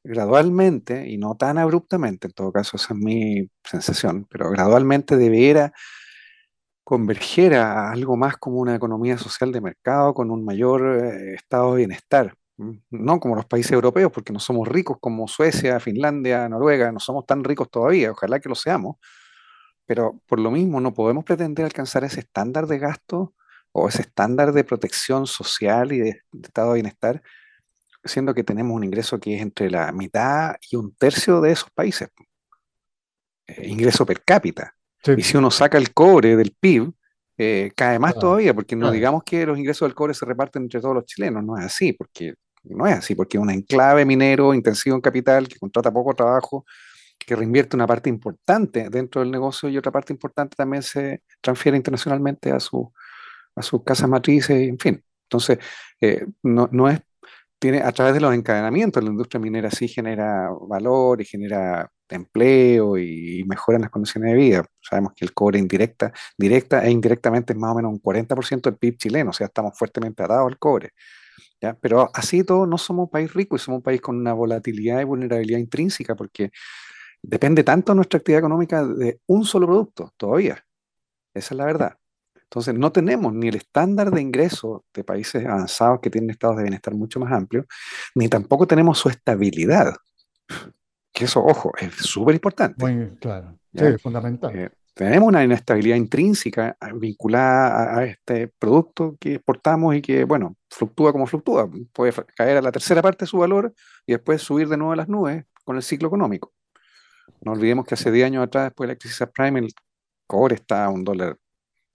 gradualmente, 0.02 1.08
y 1.08 1.16
no 1.16 1.36
tan 1.36 1.56
abruptamente, 1.56 2.26
en 2.26 2.34
todo 2.34 2.52
caso, 2.52 2.76
esa 2.76 2.92
es 2.92 3.00
mi 3.00 3.48
sensación, 3.64 4.26
pero 4.30 4.50
gradualmente 4.50 5.16
debiera 5.16 5.72
converger 6.84 7.54
a 7.54 7.90
algo 7.90 8.16
más 8.16 8.36
como 8.36 8.58
una 8.58 8.74
economía 8.76 9.18
social 9.18 9.50
de 9.52 9.60
mercado 9.60 10.14
con 10.14 10.30
un 10.30 10.44
mayor 10.44 11.02
eh, 11.02 11.34
estado 11.34 11.72
de 11.72 11.78
bienestar. 11.78 12.34
No 12.90 13.18
como 13.18 13.34
los 13.34 13.46
países 13.46 13.72
europeos, 13.72 14.12
porque 14.12 14.32
no 14.32 14.38
somos 14.38 14.68
ricos 14.68 14.98
como 15.00 15.26
Suecia, 15.26 15.80
Finlandia, 15.80 16.48
Noruega, 16.48 16.92
no 16.92 17.00
somos 17.00 17.26
tan 17.26 17.42
ricos 17.42 17.68
todavía, 17.70 18.12
ojalá 18.12 18.38
que 18.38 18.48
lo 18.48 18.54
seamos, 18.54 18.96
pero 19.86 20.20
por 20.26 20.40
lo 20.40 20.50
mismo 20.50 20.80
no 20.80 20.94
podemos 20.94 21.24
pretender 21.24 21.64
alcanzar 21.66 22.04
ese 22.04 22.20
estándar 22.20 22.66
de 22.66 22.78
gasto 22.78 23.34
o 23.72 23.88
ese 23.88 24.02
estándar 24.02 24.52
de 24.52 24.64
protección 24.64 25.26
social 25.26 25.92
y 25.92 26.00
de, 26.00 26.22
estado 26.42 26.70
de 26.70 26.74
bienestar, 26.74 27.22
siendo 28.04 28.34
que 28.34 28.44
tenemos 28.44 28.76
un 28.76 28.84
ingreso 28.84 29.18
que 29.20 29.36
es 29.36 29.42
entre 29.42 29.70
la 29.70 29.90
mitad 29.92 30.56
y 30.70 30.76
un 30.76 30.94
tercio 30.94 31.40
de 31.40 31.52
esos 31.52 31.70
países. 31.70 32.08
Eh, 33.46 33.68
ingreso 33.68 34.06
per 34.06 34.22
cápita. 34.24 34.73
Y 35.16 35.22
si 35.22 35.36
uno 35.36 35.50
saca 35.50 35.78
el 35.78 35.92
cobre 35.92 36.36
del 36.36 36.54
PIB, 36.58 36.92
eh, 37.36 37.72
cae 37.74 37.98
más 37.98 38.14
todavía, 38.14 38.54
porque 38.54 38.76
no 38.76 38.90
digamos 38.90 39.24
que 39.24 39.44
los 39.44 39.58
ingresos 39.58 39.88
del 39.88 39.94
cobre 39.94 40.14
se 40.14 40.24
reparten 40.24 40.62
entre 40.62 40.80
todos 40.80 40.94
los 40.94 41.04
chilenos, 41.04 41.42
no 41.44 41.58
es 41.58 41.64
así, 41.64 41.92
porque 41.92 42.34
no 42.62 42.86
es 42.86 42.94
así, 42.94 43.14
porque 43.14 43.36
es 43.36 43.42
un 43.42 43.50
enclave 43.50 44.04
minero 44.04 44.54
intensivo 44.54 44.96
en 44.96 45.02
capital 45.02 45.48
que 45.48 45.58
contrata 45.58 45.92
poco 45.92 46.14
trabajo, 46.14 46.64
que 47.18 47.36
reinvierte 47.36 47.76
una 47.76 47.86
parte 47.86 48.08
importante 48.08 48.88
dentro 48.90 49.20
del 49.20 49.30
negocio 49.30 49.68
y 49.68 49.76
otra 49.76 49.92
parte 49.92 50.12
importante 50.12 50.54
también 50.56 50.82
se 50.82 51.22
transfiere 51.40 51.76
internacionalmente 51.76 52.52
a, 52.52 52.60
su, 52.60 52.92
a 53.56 53.62
sus 53.62 53.82
casas 53.82 54.08
matrices, 54.08 54.68
en 54.68 54.78
fin. 54.78 55.02
Entonces, 55.24 55.58
eh, 56.00 56.24
no, 56.42 56.68
no 56.70 56.88
es 56.88 57.00
tiene, 57.58 57.80
a 57.80 57.92
través 57.92 58.14
de 58.14 58.20
los 58.20 58.34
encadenamientos, 58.34 59.02
la 59.02 59.10
industria 59.10 59.40
minera 59.40 59.70
sí 59.70 59.88
genera 59.88 60.50
valor 60.68 61.22
y 61.22 61.24
genera 61.24 61.90
empleo 62.08 62.98
y, 62.98 63.44
mejora 63.46 63.78
las 63.78 63.90
condiciones 63.90 64.32
de 64.32 64.38
vida. 64.38 64.66
Sabemos 64.80 65.12
que 65.14 65.24
el 65.24 65.34
cobre 65.34 65.58
indirecta, 65.58 66.12
directa 66.38 66.84
e 66.84 66.90
indirectamente 66.90 67.52
es 67.52 67.58
más 67.58 67.72
o 67.72 67.74
menos 67.76 67.92
un 67.92 68.00
40% 68.00 68.62
del 68.62 68.76
PIB 68.76 68.96
chileno, 68.96 69.30
o 69.30 69.32
sea, 69.32 69.46
estamos 69.46 69.76
fuertemente 69.78 70.22
atados 70.22 70.48
al 70.48 70.58
cobre. 70.58 70.90
¿ya? 71.60 71.74
Pero 71.74 72.10
así 72.14 72.44
todo 72.44 72.66
no 72.66 72.78
somos 72.78 73.04
un 73.04 73.10
país 73.10 73.32
rico 73.32 73.56
y 73.56 73.58
somos 73.58 73.78
un 73.78 73.82
país 73.82 74.00
con 74.00 74.16
una 74.16 74.32
volatilidad 74.32 75.00
y 75.00 75.04
vulnerabilidad 75.04 75.58
intrínseca 75.58 76.14
porque 76.14 76.50
depende 77.22 77.64
tanto 77.64 77.94
nuestra 77.94 78.18
actividad 78.18 78.40
económica 78.40 78.84
de 78.84 79.20
un 79.26 79.44
solo 79.44 79.66
producto 79.66 80.12
todavía. 80.16 80.64
Esa 81.34 81.54
es 81.54 81.58
la 81.58 81.64
verdad. 81.66 81.98
Entonces, 82.54 82.74
no 82.74 82.92
tenemos 82.92 83.34
ni 83.34 83.48
el 83.48 83.56
estándar 83.56 84.12
de 84.12 84.20
ingreso 84.20 84.84
de 84.94 85.02
países 85.02 85.44
avanzados 85.44 85.98
que 86.00 86.10
tienen 86.10 86.30
estados 86.30 86.56
de 86.56 86.62
bienestar 86.62 86.94
mucho 86.94 87.18
más 87.18 87.32
amplios, 87.32 87.66
ni 88.14 88.28
tampoco 88.28 88.66
tenemos 88.66 88.98
su 88.98 89.08
estabilidad. 89.08 89.96
Que 91.14 91.26
eso, 91.26 91.44
ojo, 91.44 91.72
es 91.78 91.94
súper 91.94 92.34
importante. 92.34 92.84
Muy 92.84 93.16
claro. 93.20 93.56
Sí, 93.72 93.84
es 93.84 94.02
fundamental. 94.02 94.54
Eh, 94.54 94.70
tenemos 94.94 95.28
una 95.28 95.44
inestabilidad 95.44 95.96
intrínseca 95.96 96.76
ah, 96.80 96.90
vinculada 96.92 97.98
a, 97.98 98.04
este 98.04 98.48
producto 98.48 99.16
que 99.20 99.34
exportamos 99.34 99.94
y 99.94 100.02
que, 100.02 100.24
bueno, 100.24 100.56
fluctúa 100.68 101.12
como 101.12 101.26
fluctúa. 101.26 101.70
Puede 101.92 102.12
caer 102.36 102.56
a 102.56 102.62
la 102.62 102.72
tercera 102.72 103.00
parte 103.00 103.24
de 103.24 103.28
su 103.28 103.38
valor 103.38 103.72
y 104.04 104.12
después 104.12 104.42
subir 104.42 104.68
de 104.68 104.76
nuevo 104.76 104.92
a 104.92 104.96
las 104.96 105.08
nubes 105.08 105.44
con 105.62 105.76
el 105.76 105.84
ciclo 105.84 106.08
económico. 106.08 106.52
No 107.42 107.52
olvidemos 107.52 107.86
que 107.86 107.94
hace 107.94 108.10
10 108.10 108.26
años 108.26 108.44
atrás, 108.44 108.66
después 108.66 108.88
de 108.88 108.94
la 108.94 108.98
crisis 108.98 109.16
subprime, 109.16 109.60
el 109.60 109.72
cobre 110.26 110.56
está 110.56 110.84
a 110.84 110.88
un 110.88 111.04
dólar 111.04 111.36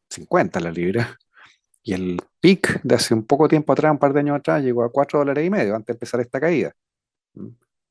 50 0.10 0.62
la 0.62 0.72
libra. 0.72 1.18
Y 1.84 1.94
el 1.94 2.22
pic 2.40 2.82
de 2.84 2.96
hace 2.96 3.14
un 3.14 3.26
poco 3.26 3.48
tiempo 3.50 3.74
atrás, 3.74 3.92
un 3.92 3.98
par 3.98 4.14
de 4.14 4.20
años 4.20 4.38
atrás, 4.38 4.64
llegó 4.64 4.84
a 4.84 4.92
4 4.92 5.20
dólares 5.20 5.46
y 5.46 5.50
medio 5.50 5.76
antes 5.76 5.88
de 5.88 5.94
empezar 5.94 6.22
esta 6.22 6.40
caída. 6.40 6.74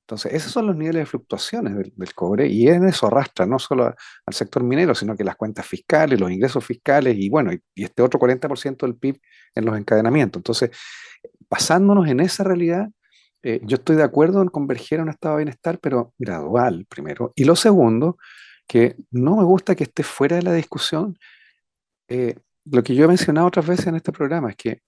Entonces, 0.08 0.32
esos 0.32 0.52
son 0.52 0.66
los 0.66 0.74
niveles 0.74 1.02
de 1.02 1.06
fluctuaciones 1.06 1.76
del, 1.76 2.14
cobre 2.14 2.46
y 2.48 2.66
en 2.66 2.88
eso 2.88 3.08
arrastra 3.08 3.44
no 3.44 3.58
solo 3.58 3.94
al 4.24 4.34
sector 4.34 4.62
minero, 4.62 4.94
sino 4.94 5.14
que 5.14 5.22
las 5.22 5.36
cuentas 5.36 5.66
fiscales, 5.66 6.18
los 6.18 6.30
ingresos 6.30 6.64
fiscales 6.64 7.14
y 7.18 7.28
bueno, 7.28 7.52
y, 7.52 7.84
este 7.84 8.00
otro 8.00 8.18
40% 8.18 8.86
del 8.86 8.96
PIB 8.96 9.20
en 9.54 9.66
los 9.66 9.76
encadenamientos. 9.76 10.40
Entonces, 10.40 10.70
basándonos 11.50 12.08
en 12.08 12.20
esa 12.20 12.42
realidad, 12.42 12.88
eh, 13.42 13.60
yo 13.64 13.76
estoy 13.76 13.96
de 13.96 14.02
acuerdo 14.02 14.40
en 14.40 14.48
converger 14.48 15.00
a 15.00 15.02
un 15.02 15.10
estado 15.10 15.36
de 15.36 15.44
bienestar, 15.44 15.78
pero 15.78 16.14
gradual 16.16 16.86
primero. 16.88 17.34
Y 17.36 17.44
lo 17.44 17.54
segundo, 17.54 18.16
que 18.66 18.96
no 19.10 19.36
me 19.36 19.44
gusta 19.44 19.74
que 19.74 19.84
esté 19.84 20.04
fuera 20.04 20.36
de 20.36 20.42
la 20.42 20.54
discusión, 20.54 21.18
eh, 22.08 22.34
lo 22.64 22.82
que 22.82 22.94
yo 22.94 23.04
he 23.04 23.08
mencionado 23.08 23.46
otras 23.46 23.66
veces 23.66 23.88
en 23.88 23.96
este 23.96 24.12
programa 24.12 24.48
es 24.48 24.56
que 24.56 24.80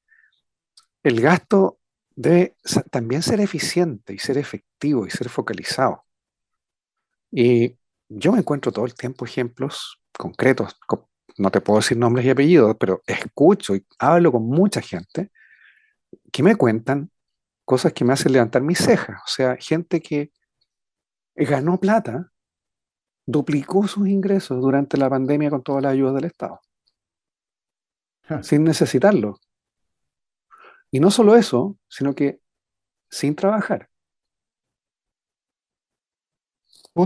el 1.02 1.20
gasto 1.20 1.79
debe 2.20 2.54
también 2.90 3.22
ser 3.22 3.40
eficiente 3.40 4.12
y 4.12 4.18
ser 4.18 4.36
efectivo 4.36 5.06
y 5.06 5.10
ser 5.10 5.28
focalizado. 5.28 6.04
Y 7.30 7.78
yo 8.08 8.32
me 8.32 8.40
encuentro 8.40 8.72
todo 8.72 8.84
el 8.84 8.94
tiempo 8.94 9.24
ejemplos 9.24 9.98
concretos, 10.12 10.76
no 11.38 11.50
te 11.50 11.60
puedo 11.60 11.78
decir 11.78 11.96
nombres 11.96 12.26
y 12.26 12.30
apellidos, 12.30 12.76
pero 12.78 13.02
escucho 13.06 13.74
y 13.74 13.86
hablo 13.98 14.32
con 14.32 14.46
mucha 14.46 14.82
gente 14.82 15.30
que 16.32 16.42
me 16.42 16.56
cuentan 16.56 17.10
cosas 17.64 17.92
que 17.92 18.04
me 18.04 18.12
hacen 18.12 18.32
levantar 18.32 18.62
mis 18.62 18.78
cejas. 18.78 19.22
O 19.24 19.30
sea, 19.30 19.56
gente 19.58 20.02
que 20.02 20.32
ganó 21.34 21.78
plata, 21.78 22.32
duplicó 23.26 23.86
sus 23.88 24.08
ingresos 24.08 24.60
durante 24.60 24.98
la 24.98 25.08
pandemia 25.08 25.50
con 25.50 25.62
toda 25.62 25.80
la 25.80 25.90
ayuda 25.90 26.12
del 26.12 26.24
Estado 26.24 26.60
sin 28.42 28.64
necesitarlo. 28.64 29.38
Y 30.90 31.00
no 31.00 31.10
solo 31.10 31.36
eso, 31.36 31.76
sino 31.88 32.14
que 32.14 32.40
sin 33.08 33.34
trabajar. 33.34 33.88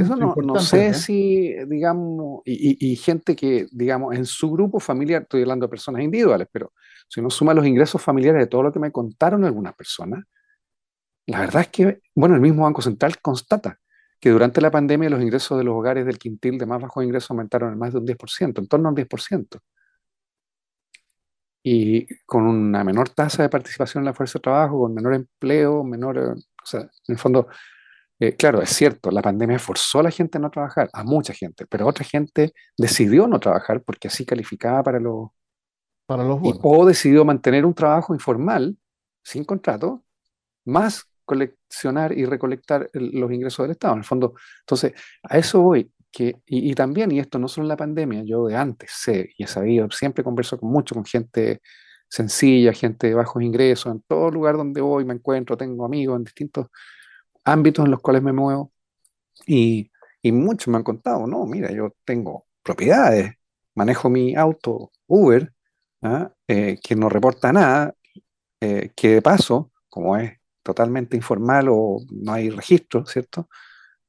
eso 0.01 0.17
no, 0.17 0.59
sé 0.59 0.89
¿eh? 0.89 0.95
si, 0.95 1.55
digamos, 1.67 2.43
y, 2.45 2.97
gente 2.97 3.37
que, 3.37 3.67
digamos, 3.71 4.15
en 4.15 4.25
su 4.25 4.51
grupo 4.51 4.81
familiar, 4.81 5.23
estoy 5.23 5.43
hablando 5.43 5.67
de 5.67 5.71
personas 5.71 6.03
individuales, 6.03 6.49
pero 6.51 6.73
si 7.09 7.21
uno 7.21 7.31
suma 7.31 7.55
los 7.55 7.67
ingresos 7.67 8.01
familiares 8.01 8.41
de 8.41 8.47
todo 8.47 8.63
lo 8.63 8.73
que 8.73 8.79
me 8.79 8.91
contaron 8.91 9.45
algunas 9.45 9.75
personas, 9.75 10.25
la 11.27 11.41
verdad 11.41 11.63
es 11.63 11.69
que, 11.69 12.01
bueno, 12.15 12.35
el 12.35 12.41
mismo 12.41 12.65
Banco 12.65 12.83
Central 12.83 13.21
constata 13.21 13.79
que 14.19 14.31
durante 14.31 14.61
la 14.63 14.71
pandemia 14.71 15.11
los 15.11 15.23
ingresos 15.23 15.59
de 15.59 15.65
los 15.65 15.75
hogares 15.75 16.07
del 16.07 16.19
quintil 16.19 16.57
de 16.57 16.65
más 16.65 16.81
bajos 16.81 17.05
ingresos 17.05 17.31
aumentaron 17.31 17.73
en 17.73 17.79
más 17.79 17.93
de 17.93 17.99
un 17.99 18.07
10%, 18.07 18.59
en 18.59 18.69
torno 18.69 18.89
a 18.89 18.93
un 18.93 18.97
10% 18.97 19.61
y 21.67 22.07
con 22.27 22.47
una 22.47 22.85
menor 22.85 23.09
tasa 23.09 23.43
de 23.43 23.49
participación 23.49 24.03
en 24.03 24.07
la 24.07 24.13
fuerza 24.13 24.39
de 24.39 24.43
trabajo, 24.43 24.81
con 24.81 24.93
menor 24.93 25.15
empleo, 25.15 25.83
menor, 25.83 26.19
eh, 26.19 26.33
o 26.33 26.67
sea, 26.67 26.81
en 26.81 26.91
el 27.09 27.19
fondo, 27.19 27.49
eh, 28.21 28.37
claro, 28.37 28.61
es 28.61 28.69
cierto, 28.69 29.11
la 29.11 29.23
pandemia 29.23 29.59
forzó 29.59 30.01
a 30.01 30.03
la 30.03 30.11
gente 30.11 30.37
a 30.37 30.43
no 30.43 30.51
trabajar, 30.51 30.91
a 30.93 31.03
mucha 31.05 31.33
gente, 31.33 31.65
pero 31.67 31.87
otra 31.87 32.05
gente 32.05 32.53
decidió 32.77 33.27
no 33.27 33.41
trabajar 33.41 33.83
porque 33.83 34.09
así 34.09 34.27
calificaba 34.27 34.83
para 34.83 35.01
los... 35.01 35.31
Para 36.07 36.23
los 36.23 36.39
o 36.43 36.85
decidió 36.85 37.25
mantener 37.25 37.65
un 37.65 37.73
trabajo 37.73 38.13
informal, 38.13 38.77
sin 39.23 39.43
contrato, 39.45 40.05
más 40.67 41.09
coleccionar 41.25 42.13
y 42.13 42.27
recolectar 42.27 42.91
los 42.93 43.33
ingresos 43.33 43.65
del 43.65 43.71
Estado. 43.71 43.95
En 43.95 44.01
el 44.01 44.05
fondo, 44.05 44.35
entonces, 44.61 44.93
a 45.23 45.39
eso 45.39 45.63
voy 45.63 45.91
y, 46.19 46.75
también, 46.75 47.11
y 47.13 47.19
esto 47.19 47.39
no 47.39 47.49
solo 47.49 47.65
en 47.65 47.69
la 47.69 47.77
pandemia, 47.77 48.23
yo 48.25 48.47
de 48.47 48.57
antes 48.57 48.91
sé 48.93 49.31
y 49.37 49.45
he 49.45 49.47
sabido, 49.47 49.91
siempre 49.91 50.25
converso 50.25 50.59
con 50.59 50.71
mucho 50.71 50.95
con 50.95 51.05
gente 51.05 51.61
sencilla, 52.09 52.73
gente 52.73 53.09
de 53.09 53.15
bajos 53.15 53.43
ingresos, 53.43 53.93
en 53.93 54.03
todo 54.03 54.31
lugar 54.31 54.57
donde 54.57 54.81
voy 54.81 55.05
me 55.05 55.15
encuentro, 55.15 55.57
tengo 55.57 55.85
amigos 55.85 56.17
en 56.17 56.25
distintos 56.25 56.69
ámbitos 57.45 57.85
en 57.85 57.91
los 57.91 58.01
cuales 58.01 58.23
me 58.23 58.33
muevo, 58.33 58.73
y, 59.47 59.91
muchos 60.25 60.69
me 60.69 60.79
han 60.79 60.85
contado, 60.85 61.27
no, 61.27 61.45
mira, 61.47 61.71
yo 61.71 61.95
tengo 62.05 62.47
propiedades, 62.63 63.35
manejo 63.75 64.09
mi 64.09 64.35
auto 64.35 64.93
Uber, 65.07 65.53
¿ah? 66.03 66.33
eh, 66.49 66.79
que 66.83 66.97
no 66.97 67.09
reporta 67.11 67.53
nada, 67.53 67.95
eh, 68.61 68.93
que 68.97 69.09
de 69.17 69.23
paso, 69.23 69.73
como 69.91 70.17
es 70.17 70.33
totalmente 70.63 71.17
informal 71.17 71.69
o 71.71 71.99
no 72.11 72.33
hay 72.33 72.49
registro, 72.51 73.05
¿cierto? 73.05 73.49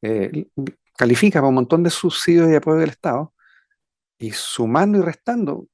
Eh, 0.02 0.48
califica 0.98 1.40
para 1.40 1.50
un 1.50 1.56
montón 1.56 1.84
de 1.84 1.90
subsidios 1.90 2.50
y 2.50 2.56
apoyo 2.56 2.78
del 2.78 2.90
Estado, 2.90 3.34
y 4.18 4.32
sumando 4.32 4.98
y 4.98 5.02
restando, 5.02 5.68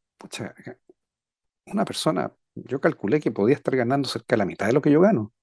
una 1.65 1.86
persona, 1.86 2.31
yo 2.55 2.81
calculé 2.81 3.19
que 3.19 3.31
podía 3.31 3.55
estar 3.55 3.75
ganando 3.75 4.07
cerca 4.07 4.36
de 4.36 4.38
la 4.38 4.45
mitad 4.45 4.67
de 4.67 4.73
lo 4.73 4.81
que 4.81 4.91
yo 4.91 5.01
gano. 5.01 5.34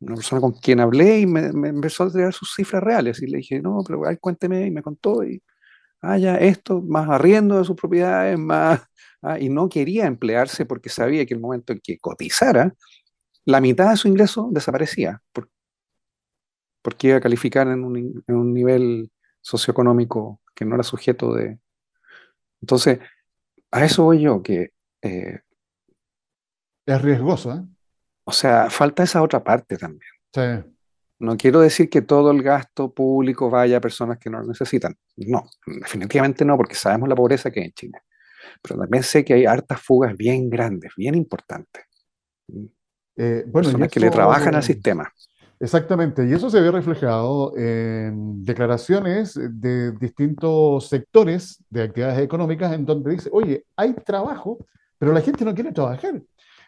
Una 0.00 0.16
persona 0.16 0.40
con 0.40 0.52
quien 0.52 0.80
hablé 0.80 1.20
y 1.20 1.26
me, 1.26 1.46
empezó 1.46 2.04
a 2.04 2.12
tirar 2.12 2.32
sus 2.32 2.54
cifras 2.54 2.82
reales 2.82 3.22
y 3.22 3.26
le 3.26 3.38
dije, 3.38 3.60
no, 3.60 3.82
pero 3.86 4.02
cuénteme 4.20 4.66
y 4.66 4.70
me 4.70 4.82
contó 4.82 5.24
y, 5.24 5.42
ah, 6.02 6.18
ya, 6.18 6.36
esto, 6.36 6.82
más 6.82 7.08
arriendo 7.08 7.58
de 7.58 7.64
sus 7.64 7.76
propiedades, 7.76 8.38
más, 8.38 8.82
ah, 9.22 9.38
y 9.38 9.48
no 9.48 9.68
quería 9.68 10.06
emplearse 10.06 10.66
porque 10.66 10.90
sabía 10.90 11.24
que 11.24 11.34
el 11.34 11.40
momento 11.40 11.72
en 11.72 11.80
que 11.80 11.98
cotizara, 11.98 12.74
la 13.46 13.60
mitad 13.60 13.90
de 13.90 13.96
su 13.96 14.08
ingreso 14.08 14.48
desaparecía, 14.52 15.22
porque 16.86 17.08
iba 17.08 17.16
a 17.16 17.20
calificar 17.20 17.66
en 17.66 17.82
un, 17.82 18.54
nivel 18.54 19.10
socioeconómico 19.40 20.40
que 20.54 20.64
no 20.64 20.76
era 20.76 20.84
sujeto 20.84 21.34
de... 21.34 21.58
Entonces, 22.62 23.00
a 23.72 23.84
eso 23.84 24.04
voy 24.04 24.20
yo, 24.20 24.40
que... 24.40 24.70
Eh, 25.02 25.40
es 26.86 27.02
riesgoso, 27.02 27.54
¿eh? 27.54 27.64
O 28.22 28.30
sea, 28.30 28.70
falta 28.70 29.02
esa 29.02 29.20
otra 29.20 29.42
parte 29.42 29.76
también. 29.76 30.12
Sí. 30.32 30.70
No 31.18 31.36
quiero 31.36 31.58
decir 31.58 31.90
que 31.90 32.02
todo 32.02 32.30
el 32.30 32.44
gasto 32.44 32.94
público 32.94 33.50
vaya 33.50 33.78
a 33.78 33.80
personas 33.80 34.18
que 34.18 34.30
no 34.30 34.38
lo 34.38 34.46
necesitan. 34.46 34.96
No, 35.16 35.42
definitivamente 35.66 36.44
no, 36.44 36.56
porque 36.56 36.76
sabemos 36.76 37.08
la 37.08 37.16
pobreza 37.16 37.50
que 37.50 37.58
hay 37.58 37.66
en 37.66 37.72
China. 37.72 37.98
Pero 38.62 38.78
también 38.78 39.02
sé 39.02 39.24
que 39.24 39.34
hay 39.34 39.44
hartas 39.44 39.80
fugas 39.80 40.16
bien 40.16 40.48
grandes, 40.48 40.92
bien 40.96 41.16
importantes. 41.16 41.84
Eh, 43.16 43.42
bueno, 43.48 43.70
personas 43.70 43.90
que 43.90 43.98
le 43.98 44.10
trabajan 44.10 44.54
al 44.54 44.62
sistema. 44.62 45.12
Exactamente, 45.58 46.26
y 46.28 46.34
eso 46.34 46.50
se 46.50 46.60
ve 46.60 46.70
reflejado 46.70 47.56
en 47.56 48.44
declaraciones 48.44 49.38
de 49.52 49.92
distintos 49.92 50.86
sectores 50.88 51.64
de 51.70 51.82
actividades 51.84 52.18
económicas 52.18 52.74
en 52.74 52.84
donde 52.84 53.12
dice, 53.12 53.30
oye, 53.32 53.64
hay 53.74 53.94
trabajo, 53.94 54.58
pero 54.98 55.14
la 55.14 55.22
gente 55.22 55.46
no 55.46 55.54
quiere 55.54 55.72
trabajar. 55.72 56.22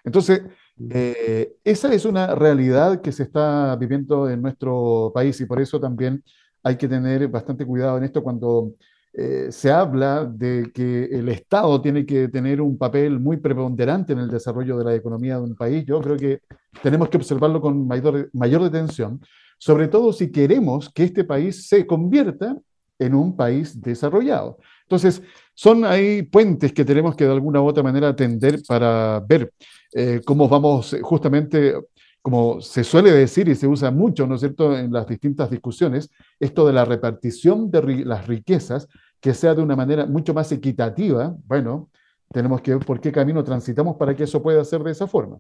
Entonces, 0.05 0.41
eh, 0.89 1.53
esa 1.65 1.93
es 1.93 2.07
una 2.07 2.35
realidad 2.35 3.03
que 3.03 3.13
se 3.13 3.25
está 3.25 3.77
viviendo 3.77 4.31
en 4.31 4.41
nuestro 4.41 5.13
país 5.15 5.39
y 5.43 5.45
por 5.45 5.61
eso 5.61 5.79
también 5.79 6.25
hay 6.63 6.77
que 6.79 6.89
tener 6.89 7.29
bastante 7.29 7.67
cuidado 7.67 7.99
en 7.99 8.05
esto 8.05 8.23
cuando 8.23 8.73
eh, 9.13 9.49
se 9.51 9.71
habla 9.71 10.25
de 10.25 10.71
que 10.73 11.05
el 11.05 11.29
Estado 11.29 11.81
tiene 11.81 12.07
que 12.07 12.29
tener 12.29 12.61
un 12.61 12.77
papel 12.77 13.19
muy 13.19 13.39
preponderante 13.39 14.13
en 14.13 14.21
el 14.21 14.29
desarrollo 14.29 14.77
de 14.79 14.85
la 14.85 14.95
economía 14.95 15.37
de 15.37 15.43
un 15.43 15.57
país. 15.57 15.85
Yo 15.87 16.01
creo 16.01 16.17
que 16.17 16.41
tenemos 16.83 17.09
que 17.09 17.17
observarlo 17.17 17.61
con 17.61 17.87
mayor, 17.87 18.31
mayor 18.33 18.63
detención, 18.63 19.21
sobre 19.59 19.89
todo 19.89 20.13
si 20.13 20.31
queremos 20.31 20.91
que 20.91 21.05
este 21.05 21.25
país 21.25 21.69
se 21.69 21.87
convierta 21.87 22.57
en 22.99 23.15
un 23.15 23.37
país 23.37 23.81
desarrollado. 23.81 24.59
Entonces, 24.83 25.23
son 25.55 25.85
ahí 25.85 26.23
puentes 26.23 26.73
que 26.73 26.85
tenemos 26.85 27.15
que 27.15 27.25
de 27.25 27.33
alguna 27.33 27.61
u 27.61 27.67
otra 27.67 27.83
manera 27.83 28.09
atender 28.09 28.61
para 28.67 29.21
ver 29.21 29.53
eh, 29.93 30.21
cómo 30.25 30.49
vamos 30.49 30.97
justamente, 31.03 31.75
como 32.23 32.61
se 32.61 32.85
suele 32.85 33.13
decir 33.13 33.49
y 33.49 33.55
se 33.55 33.67
usa 33.67 33.91
mucho, 33.91 34.27
¿no 34.27 34.35
es 34.35 34.41
cierto?, 34.41 34.77
en 34.77 34.93
las 34.93 35.07
distintas 35.07 35.51
discusiones, 35.51 36.11
esto 36.39 36.67
de 36.67 36.73
la 36.73 36.85
repartición 36.85 37.71
de 37.71 38.05
las 38.05 38.27
riquezas, 38.27 38.89
que 39.21 39.35
sea 39.35 39.55
de 39.55 39.63
una 39.63 39.77
manera 39.77 40.07
mucho 40.07 40.35
más 40.35 40.51
equitativa. 40.53 41.35
Bueno, 41.47 41.91
tenemos 42.31 42.61
que 42.61 42.75
ver 42.75 42.85
por 42.85 43.01
qué 43.01 43.11
camino 43.11 43.43
transitamos 43.43 43.97
para 43.97 44.15
que 44.15 44.25
eso 44.25 44.43
pueda 44.43 44.65
ser 44.65 44.83
de 44.83 44.93
esa 44.93 45.07
forma. 45.07 45.39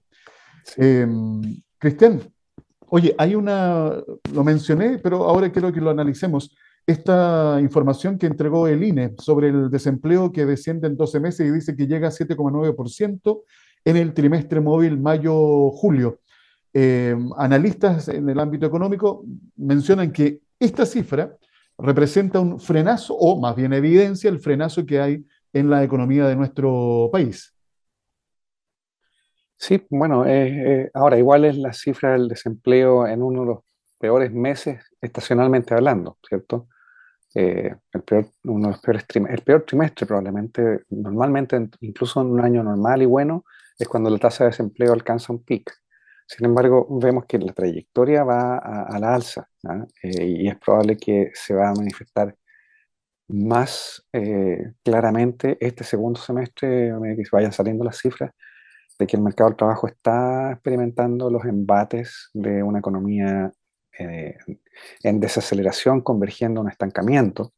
Em, 0.76 1.42
Cristian, 1.78 2.20
oye, 2.88 3.14
hay 3.18 3.34
una, 3.34 3.92
lo 4.32 4.44
mencioné, 4.44 4.98
pero 4.98 5.24
ahora 5.24 5.50
quiero 5.50 5.72
que 5.72 5.80
lo 5.80 5.90
analicemos. 5.90 6.54
Esta 6.86 7.58
información 7.60 8.16
que 8.16 8.26
entregó 8.26 8.66
el 8.66 8.82
INE 8.82 9.14
sobre 9.18 9.48
el 9.48 9.70
desempleo 9.70 10.32
que 10.32 10.46
desciende 10.46 10.88
en 10.88 10.96
12 10.96 11.20
meses 11.20 11.46
y 11.46 11.50
dice 11.50 11.76
que 11.76 11.86
llega 11.86 12.08
a 12.08 12.12
7,9% 12.12 13.42
en 13.84 13.96
el 13.96 14.14
trimestre 14.14 14.60
móvil 14.60 14.98
mayo-julio. 14.98 16.20
Em, 16.72 17.30
analistas 17.36 18.08
en 18.08 18.28
el 18.28 18.38
ámbito 18.38 18.66
económico 18.66 19.24
mencionan 19.56 20.12
que 20.12 20.40
esta 20.58 20.84
cifra 20.84 21.36
representa 21.78 22.40
un 22.40 22.60
frenazo, 22.60 23.14
o 23.14 23.40
más 23.40 23.56
bien 23.56 23.72
evidencia 23.72 24.28
el 24.28 24.40
frenazo 24.40 24.84
que 24.84 25.00
hay 25.00 25.24
en 25.52 25.70
la 25.70 25.82
economía 25.82 26.26
de 26.26 26.36
nuestro 26.36 27.08
país. 27.12 27.54
Sí, 29.56 29.84
bueno, 29.90 30.24
eh, 30.24 30.82
eh, 30.84 30.90
ahora 30.94 31.18
igual 31.18 31.44
es 31.44 31.56
la 31.56 31.72
cifra 31.72 32.12
del 32.12 32.28
desempleo 32.28 33.06
en 33.06 33.22
uno 33.22 33.40
de 33.40 33.46
los 33.46 33.58
peores 33.98 34.32
meses 34.32 34.84
estacionalmente 35.00 35.74
hablando, 35.74 36.18
¿cierto? 36.28 36.68
Eh, 37.34 37.74
el 37.92 38.02
peor 38.02 39.64
trimestre 39.66 40.06
probablemente, 40.06 40.82
normalmente 40.90 41.68
incluso 41.80 42.20
en 42.20 42.28
un 42.28 42.40
año 42.40 42.62
normal 42.62 43.02
y 43.02 43.06
bueno, 43.06 43.44
es 43.78 43.88
cuando 43.88 44.10
la 44.10 44.18
tasa 44.18 44.44
de 44.44 44.50
desempleo 44.50 44.92
alcanza 44.92 45.32
un 45.32 45.42
pic. 45.44 45.72
Sin 46.28 46.46
embargo, 46.46 46.86
vemos 47.00 47.24
que 47.26 47.38
la 47.38 47.52
trayectoria 47.52 48.22
va 48.22 48.58
a, 48.58 48.98
la 48.98 49.14
alza 49.14 49.48
¿ah? 49.64 49.86
y 50.02 50.48
es 50.48 50.58
probable 50.58 50.96
que 50.96 51.30
se 51.34 51.54
va 51.54 51.70
a 51.70 51.74
manifestar 51.74 52.36
más 53.28 54.06
claramente 54.84 55.56
este 55.60 55.84
segundo 55.84 56.20
semestre, 56.20 56.90
a 56.90 56.98
medida 56.98 57.22
que 57.22 57.28
vayan 57.32 57.52
saliendo 57.52 57.84
las 57.84 57.98
cifras, 57.98 58.32
de 58.98 59.06
que 59.06 59.16
el 59.16 59.22
mercado 59.22 59.50
del 59.50 59.56
trabajo 59.56 59.86
está 59.86 60.52
experimentando 60.52 61.30
los 61.30 61.44
embates 61.44 62.30
de 62.34 62.62
una 62.62 62.80
economía 62.80 63.52
eh, 63.98 64.36
en 65.02 65.20
desaceleración, 65.20 66.00
convergiendo 66.02 66.60
a 66.60 66.64
un 66.64 66.70
estancamiento, 66.70 67.52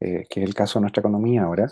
eh, 0.00 0.24
que 0.28 0.42
es 0.42 0.48
el 0.48 0.54
caso 0.54 0.78
de 0.78 0.82
nuestra 0.82 1.00
economía 1.00 1.42
ahora. 1.42 1.70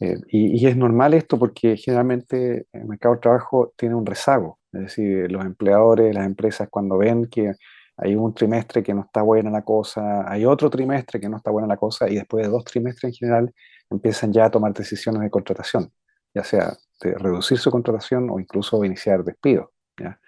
Eh, 0.00 0.16
y, 0.28 0.66
es 0.66 0.76
normal 0.76 1.14
esto 1.14 1.38
porque 1.38 1.76
generalmente 1.76 2.66
el 2.72 2.84
mercado 2.86 3.14
del 3.14 3.20
trabajo 3.20 3.72
tiene 3.76 3.96
un 3.96 4.06
rezago, 4.06 4.58
es 4.72 4.80
decir, 4.82 5.30
los 5.30 5.44
empleadores, 5.44 6.14
las 6.14 6.24
empresas 6.26 6.68
cuando 6.70 6.98
ven 6.98 7.26
que 7.26 7.52
hay 7.96 8.14
un 8.14 8.32
trimestre 8.32 8.82
que 8.82 8.94
no 8.94 9.02
está 9.02 9.22
buena 9.22 9.50
la 9.50 9.62
cosa, 9.62 10.30
hay 10.30 10.44
otro 10.44 10.70
trimestre 10.70 11.20
que 11.20 11.28
no 11.28 11.38
está 11.38 11.50
buena 11.50 11.66
la 11.66 11.76
cosa 11.76 12.08
y 12.08 12.14
después 12.14 12.46
de 12.46 12.52
dos 12.52 12.64
trimestres 12.64 13.12
en 13.12 13.14
general 13.14 13.54
empiezan 13.90 14.32
ya 14.32 14.46
a 14.46 14.50
tomar 14.50 14.72
decisiones 14.72 15.20
de 15.22 15.30
contratación, 15.30 15.92
ya 16.32 16.44
sea 16.44 16.76
de 17.00 17.14
reducir 17.14 17.58
su 17.58 17.70
contratación 17.70 18.30
o 18.30 18.38
incluso 18.38 18.84
iniciar 18.84 19.24
despido. 19.24 19.72
¿ya? 20.00 20.20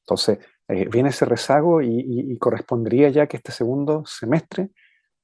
Entonces, 0.00 0.38
eh, 0.68 0.88
viene 0.90 1.10
ese 1.10 1.24
rezago 1.24 1.82
y, 1.82 2.36
correspondería 2.38 3.10
ya 3.10 3.26
que 3.26 3.36
este 3.36 3.52
segundo 3.52 4.04
semestre 4.06 4.70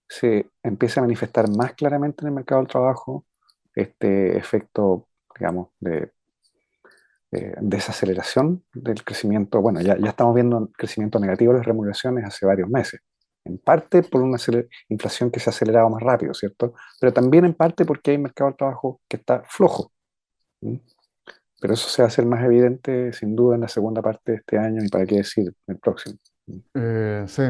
se 0.08 0.48
empiece 0.62 1.00
a 1.00 1.02
manifestar 1.02 1.48
más 1.50 1.72
claramente 1.74 2.22
en 2.22 2.28
el 2.28 2.34
mercado 2.34 2.60
del 2.60 2.68
trabajo 2.68 3.24
este 3.74 4.36
efecto, 4.36 5.08
digamos, 5.38 5.68
de 5.80 6.12
desaceleración 7.60 8.64
del 8.74 9.04
crecimiento. 9.04 9.60
Bueno, 9.60 9.80
ya, 9.80 9.96
ya 9.96 10.10
estamos 10.10 10.34
viendo 10.34 10.68
crecimiento 10.76 11.20
negativo 11.20 11.52
de 11.52 11.58
las 11.58 11.66
remuneraciones 11.66 12.24
hace 12.24 12.44
varios 12.44 12.68
meses. 12.68 13.00
En 13.44 13.58
parte 13.58 14.02
por 14.02 14.22
una 14.22 14.36
inflación 14.88 15.30
que 15.30 15.40
se 15.40 15.48
ha 15.48 15.52
acelerado 15.52 15.88
más 15.88 16.02
rápido, 16.02 16.34
¿cierto? 16.34 16.74
Pero 17.00 17.12
también 17.12 17.44
en 17.44 17.54
parte 17.54 17.84
porque 17.84 18.10
hay 18.10 18.18
mercado 18.18 18.50
del 18.50 18.56
trabajo 18.56 19.00
que 19.08 19.16
está 19.16 19.42
flojo. 19.44 19.92
Pero 20.60 21.74
eso 21.74 21.88
se 21.88 22.02
va 22.02 22.06
a 22.06 22.08
hacer 22.08 22.26
más 22.26 22.44
evidente 22.44 23.12
sin 23.12 23.34
duda 23.36 23.54
en 23.54 23.62
la 23.62 23.68
segunda 23.68 24.02
parte 24.02 24.32
de 24.32 24.38
este 24.38 24.58
año 24.58 24.82
y 24.84 24.88
para 24.88 25.06
qué 25.06 25.16
decir 25.16 25.52
el 25.66 25.78
próximo. 25.78 26.18
Eh, 26.74 27.24
sí. 27.26 27.44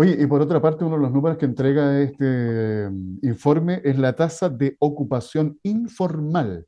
Oye, 0.00 0.16
y 0.16 0.28
por 0.28 0.40
otra 0.40 0.62
parte, 0.62 0.84
uno 0.84 0.94
de 0.94 1.02
los 1.02 1.10
números 1.10 1.38
que 1.38 1.44
entrega 1.44 2.00
este 2.00 2.88
mm, 2.88 3.18
informe 3.22 3.80
es 3.82 3.98
la 3.98 4.14
tasa 4.14 4.48
de 4.48 4.76
ocupación 4.78 5.58
informal, 5.64 6.64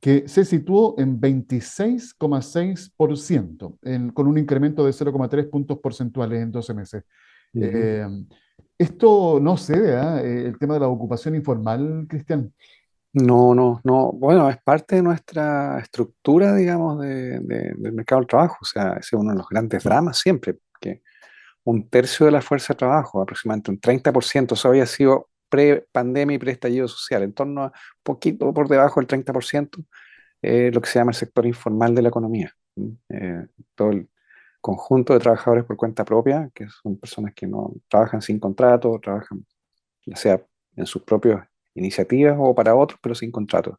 que 0.00 0.26
se 0.26 0.44
situó 0.44 0.96
en 0.98 1.20
26,6%, 1.20 4.12
con 4.12 4.26
un 4.26 4.38
incremento 4.38 4.84
de 4.84 4.90
0,3 4.90 5.48
puntos 5.48 5.78
porcentuales 5.78 6.42
en 6.42 6.50
12 6.50 6.74
meses. 6.74 7.04
Eh, 7.54 8.08
esto 8.76 9.38
no 9.40 9.56
cede, 9.56 9.96
¿ah? 9.96 10.20
eh, 10.20 10.46
el 10.46 10.58
tema 10.58 10.74
de 10.74 10.80
la 10.80 10.88
ocupación 10.88 11.36
informal, 11.36 12.06
Cristian. 12.08 12.52
No, 13.12 13.54
no, 13.54 13.80
no. 13.84 14.10
Bueno, 14.10 14.50
es 14.50 14.60
parte 14.60 14.96
de 14.96 15.02
nuestra 15.02 15.78
estructura, 15.78 16.56
digamos, 16.56 17.00
de, 17.00 17.38
del 17.38 17.92
mercado 17.92 18.20
del 18.20 18.26
trabajo. 18.26 18.56
O 18.62 18.64
sea, 18.64 18.94
ese 18.94 19.14
es 19.14 19.20
uno 19.20 19.30
de 19.30 19.36
los 19.36 19.48
grandes 19.48 19.84
dramas 19.84 20.18
siempre, 20.18 20.56
que 20.80 21.02
un 21.64 21.88
tercio 21.88 22.26
de 22.26 22.32
la 22.32 22.42
fuerza 22.42 22.74
de 22.74 22.78
trabajo, 22.78 23.20
aproximadamente 23.22 23.70
un 23.70 23.80
30%, 23.80 24.54
eso 24.54 24.68
había 24.68 24.86
sido 24.86 25.30
pre-pandemia 25.48 26.36
y 26.36 26.38
pre-estallido 26.38 26.88
social, 26.88 27.22
en 27.22 27.32
torno 27.32 27.64
a 27.64 27.72
poquito 28.02 28.52
por 28.52 28.68
debajo 28.68 29.00
del 29.00 29.06
30%, 29.06 29.84
eh, 30.42 30.70
lo 30.72 30.80
que 30.80 30.88
se 30.88 30.98
llama 30.98 31.12
el 31.12 31.16
sector 31.16 31.46
informal 31.46 31.94
de 31.94 32.02
la 32.02 32.08
economía. 32.08 32.52
Eh, 33.08 33.46
todo 33.74 33.90
el 33.90 34.08
conjunto 34.60 35.12
de 35.14 35.20
trabajadores 35.20 35.64
por 35.64 35.76
cuenta 35.76 36.04
propia, 36.04 36.50
que 36.54 36.68
son 36.68 36.98
personas 36.98 37.34
que 37.34 37.46
no 37.46 37.72
trabajan 37.88 38.20
sin 38.22 38.38
contrato, 38.38 38.98
trabajan 39.02 39.44
ya 40.06 40.16
sea 40.16 40.42
en 40.76 40.86
sus 40.86 41.02
propios 41.02 41.40
iniciativas 41.74 42.36
o 42.38 42.54
para 42.54 42.74
otros, 42.74 42.98
pero 43.02 43.14
sin 43.14 43.30
contrato. 43.30 43.78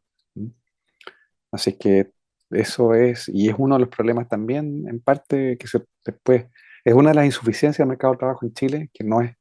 Así 1.52 1.76
que 1.78 2.10
eso 2.50 2.94
es, 2.94 3.28
y 3.28 3.48
es 3.48 3.54
uno 3.58 3.76
de 3.76 3.80
los 3.80 3.88
problemas 3.88 4.28
también, 4.28 4.86
en 4.88 5.00
parte, 5.00 5.56
que 5.58 5.66
se, 5.66 5.82
después 6.04 6.46
es 6.86 6.94
una 6.94 7.10
de 7.10 7.16
las 7.16 7.26
insuficiencias 7.26 7.78
del 7.78 7.88
mercado 7.88 8.12
de 8.12 8.18
trabajo 8.20 8.46
en 8.46 8.54
Chile, 8.54 8.90
que 8.94 9.02
no 9.02 9.20
es 9.20 9.34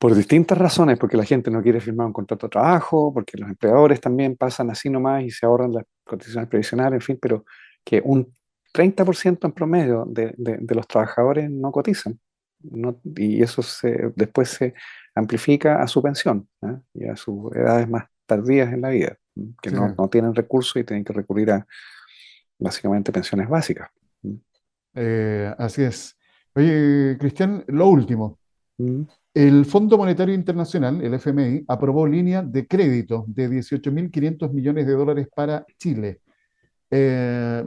por 0.00 0.16
distintas 0.16 0.58
razones, 0.58 0.98
porque 0.98 1.16
la 1.16 1.24
gente 1.24 1.48
no 1.48 1.62
quiere 1.62 1.80
firmar 1.80 2.08
un 2.08 2.12
contrato 2.12 2.48
de 2.48 2.50
trabajo, 2.50 3.14
porque 3.14 3.38
los 3.38 3.48
empleadores 3.48 4.00
también 4.00 4.36
pasan 4.36 4.68
así 4.68 4.90
nomás 4.90 5.22
y 5.22 5.30
se 5.30 5.46
ahorran 5.46 5.72
las 5.72 5.84
condiciones 6.04 6.48
previsionales, 6.48 6.96
en 6.96 7.00
fin, 7.02 7.18
pero 7.22 7.44
que 7.84 8.02
un 8.04 8.34
30% 8.74 9.44
en 9.44 9.52
promedio 9.52 10.04
de, 10.08 10.34
de, 10.36 10.74
los 10.74 10.88
trabajadores 10.88 11.48
no 11.48 11.70
cotizan. 11.70 12.18
y 13.14 13.40
eso 13.40 13.62
se, 13.62 14.12
después 14.16 14.48
se 14.48 14.74
amplifica 15.14 15.80
a 15.80 15.86
su 15.86 16.02
pensión 16.02 16.48
¿eh? 16.62 16.78
y 16.94 17.06
a 17.06 17.14
sus 17.14 17.54
edades 17.54 17.88
más 17.88 18.06
tardías 18.26 18.72
en 18.72 18.80
la 18.80 18.88
vida, 18.88 19.16
que 19.62 19.70
no, 19.70 19.94
no, 19.96 20.08
tienen 20.08 20.34
recursos 20.34 20.74
y 20.78 20.84
tienen 20.84 21.04
que 21.04 21.12
recurrir 21.12 21.52
a 21.52 21.64
básicamente 22.58 23.12
pensiones 23.12 23.48
básicas. 23.48 23.88
Eh, 24.96 25.54
así 25.58 25.82
es. 25.82 26.16
Oye, 26.54 27.16
Cristian, 27.18 27.64
lo 27.68 27.88
último. 27.88 28.38
El 29.32 29.64
Fondo 29.66 29.98
Monetario 29.98 30.34
Internacional, 30.34 31.02
el 31.02 31.14
FMI, 31.14 31.64
aprobó 31.68 32.06
línea 32.06 32.42
de 32.42 32.66
crédito 32.66 33.24
de 33.28 33.48
18.500 33.48 34.52
millones 34.52 34.86
de 34.86 34.92
dólares 34.94 35.28
para 35.34 35.64
Chile. 35.78 36.20
Eh, 36.90 37.64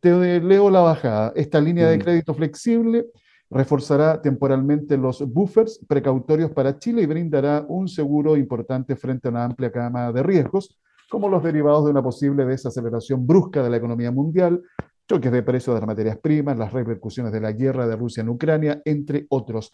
te 0.00 0.40
leo 0.40 0.70
la 0.70 0.80
bajada. 0.80 1.32
Esta 1.36 1.60
línea 1.60 1.88
de 1.88 1.98
Mm, 1.98 2.00
crédito 2.00 2.34
flexible 2.34 3.06
reforzará 3.50 4.22
temporalmente 4.22 4.96
los 4.96 5.20
buffers 5.28 5.80
precautorios 5.86 6.52
para 6.52 6.78
Chile 6.78 7.02
y 7.02 7.06
brindará 7.06 7.64
un 7.68 7.88
seguro 7.88 8.36
importante 8.36 8.96
frente 8.96 9.28
a 9.28 9.30
una 9.32 9.44
amplia 9.44 9.70
gama 9.70 10.12
de 10.12 10.22
riesgos, 10.22 10.78
como 11.10 11.28
los 11.28 11.42
derivados 11.42 11.84
de 11.84 11.90
una 11.90 12.02
posible 12.02 12.44
desaceleración 12.44 13.26
brusca 13.26 13.62
de 13.62 13.70
la 13.70 13.76
economía 13.76 14.12
mundial, 14.12 14.62
choques 15.10 15.32
de 15.32 15.42
precios 15.42 15.74
de 15.74 15.80
las 15.80 15.88
materias 15.88 16.18
primas, 16.18 16.56
las 16.56 16.72
repercusiones 16.72 17.32
de 17.32 17.40
la 17.40 17.50
guerra 17.50 17.86
de 17.88 17.96
Rusia 17.96 18.20
en 18.20 18.28
Ucrania, 18.28 18.80
entre 18.84 19.26
otros. 19.28 19.72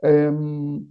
Em, 0.00 0.84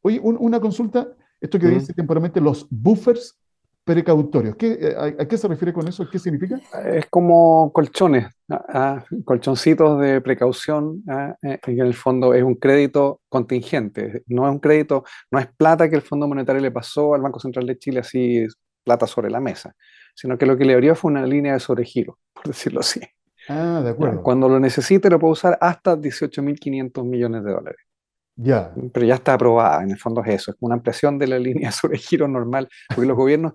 oye, 0.00 0.18
un- 0.22 0.38
una 0.40 0.60
consulta, 0.60 1.08
esto 1.40 1.58
que 1.58 1.66
mm. 1.66 1.74
dice 1.78 1.92
temporalmente 1.92 2.40
los 2.40 2.66
buffers 2.70 3.38
precautorios, 3.84 4.56
¿qué, 4.56 4.78
eh, 4.80 4.94
a, 4.96 5.22
a 5.22 5.28
qué 5.28 5.36
se 5.36 5.46
refiere 5.46 5.74
con 5.74 5.86
eso? 5.86 6.08
¿Qué 6.08 6.18
significa? 6.18 6.58
Es 6.86 7.04
como 7.10 7.70
colchones, 7.70 8.28
ah, 8.48 8.64
ah, 8.70 9.04
colchoncitos 9.26 10.00
de 10.00 10.22
precaución, 10.22 11.02
ah, 11.06 11.36
eh, 11.42 11.58
en 11.66 11.80
el 11.80 11.92
fondo 11.92 12.32
es 12.32 12.42
un 12.42 12.54
crédito 12.54 13.20
contingente, 13.28 14.22
no 14.28 14.46
es 14.46 14.52
un 14.52 14.58
crédito, 14.58 15.04
no 15.30 15.38
es 15.38 15.48
plata 15.54 15.90
que 15.90 15.96
el 15.96 16.02
Fondo 16.02 16.26
Monetario 16.26 16.62
le 16.62 16.70
pasó 16.70 17.12
al 17.14 17.20
Banco 17.20 17.38
Central 17.40 17.66
de 17.66 17.76
Chile 17.78 18.00
así, 18.00 18.46
plata 18.84 19.06
sobre 19.06 19.28
la 19.30 19.40
mesa, 19.40 19.74
sino 20.14 20.38
que 20.38 20.46
lo 20.46 20.56
que 20.56 20.64
le 20.64 20.72
abrió 20.72 20.94
fue 20.94 21.10
una 21.10 21.26
línea 21.26 21.52
de 21.52 21.60
sobregiro, 21.60 22.18
por 22.32 22.44
decirlo 22.46 22.80
así. 22.80 23.00
Ah, 23.48 23.80
de 23.82 23.90
¿ya? 23.96 24.16
acuerdo. 24.16 24.22
Cuando 24.22 24.48
lo 24.48 24.60
necesite 24.60 25.10
lo 25.10 25.18
puede 25.18 25.32
usar 25.32 25.58
hasta 25.60 25.96
18.500 25.96 27.04
millones 27.04 27.44
de 27.44 27.52
dólares, 27.52 27.80
Ya. 28.36 28.80
pero 28.92 29.06
ya 29.06 29.14
está 29.14 29.34
aprobada, 29.34 29.82
en 29.82 29.90
el 29.90 29.98
fondo 29.98 30.22
es 30.24 30.28
eso, 30.34 30.50
es 30.52 30.56
una 30.60 30.74
ampliación 30.74 31.18
de 31.18 31.26
la 31.28 31.38
línea 31.38 31.68
de 31.68 31.72
sobregiro 31.72 32.28
normal, 32.28 32.68
porque 32.92 33.08
los 33.08 33.16
gobiernos 33.16 33.54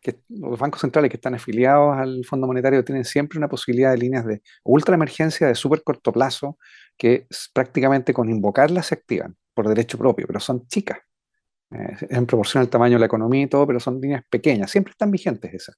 que 0.00 0.20
los 0.28 0.58
bancos 0.58 0.80
centrales 0.80 1.10
que 1.10 1.16
están 1.16 1.34
afiliados 1.34 1.96
al 1.96 2.24
Fondo 2.24 2.46
Monetario 2.46 2.84
tienen 2.84 3.04
siempre 3.04 3.36
una 3.38 3.48
posibilidad 3.48 3.90
de 3.90 3.98
líneas 3.98 4.24
de 4.26 4.42
ultra 4.64 4.94
emergencia 4.94 5.48
de 5.48 5.56
súper 5.56 5.82
corto 5.82 6.12
plazo 6.12 6.56
que 6.96 7.26
s- 7.28 7.48
prácticamente 7.52 8.14
con 8.14 8.30
invocarlas 8.30 8.86
se 8.86 8.94
activan 8.94 9.36
por 9.54 9.66
derecho 9.68 9.98
propio, 9.98 10.26
pero 10.28 10.38
son 10.38 10.66
chicas, 10.68 10.98
eh, 11.72 11.96
en 12.10 12.26
proporción 12.26 12.62
al 12.62 12.70
tamaño 12.70 12.94
de 12.94 13.00
la 13.00 13.06
economía 13.06 13.42
y 13.44 13.48
todo, 13.48 13.66
pero 13.66 13.80
son 13.80 14.00
líneas 14.00 14.24
pequeñas, 14.30 14.70
siempre 14.70 14.92
están 14.92 15.10
vigentes 15.10 15.54
esas. 15.54 15.76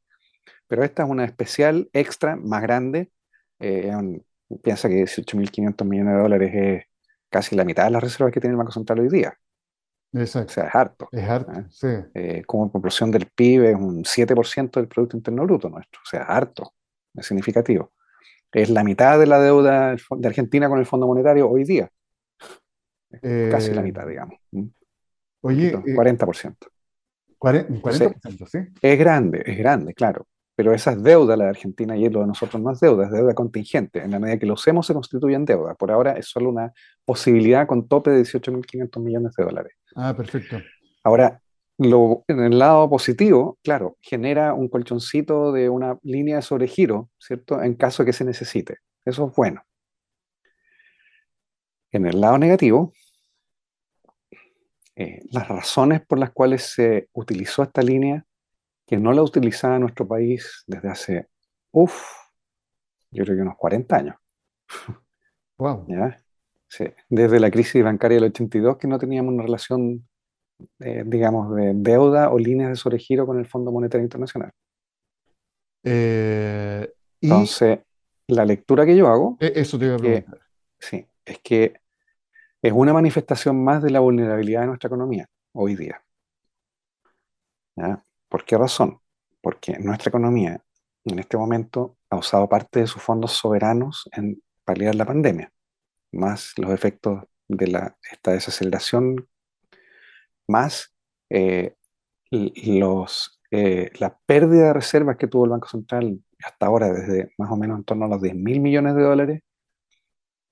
Pero 0.68 0.84
esta 0.84 1.04
es 1.04 1.10
una 1.10 1.24
especial 1.24 1.88
extra 1.92 2.36
más 2.36 2.62
grande. 2.62 3.10
Eh, 3.60 3.92
un- 3.94 4.24
piensa 4.62 4.88
que 4.88 4.96
18.500 4.96 5.86
millones 5.86 6.14
de 6.14 6.20
dólares 6.20 6.50
es 6.54 6.84
casi 7.30 7.54
la 7.56 7.64
mitad 7.64 7.84
de 7.84 7.90
las 7.92 8.02
reservas 8.02 8.32
que 8.32 8.40
tiene 8.40 8.52
el 8.54 8.58
Banco 8.58 8.72
Central 8.72 9.00
hoy 9.00 9.08
día. 9.08 9.34
O 10.12 10.18
Exacto. 10.18 10.52
sea, 10.52 10.66
es 10.68 10.74
harto. 10.74 11.08
Es 11.12 11.28
harto, 11.28 11.52
¿eh? 11.52 11.66
sí. 11.70 11.86
eh, 12.14 12.42
como 12.46 12.70
proporción 12.72 13.10
del 13.12 13.26
PIB 13.26 13.64
es 13.70 13.76
un 13.76 14.04
7% 14.04 14.80
del 14.80 14.88
Producto 14.88 15.16
Interno 15.16 15.44
Bruto 15.44 15.68
nuestro, 15.70 16.00
o 16.04 16.08
sea, 16.08 16.22
harto, 16.24 16.74
es 17.14 17.26
significativo. 17.26 17.92
Es 18.52 18.70
la 18.70 18.82
mitad 18.84 19.18
de 19.20 19.26
la 19.28 19.38
deuda 19.40 19.94
de 19.94 20.28
Argentina 20.28 20.68
con 20.68 20.80
el 20.80 20.86
Fondo 20.86 21.06
Monetario 21.06 21.48
hoy 21.48 21.64
día, 21.64 21.90
casi 23.50 23.72
la 23.72 23.82
mitad, 23.82 24.06
digamos, 24.06 24.38
oye, 25.42 25.70
poquito, 25.70 25.82
eh, 25.86 25.94
40%. 25.94 26.68
cuaren- 27.38 27.66
Entonces, 27.68 28.08
40%, 28.08 28.46
¿sí? 28.46 28.58
es 28.82 28.98
grande, 28.98 29.42
es 29.46 29.58
grande, 29.58 29.94
claro, 29.94 30.26
pero 30.60 30.74
esa 30.74 30.92
es 30.92 31.02
deuda 31.02 31.38
la 31.38 31.44
de 31.44 31.50
Argentina 31.50 31.96
y 31.96 32.06
lo 32.10 32.20
de 32.20 32.26
nosotros 32.26 32.62
no 32.62 32.70
es 32.70 32.80
deuda, 32.80 33.06
es 33.06 33.10
deuda 33.10 33.34
contingente. 33.34 34.02
En 34.02 34.10
la 34.10 34.18
medida 34.18 34.38
que 34.38 34.44
lo 34.44 34.52
usemos 34.52 34.86
se 34.86 34.92
constituye 34.92 35.34
en 35.34 35.46
deuda. 35.46 35.74
Por 35.74 35.90
ahora 35.90 36.12
es 36.18 36.26
solo 36.26 36.50
una 36.50 36.70
posibilidad 37.06 37.66
con 37.66 37.88
tope 37.88 38.10
de 38.10 38.20
18.500 38.20 39.02
millones 39.02 39.32
de 39.38 39.44
dólares. 39.44 39.72
Ah, 39.96 40.14
perfecto. 40.14 40.58
Ahora, 41.02 41.40
lo, 41.78 42.24
en 42.28 42.40
el 42.40 42.58
lado 42.58 42.90
positivo, 42.90 43.58
claro, 43.62 43.96
genera 44.02 44.52
un 44.52 44.68
colchoncito 44.68 45.50
de 45.50 45.70
una 45.70 45.98
línea 46.02 46.36
de 46.36 46.42
sobregiro, 46.42 47.08
¿cierto? 47.18 47.62
En 47.62 47.72
caso 47.72 48.02
de 48.02 48.08
que 48.08 48.12
se 48.12 48.26
necesite. 48.26 48.80
Eso 49.06 49.28
es 49.28 49.34
bueno. 49.34 49.62
En 51.90 52.04
el 52.04 52.20
lado 52.20 52.36
negativo, 52.36 52.92
eh, 54.94 55.22
las 55.30 55.48
razones 55.48 56.02
por 56.06 56.18
las 56.18 56.32
cuales 56.32 56.64
se 56.74 57.08
utilizó 57.14 57.62
esta 57.62 57.80
línea, 57.80 58.26
que 58.90 58.96
no 58.96 59.12
la 59.12 59.22
utilizaba 59.22 59.78
nuestro 59.78 60.04
país 60.08 60.64
desde 60.66 60.88
hace, 60.88 61.28
uff, 61.70 62.02
yo 63.12 63.22
creo 63.22 63.36
que 63.36 63.42
unos 63.42 63.56
40 63.56 63.96
años, 63.96 64.16
Wow. 65.56 65.84
¿ya? 65.88 66.20
Sí, 66.66 66.86
desde 67.08 67.38
la 67.38 67.52
crisis 67.52 67.84
bancaria 67.84 68.16
del 68.16 68.30
82 68.30 68.78
que 68.78 68.88
no 68.88 68.98
teníamos 68.98 69.32
una 69.32 69.44
relación, 69.44 70.08
eh, 70.80 71.04
digamos, 71.06 71.54
de 71.54 71.72
deuda 71.74 72.30
o 72.30 72.38
líneas 72.38 72.70
de 72.70 72.76
sobregiro 72.76 73.26
con 73.26 73.38
el 73.38 73.46
Fondo 73.46 73.70
Monetario 73.70 74.02
Internacional. 74.04 74.50
Eh, 75.84 76.92
y 77.20 77.26
Entonces, 77.26 77.78
la 78.26 78.44
lectura 78.44 78.84
que 78.84 78.96
yo 78.96 79.06
hago, 79.06 79.36
eh, 79.38 79.52
eso 79.54 79.78
te 79.78 79.86
iba 79.86 79.94
a 79.94 79.98
que, 79.98 80.02
preguntar. 80.22 80.40
sí, 80.80 81.06
es 81.24 81.38
que 81.38 81.80
es 82.60 82.72
una 82.72 82.92
manifestación 82.92 83.62
más 83.62 83.82
de 83.84 83.90
la 83.90 84.00
vulnerabilidad 84.00 84.62
de 84.62 84.66
nuestra 84.66 84.88
economía 84.88 85.28
hoy 85.52 85.76
día. 85.76 86.02
¿ya? 87.76 88.02
¿Por 88.30 88.44
qué 88.44 88.56
razón? 88.56 89.00
Porque 89.42 89.78
nuestra 89.80 90.08
economía 90.08 90.62
en 91.04 91.18
este 91.18 91.36
momento 91.36 91.98
ha 92.10 92.16
usado 92.16 92.48
parte 92.48 92.80
de 92.80 92.86
sus 92.86 93.02
fondos 93.02 93.32
soberanos 93.32 94.08
en 94.12 94.40
paliar 94.64 94.94
la 94.94 95.04
pandemia, 95.04 95.52
más 96.12 96.52
los 96.56 96.70
efectos 96.70 97.24
de 97.48 97.92
esta 98.10 98.32
desaceleración, 98.32 99.28
más 100.46 100.94
eh, 101.28 101.74
los, 102.30 103.40
eh, 103.50 103.90
la 103.98 104.16
pérdida 104.26 104.68
de 104.68 104.74
reservas 104.74 105.16
que 105.16 105.26
tuvo 105.26 105.44
el 105.46 105.50
Banco 105.50 105.68
Central 105.68 106.22
hasta 106.40 106.66
ahora, 106.66 106.92
desde 106.92 107.32
más 107.36 107.50
o 107.50 107.56
menos 107.56 107.78
en 107.78 107.84
torno 107.84 108.04
a 108.04 108.08
los 108.08 108.22
10 108.22 108.36
mil 108.36 108.60
millones 108.60 108.94
de 108.94 109.02
dólares, 109.02 109.42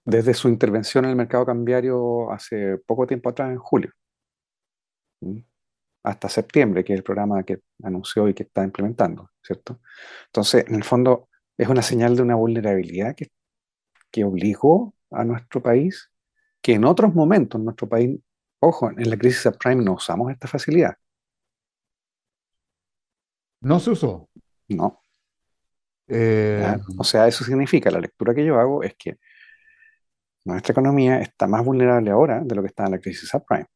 desde 0.04 0.34
su 0.34 0.48
intervención 0.48 1.04
en 1.04 1.10
el 1.12 1.16
mercado 1.16 1.46
cambiario 1.46 2.32
hace 2.32 2.78
poco 2.78 3.06
tiempo 3.06 3.28
atrás, 3.28 3.50
en 3.50 3.58
julio, 3.58 3.92
¿m? 5.20 5.44
Hasta 6.02 6.28
septiembre, 6.28 6.84
que 6.84 6.92
es 6.92 6.98
el 6.98 7.04
programa 7.04 7.42
que 7.42 7.60
anunció 7.82 8.28
y 8.28 8.34
que 8.34 8.44
está 8.44 8.64
implementando, 8.64 9.30
¿cierto? 9.42 9.80
Entonces, 10.26 10.64
en 10.68 10.76
el 10.76 10.84
fondo, 10.84 11.28
es 11.56 11.68
una 11.68 11.82
señal 11.82 12.16
de 12.16 12.22
una 12.22 12.34
vulnerabilidad 12.36 13.14
que, 13.14 13.30
que 14.10 14.24
obligó 14.24 14.94
a 15.10 15.24
nuestro 15.24 15.62
país, 15.62 16.10
que 16.62 16.74
en 16.74 16.84
otros 16.84 17.14
momentos, 17.14 17.58
en 17.58 17.64
nuestro 17.64 17.88
país, 17.88 18.18
ojo, 18.60 18.90
en 18.90 19.10
la 19.10 19.16
crisis 19.16 19.42
subprime 19.42 19.84
no 19.84 19.94
usamos 19.94 20.30
esta 20.30 20.48
facilidad, 20.48 20.94
No 23.60 23.80
se 23.80 23.90
usó. 23.90 24.28
¿no? 24.68 25.02
Eh, 26.06 26.60
¿ya? 26.62 26.80
O 26.96 27.04
sea, 27.04 27.26
eso 27.26 27.44
significa, 27.44 27.90
la 27.90 28.00
lectura 28.00 28.34
que 28.34 28.44
yo 28.44 28.58
hago 28.58 28.82
es 28.82 28.94
que 28.96 29.18
nuestra 30.44 30.72
economía 30.72 31.20
está 31.20 31.46
más 31.46 31.64
vulnerable 31.64 32.10
ahora 32.10 32.40
de 32.42 32.54
lo 32.54 32.62
que 32.62 32.68
estaba 32.68 32.88
en 32.88 32.94
la 32.94 33.00
crisis 33.00 33.28
subprime. 33.28 33.66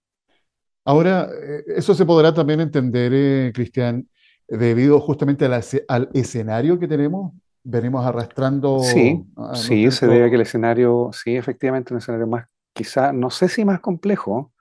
Ahora, 0.85 1.29
eh, 1.33 1.65
eso 1.77 1.95
se 1.95 2.07
podrá 2.07 2.33
también 2.35 2.61
entender, 2.61 3.13
eh, 3.15 3.53
Cristian, 3.55 4.09
debido 4.49 5.01
justamente 5.01 5.49
la 5.49 5.63
al 5.89 6.11
escenario 6.13 6.79
que 6.79 6.89
tenemos. 6.89 7.33
Venimos 7.65 8.05
arrastrando 8.05 8.83
Sí, 8.83 9.25
a, 9.37 9.43
¿no 9.43 9.55
es 9.55 9.61
sí, 9.61 9.91
se 9.91 10.07
debe 10.07 10.27
a 10.27 10.29
que 10.29 10.35
el 10.37 10.41
escenario, 10.43 11.11
sí, 11.13 11.37
efectivamente, 11.37 11.95
un 11.95 11.99
escenario 11.99 12.27
más, 12.27 12.47
quizá, 12.73 13.13
no 13.13 13.31
sé 13.31 13.49
si 13.49 13.65
más 13.65 13.81
complejo, 13.81 14.53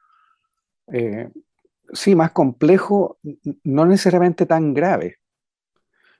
eh, 0.91 1.29
sí, 1.93 2.15
más 2.15 2.31
complejo, 2.31 3.17
no 3.63 3.85
necesariamente 3.85 4.45
tan 4.45 4.73
grave, 4.73 5.17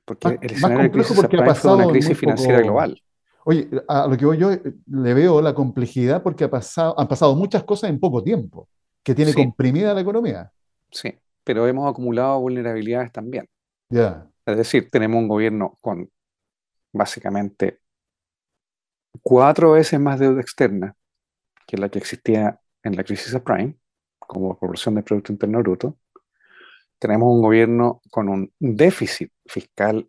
porque 0.05 0.27
Más, 0.27 0.37
el 0.41 0.51
más 0.55 0.57
escenario 0.57 0.83
de 0.85 0.91
complejo 0.91 0.91
crisis 0.91 1.15
porque 1.15 1.37
ha 1.37 1.43
una 1.43 1.45
pasado 1.45 1.79
muy 1.79 1.87
crisis 1.87 2.17
financiera 2.17 2.61
poco. 2.61 2.61
global, 2.61 3.01
Oye, 3.45 3.69
a 3.87 4.07
lo 4.07 4.17
que 4.17 4.25
voy 4.25 4.37
yo, 4.37 4.51
eh, 4.51 4.61
le 4.87 5.13
veo 5.13 5.41
la 5.41 5.53
complejidad 5.55 6.23
porque 6.23 6.43
ha 6.45 6.49
pasado, 6.49 6.99
han 6.99 7.07
pasado 7.07 7.35
muchas 7.35 7.63
cosas 7.63 7.89
en 7.89 7.99
poco 7.99 8.23
tiempo, 8.23 8.69
que 9.03 9.15
tiene 9.15 9.31
sí, 9.31 9.35
comprimida 9.35 9.93
la 9.93 10.01
economía. 10.01 10.51
sí, 10.91 11.17
pero 11.43 11.67
hemos 11.67 11.89
acumulado 11.89 12.39
vulnerabilidades 12.39 13.11
también. 13.11 13.47
Ya, 13.89 14.31
Es 14.45 14.57
decir, 14.57 14.89
tenemos 14.89 15.19
un 15.19 15.27
gobierno 15.27 15.77
con 15.81 16.09
básicamente 16.93 17.79
cuatro 19.21 19.73
veces 19.73 19.99
más 19.99 20.19
deuda 20.19 20.41
externa 20.41 20.95
que 21.67 21.77
la 21.77 21.89
que 21.89 21.99
existía 21.99 22.59
en 22.83 22.95
la 22.95 23.03
crisis 23.03 23.31
subprime, 23.31 23.77
como 24.19 24.57
proporción 24.57 24.95
del 24.95 25.03
Producto 25.03 25.31
Interno 25.31 25.59
Bruto. 25.59 25.97
Tenemos 26.99 27.33
un 27.33 27.41
gobierno 27.41 28.01
con 28.09 28.29
un 28.29 28.53
déficit 28.59 29.32
fiscal 29.45 30.07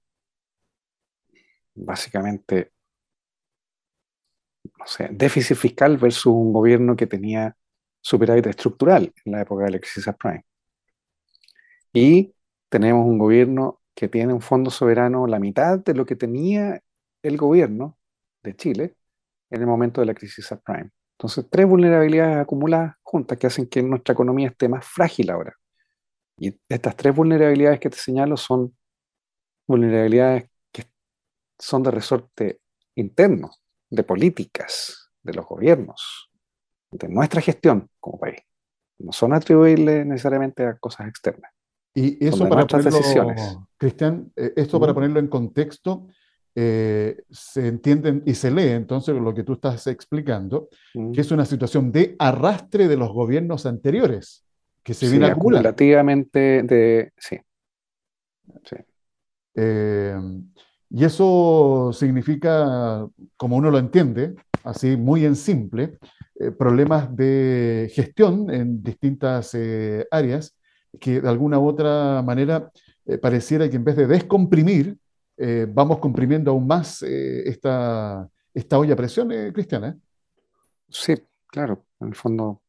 básicamente, 1.75 2.73
no 4.79 4.87
sé, 4.87 5.09
déficit 5.13 5.57
fiscal 5.57 5.97
versus 5.97 6.27
un 6.27 6.53
gobierno 6.53 6.97
que 6.97 7.07
tenía 7.07 7.57
superávit 8.03 8.47
estructural 8.47 9.13
en 9.25 9.33
la 9.33 9.43
época 9.43 9.65
de 9.65 9.71
la 9.71 9.79
crisis 9.79 10.05
subprime. 10.05 10.45
Y 11.93 12.35
tenemos 12.69 13.07
un 13.07 13.19
gobierno 13.19 13.81
que 13.95 14.09
tiene 14.09 14.33
un 14.33 14.43
fondo 14.43 14.71
soberano 14.71 15.27
la 15.27 15.39
mitad 15.39 15.79
de 15.79 15.95
lo 15.95 16.05
que 16.05 16.17
tenía 16.17 16.83
el 17.23 17.37
gobierno 17.37 17.99
de 18.43 18.57
Chile 18.57 18.97
en 19.51 19.61
el 19.61 19.67
momento 19.67 20.01
de 20.01 20.07
la 20.07 20.15
crisis 20.15 20.47
subprime. 20.47 20.91
Entonces, 21.13 21.47
tres 21.49 21.67
vulnerabilidades 21.67 22.39
acumuladas 22.39 22.97
juntas 23.03 23.39
que 23.39 23.47
hacen 23.47 23.67
que 23.69 23.83
nuestra 23.83 24.13
economía 24.13 24.49
esté 24.49 24.69
más 24.69 24.85
frágil 24.85 25.31
ahora. 25.31 25.55
Y 26.37 26.59
estas 26.69 26.97
tres 26.97 27.15
vulnerabilidades 27.15 27.79
que 27.79 27.91
te 27.91 27.97
señalo 27.97 28.37
son 28.37 28.77
vulnerabilidades 29.69 30.51
que 30.73 30.85
son 31.59 31.83
de 31.85 31.93
resorte 31.93 32.61
internos, 32.97 33.63
de 33.91 34.03
políticas, 34.03 35.13
de 35.23 35.35
los 35.35 35.47
gobiernos, 35.47 36.32
de 36.93 37.09
nuestra 37.09 37.41
gestión 37.41 37.89
como 37.99 38.19
país. 38.19 38.41
No 38.99 39.13
son 39.13 39.33
atribuibles 39.33 40.07
necesariamente 40.07 40.65
a 40.65 40.77
cosas 40.77 41.09
externas. 41.09 41.51
Y 41.95 42.25
eso 42.25 42.49
para 42.49 42.67
ponerlo, 42.67 42.91
decisiones. 42.91 43.59
Cristian, 43.77 44.33
eh, 44.37 44.53
esto 44.57 44.81
para 44.81 44.95
ponerlo 44.95 45.19
en 45.21 45.27
contexto, 45.27 46.07
eh, 46.55 47.23
se 47.31 47.67
entiende 47.67 48.23
y 48.27 48.35
se 48.35 48.51
lee 48.51 48.69
entonces 48.69 49.15
lo 49.15 49.35
que 49.35 49.43
tú 49.43 49.55
estás 49.55 49.87
explicando, 49.87 50.69
que 50.93 51.21
es 51.21 51.31
una 51.31 51.45
situación 51.45 51.91
de 51.91 52.15
arrastre 52.19 52.89
de 52.89 52.97
los 52.97 53.11
gobiernos 53.11 53.67
anteriores, 53.67 54.45
que 54.83 54.95
se 54.95 55.09
viene 55.09 55.27
acumulando. 55.27 55.69
Acumulativamente 55.69 56.63
de, 56.63 57.13
sí. 57.17 57.39
sí. 58.65 58.77
Eh, 59.55 60.17
y 60.91 61.05
eso 61.05 61.91
significa, 61.95 63.07
como 63.37 63.57
uno 63.57 63.71
lo 63.71 63.79
entiende, 63.79 64.35
así 64.63 64.97
muy 64.97 65.25
en 65.25 65.37
simple, 65.37 65.99
problemas 66.59 67.15
de 67.15 67.91
gestión 67.95 68.51
en 68.51 68.83
distintas 68.83 69.57
áreas 70.11 70.57
que 71.01 71.21
de 71.21 71.29
alguna 71.29 71.59
u 71.59 71.67
otra 71.67 72.23
manera 72.23 72.71
eh, 73.07 73.19
pareciera 73.19 73.69
que 73.69 73.77
en 73.77 73.85
vez 73.85 73.97
de 73.97 74.07
descomprimir, 74.07 74.97
eh, 75.37 75.67
vamos 75.69 75.99
comprimiendo 75.99 76.51
aún 76.51 76.67
más 76.67 77.03
eh, 77.03 77.49
esta, 77.49 78.29
esta 78.55 78.79
olla 78.79 78.95
a 78.95 78.97
presión, 78.97 79.29
Cristiana. 79.53 79.97
Sí, 80.89 81.15
claro. 81.47 81.85
En 82.01 82.09
el 82.09 82.15
fondo 82.15 82.63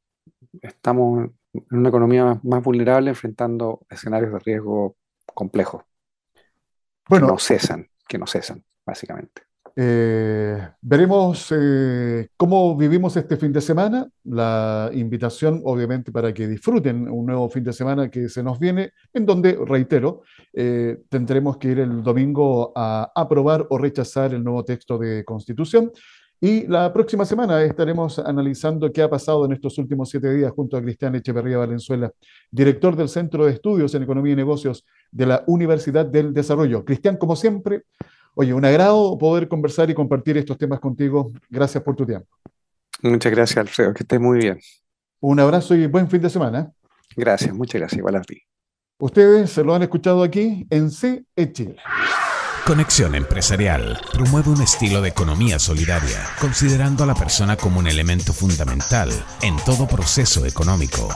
estamos 0.61 1.29
en 1.53 1.77
una 1.77 1.89
economía 1.89 2.39
más, 2.43 2.63
vulnerable 2.63 3.09
enfrentando 3.09 3.85
escenarios 3.89 4.33
de 4.33 4.39
riesgo 4.39 4.95
complejos. 5.25 5.83
Bueno, 7.07 7.27
que 7.27 7.33
no 7.33 7.39
cesan, 7.39 7.89
que 8.07 8.17
no 8.17 8.27
cesan, 8.27 8.63
básicamente. 8.85 9.43
Eh, 9.75 10.67
veremos 10.81 11.47
eh, 11.51 12.27
cómo 12.37 12.77
vivimos 12.77 13.17
este 13.17 13.37
fin 13.37 13.51
de 13.51 13.61
semana. 13.61 14.07
La 14.25 14.91
invitación, 14.93 15.61
obviamente, 15.65 16.11
para 16.11 16.33
que 16.33 16.47
disfruten 16.47 17.09
un 17.09 17.25
nuevo 17.25 17.49
fin 17.49 17.63
de 17.63 17.73
semana 17.73 18.09
que 18.09 18.29
se 18.29 18.43
nos 18.43 18.59
viene, 18.59 18.91
en 19.13 19.25
donde, 19.25 19.57
reitero, 19.65 20.21
eh, 20.53 21.01
tendremos 21.09 21.57
que 21.57 21.69
ir 21.69 21.79
el 21.79 22.03
domingo 22.03 22.71
a 22.75 23.11
aprobar 23.15 23.65
o 23.69 23.77
rechazar 23.77 24.33
el 24.33 24.43
nuevo 24.43 24.63
texto 24.63 24.97
de 24.97 25.23
constitución. 25.25 25.91
Y 26.39 26.67
la 26.67 26.91
próxima 26.91 27.23
semana 27.23 27.63
estaremos 27.63 28.19
analizando 28.19 28.91
qué 28.91 29.01
ha 29.01 29.09
pasado 29.09 29.45
en 29.45 29.53
estos 29.53 29.77
últimos 29.77 30.09
siete 30.09 30.31
días 30.33 30.51
junto 30.51 30.75
a 30.75 30.81
Cristian 30.81 31.15
Echeverría 31.15 31.57
Valenzuela, 31.57 32.11
director 32.51 32.97
del 32.97 33.07
Centro 33.07 33.45
de 33.45 33.53
Estudios 33.53 33.95
en 33.95 34.03
Economía 34.03 34.33
y 34.33 34.35
Negocios 34.35 34.85
de 35.09 35.25
la 35.25 35.43
Universidad 35.47 36.05
del 36.05 36.33
Desarrollo. 36.33 36.83
Cristian, 36.83 37.15
como 37.15 37.37
siempre, 37.37 37.83
Oye, 38.35 38.53
un 38.53 38.65
agrado 38.65 39.17
poder 39.17 39.47
conversar 39.47 39.89
y 39.89 39.93
compartir 39.93 40.37
estos 40.37 40.57
temas 40.57 40.79
contigo. 40.79 41.31
Gracias 41.49 41.83
por 41.83 41.95
tu 41.95 42.05
tiempo. 42.05 42.27
Muchas 43.01 43.31
gracias, 43.31 43.57
Alfredo. 43.57 43.93
Que 43.93 44.03
estés 44.03 44.19
muy 44.19 44.39
bien. 44.39 44.59
Un 45.19 45.39
abrazo 45.39 45.75
y 45.75 45.87
buen 45.87 46.09
fin 46.09 46.21
de 46.21 46.29
semana. 46.29 46.71
Gracias, 47.15 47.53
muchas 47.53 47.79
gracias. 47.79 47.99
Igual 47.99 48.15
a 48.15 48.21
ti. 48.21 48.41
Ustedes 48.99 49.51
se 49.51 49.63
lo 49.63 49.75
han 49.75 49.83
escuchado 49.83 50.23
aquí 50.23 50.65
en 50.69 50.89
CE 50.89 51.25
Chile. 51.51 51.75
Conexión 52.65 53.13
Empresarial 53.13 53.99
promueve 54.13 54.49
un 54.49 54.61
estilo 54.61 55.01
de 55.01 55.09
economía 55.09 55.59
solidaria, 55.59 56.23
considerando 56.39 57.03
a 57.03 57.07
la 57.07 57.13
persona 57.13 57.57
como 57.57 57.79
un 57.79 57.87
elemento 57.87 58.31
fundamental 58.31 59.09
en 59.41 59.57
todo 59.65 59.85
proceso 59.85 60.45
económico. 60.45 61.09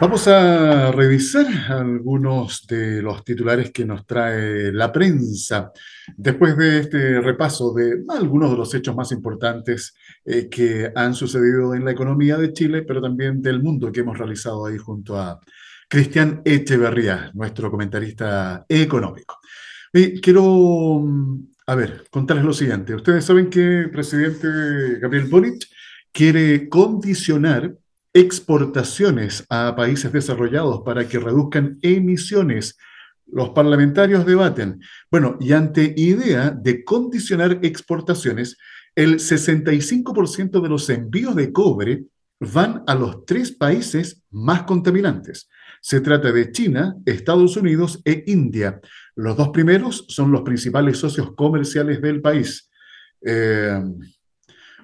Vamos 0.00 0.26
a 0.28 0.90
revisar 0.92 1.46
algunos 1.68 2.66
de 2.66 3.02
los 3.02 3.22
titulares 3.22 3.70
que 3.70 3.84
nos 3.84 4.06
trae 4.06 4.72
la 4.72 4.90
prensa 4.90 5.72
después 6.16 6.56
de 6.56 6.78
este 6.80 7.20
repaso 7.20 7.74
de 7.74 8.02
algunos 8.08 8.50
de 8.50 8.56
los 8.56 8.74
hechos 8.74 8.96
más 8.96 9.12
importantes 9.12 9.94
eh, 10.24 10.48
que 10.48 10.90
han 10.94 11.12
sucedido 11.12 11.74
en 11.74 11.84
la 11.84 11.90
economía 11.90 12.38
de 12.38 12.54
Chile, 12.54 12.80
pero 12.80 13.02
también 13.02 13.42
del 13.42 13.62
mundo 13.62 13.92
que 13.92 14.00
hemos 14.00 14.16
realizado 14.16 14.64
ahí 14.64 14.78
junto 14.78 15.18
a 15.18 15.38
Cristian 15.86 16.40
Echeverría, 16.46 17.30
nuestro 17.34 17.70
comentarista 17.70 18.64
económico. 18.66 19.38
Y 19.92 20.18
quiero, 20.22 21.04
a 21.66 21.74
ver, 21.74 22.04
contarles 22.10 22.46
lo 22.46 22.54
siguiente. 22.54 22.94
Ustedes 22.94 23.22
saben 23.26 23.50
que 23.50 23.80
el 23.80 23.90
presidente 23.90 24.98
Gabriel 24.98 25.26
Boric 25.26 25.66
quiere 26.10 26.70
condicionar 26.70 27.74
exportaciones 28.12 29.44
a 29.48 29.74
países 29.76 30.12
desarrollados 30.12 30.82
para 30.84 31.08
que 31.08 31.18
reduzcan 31.18 31.78
emisiones. 31.82 32.76
Los 33.26 33.50
parlamentarios 33.50 34.26
debaten. 34.26 34.80
Bueno, 35.10 35.36
y 35.40 35.52
ante 35.52 35.94
idea 35.96 36.50
de 36.50 36.84
condicionar 36.84 37.60
exportaciones, 37.62 38.56
el 38.96 39.16
65% 39.16 40.60
de 40.60 40.68
los 40.68 40.90
envíos 40.90 41.36
de 41.36 41.52
cobre 41.52 42.04
van 42.40 42.82
a 42.86 42.94
los 42.94 43.24
tres 43.24 43.52
países 43.52 44.22
más 44.30 44.62
contaminantes. 44.64 45.48
Se 45.80 46.00
trata 46.00 46.32
de 46.32 46.50
China, 46.52 46.96
Estados 47.06 47.56
Unidos 47.56 48.00
e 48.04 48.24
India. 48.26 48.80
Los 49.14 49.36
dos 49.36 49.50
primeros 49.50 50.06
son 50.08 50.32
los 50.32 50.42
principales 50.42 50.98
socios 50.98 51.34
comerciales 51.34 52.00
del 52.02 52.20
país. 52.20 52.70
Eh, 53.22 53.80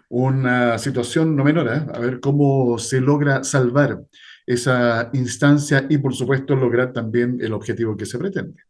una 0.09 0.79
situación 0.79 1.35
no 1.35 1.45
menor, 1.45 1.69
¿eh? 1.69 1.83
a 1.93 1.99
ver 1.99 2.21
cómo 2.21 2.79
se 2.79 3.01
logra 3.01 3.45
salvar 3.45 4.01
esa 4.47 5.11
instancia 5.13 5.87
y, 5.89 5.99
por 5.99 6.15
supuesto, 6.15 6.55
lograr 6.55 6.93
también 6.93 7.39
el 7.41 7.53
objetivo 7.53 7.97
que 7.97 8.07
se 8.07 8.19
pretende. 8.19 8.63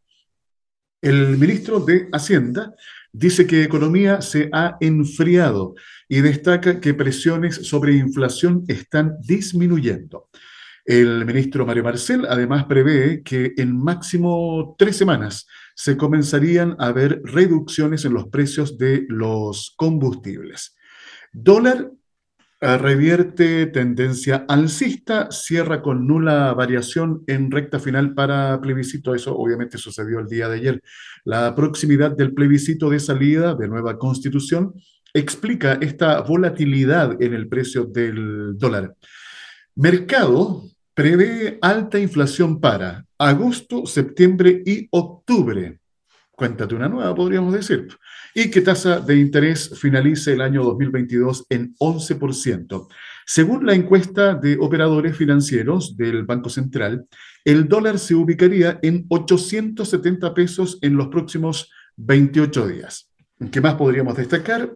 El 1.02 1.36
ministro 1.36 1.80
de 1.80 2.08
Hacienda 2.12 2.74
dice 3.12 3.46
que 3.46 3.62
economía 3.62 4.22
se 4.22 4.48
ha 4.52 4.76
enfriado 4.80 5.74
y 6.08 6.20
destaca 6.20 6.80
que 6.80 6.94
presiones 6.94 7.56
sobre 7.66 7.96
inflación 7.96 8.64
están 8.66 9.16
disminuyendo. 9.20 10.28
El 10.84 11.26
ministro 11.26 11.66
Mario 11.66 11.84
Marcel 11.84 12.26
además 12.28 12.64
prevé 12.64 13.22
que 13.22 13.52
en 13.56 13.76
máximo 13.76 14.76
tres 14.78 14.96
semanas 14.96 15.46
se 15.74 15.96
comenzarían 15.96 16.76
a 16.78 16.92
ver 16.92 17.20
reducciones 17.24 18.04
en 18.04 18.14
los 18.14 18.28
precios 18.28 18.78
de 18.78 19.04
los 19.08 19.74
combustibles. 19.76 20.76
Dólar 21.38 21.92
eh, 22.62 22.78
revierte 22.78 23.66
tendencia 23.66 24.46
alcista, 24.48 25.30
cierra 25.30 25.82
con 25.82 26.06
nula 26.06 26.54
variación 26.54 27.24
en 27.26 27.50
recta 27.50 27.78
final 27.78 28.14
para 28.14 28.58
plebiscito. 28.58 29.14
Eso 29.14 29.36
obviamente 29.36 29.76
sucedió 29.76 30.18
el 30.18 30.28
día 30.28 30.48
de 30.48 30.56
ayer. 30.56 30.80
La 31.24 31.54
proximidad 31.54 32.12
del 32.16 32.32
plebiscito 32.32 32.88
de 32.88 33.00
salida 33.00 33.54
de 33.54 33.68
nueva 33.68 33.98
constitución 33.98 34.72
explica 35.12 35.74
esta 35.82 36.22
volatilidad 36.22 37.22
en 37.22 37.34
el 37.34 37.48
precio 37.48 37.84
del 37.84 38.56
dólar. 38.56 38.94
Mercado 39.74 40.62
prevé 40.94 41.58
alta 41.60 41.98
inflación 41.98 42.62
para 42.62 43.04
agosto, 43.18 43.84
septiembre 43.84 44.62
y 44.64 44.88
octubre. 44.90 45.80
Cuéntate 46.30 46.74
una 46.74 46.88
nueva, 46.88 47.14
podríamos 47.14 47.52
decir 47.52 47.88
y 48.38 48.50
que 48.50 48.60
tasa 48.60 49.00
de 49.00 49.16
interés 49.16 49.70
finalice 49.80 50.34
el 50.34 50.42
año 50.42 50.62
2022 50.62 51.46
en 51.48 51.74
11%. 51.76 52.86
Según 53.24 53.64
la 53.64 53.72
encuesta 53.72 54.34
de 54.34 54.58
operadores 54.60 55.16
financieros 55.16 55.96
del 55.96 56.24
Banco 56.24 56.50
Central, 56.50 57.06
el 57.46 57.66
dólar 57.66 57.98
se 57.98 58.14
ubicaría 58.14 58.78
en 58.82 59.06
870 59.08 60.34
pesos 60.34 60.78
en 60.82 60.98
los 60.98 61.08
próximos 61.08 61.70
28 61.96 62.66
días. 62.66 63.10
¿Qué 63.50 63.62
más 63.62 63.76
podríamos 63.76 64.18
destacar? 64.18 64.70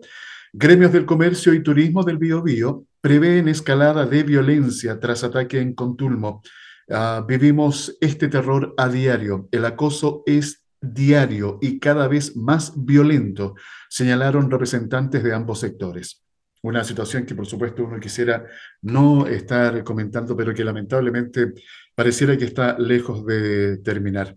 Gremios 0.54 0.90
del 0.90 1.04
comercio 1.04 1.52
y 1.52 1.62
turismo 1.62 2.02
del 2.02 2.16
Biobío 2.16 2.86
prevén 3.02 3.46
escalada 3.46 4.06
de 4.06 4.22
violencia 4.22 4.98
tras 4.98 5.22
ataque 5.22 5.60
en 5.60 5.74
Contulmo. 5.74 6.40
Ah, 6.88 7.26
vivimos 7.28 7.94
este 8.00 8.28
terror 8.28 8.72
a 8.78 8.88
diario. 8.88 9.50
El 9.52 9.66
acoso 9.66 10.22
es 10.24 10.59
diario 10.80 11.58
y 11.60 11.78
cada 11.78 12.08
vez 12.08 12.36
más 12.36 12.72
violento, 12.76 13.54
señalaron 13.88 14.50
representantes 14.50 15.22
de 15.22 15.34
ambos 15.34 15.60
sectores. 15.60 16.22
Una 16.62 16.84
situación 16.84 17.24
que 17.24 17.34
por 17.34 17.46
supuesto 17.46 17.84
uno 17.84 17.98
quisiera 17.98 18.44
no 18.82 19.26
estar 19.26 19.82
comentando, 19.82 20.36
pero 20.36 20.52
que 20.52 20.64
lamentablemente 20.64 21.54
pareciera 21.94 22.36
que 22.36 22.44
está 22.44 22.78
lejos 22.78 23.24
de 23.24 23.78
terminar. 23.78 24.36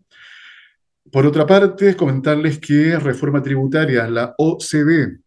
Por 1.11 1.25
otra 1.25 1.45
parte, 1.45 1.95
comentarles 1.95 2.59
que 2.59 2.97
reforma 2.97 3.43
tributaria, 3.43 4.07
la 4.07 4.33
OCDE, 4.37 5.19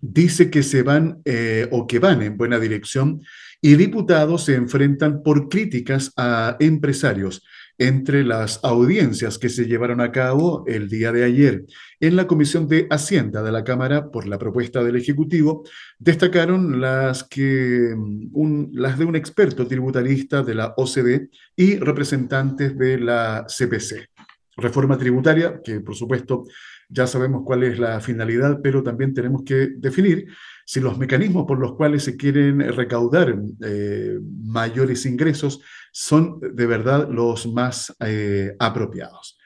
dice 0.00 0.50
que 0.50 0.62
se 0.62 0.82
van 0.82 1.20
eh, 1.24 1.68
o 1.70 1.86
que 1.86 1.98
van 1.98 2.22
en 2.22 2.36
buena 2.36 2.58
dirección 2.58 3.22
y 3.60 3.76
diputados 3.76 4.44
se 4.44 4.54
enfrentan 4.54 5.22
por 5.22 5.48
críticas 5.48 6.12
a 6.16 6.56
empresarios 6.60 7.42
entre 7.78 8.24
las 8.24 8.60
audiencias 8.62 9.38
que 9.38 9.48
se 9.48 9.66
llevaron 9.66 10.00
a 10.00 10.12
cabo 10.12 10.64
el 10.66 10.88
día 10.88 11.12
de 11.12 11.24
ayer 11.24 11.64
en 12.00 12.16
la 12.16 12.26
Comisión 12.26 12.68
de 12.68 12.86
Hacienda 12.90 13.42
de 13.42 13.52
la 13.52 13.64
Cámara 13.64 14.10
por 14.10 14.26
la 14.26 14.38
propuesta 14.38 14.84
del 14.84 14.96
Ejecutivo, 14.96 15.64
destacaron 15.98 16.80
las, 16.80 17.24
que, 17.24 17.94
mm, 17.96 18.72
las 18.72 18.98
de 18.98 19.04
un 19.04 19.16
experto 19.16 19.66
tributarista 19.66 20.42
de 20.42 20.54
la 20.54 20.74
OCDE 20.76 21.28
y 21.56 21.76
representantes 21.76 22.76
de 22.78 22.98
la 22.98 23.46
CPC. 23.48 24.08
Reforma 24.56 24.96
tributaria 24.96 25.60
que, 25.64 25.80
por 25.80 25.96
supuesto, 25.96 26.44
ya 26.88 27.06
sabemos 27.06 27.42
cuál 27.44 27.62
es 27.64 27.78
la 27.78 28.00
finalidad, 28.00 28.60
pero 28.62 28.82
también 28.82 29.14
tenemos 29.14 29.42
que 29.44 29.70
definir 29.76 30.26
si 30.66 30.80
los 30.80 30.98
mecanismos 30.98 31.44
por 31.46 31.58
los 31.58 31.74
cuales 31.74 32.04
se 32.04 32.16
quieren 32.16 32.60
recaudar 32.74 33.36
eh, 33.64 34.18
mayores 34.44 35.04
ingresos 35.06 35.60
son 35.92 36.40
de 36.40 36.66
verdad 36.66 37.08
los 37.10 37.46
más 37.52 37.94
eh, 38.00 38.56
apropiados. 38.58 39.38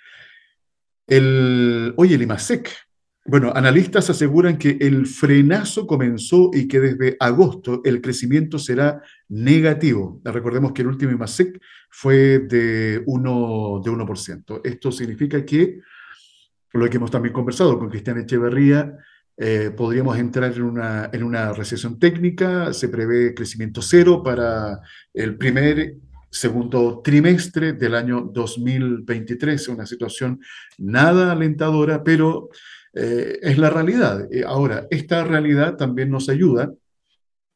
El, 1.06 1.94
oye, 1.96 2.14
el 2.14 2.22
IMASEC. 2.22 2.70
Bueno, 3.24 3.52
analistas 3.54 4.08
aseguran 4.08 4.56
que 4.56 4.78
el 4.80 5.06
frenazo 5.06 5.86
comenzó 5.86 6.50
y 6.54 6.66
que 6.66 6.80
desde 6.80 7.16
agosto 7.20 7.82
el 7.84 8.00
crecimiento 8.00 8.58
será 8.58 9.02
negativo. 9.28 10.22
Recordemos 10.24 10.72
que 10.72 10.80
el 10.80 10.88
último 10.88 11.12
IMASEC 11.12 11.60
fue 11.90 12.38
de 12.38 13.04
1%. 13.04 13.82
De 13.84 13.90
1%. 13.90 14.60
Esto 14.64 14.92
significa 14.92 15.44
que, 15.44 15.80
lo 16.72 16.88
que 16.88 16.96
hemos 16.96 17.10
también 17.10 17.32
conversado 17.32 17.78
con 17.78 17.88
Cristian 17.88 18.18
Echeverría, 18.18 18.96
eh, 19.36 19.70
podríamos 19.76 20.18
entrar 20.18 20.52
en 20.52 20.62
una, 20.62 21.10
en 21.12 21.22
una 21.22 21.52
recesión 21.52 21.98
técnica, 21.98 22.72
se 22.72 22.88
prevé 22.88 23.34
crecimiento 23.34 23.80
cero 23.80 24.22
para 24.22 24.80
el 25.14 25.36
primer 25.36 25.94
segundo 26.30 27.00
trimestre 27.02 27.72
del 27.72 27.94
año 27.94 28.30
2023, 28.32 29.68
una 29.68 29.86
situación 29.86 30.40
nada 30.76 31.32
alentadora, 31.32 32.02
pero 32.02 32.50
eh, 32.92 33.38
es 33.40 33.58
la 33.58 33.70
realidad. 33.70 34.26
Eh, 34.32 34.44
ahora, 34.44 34.86
esta 34.90 35.24
realidad 35.24 35.76
también 35.76 36.10
nos 36.10 36.28
ayuda 36.28 36.72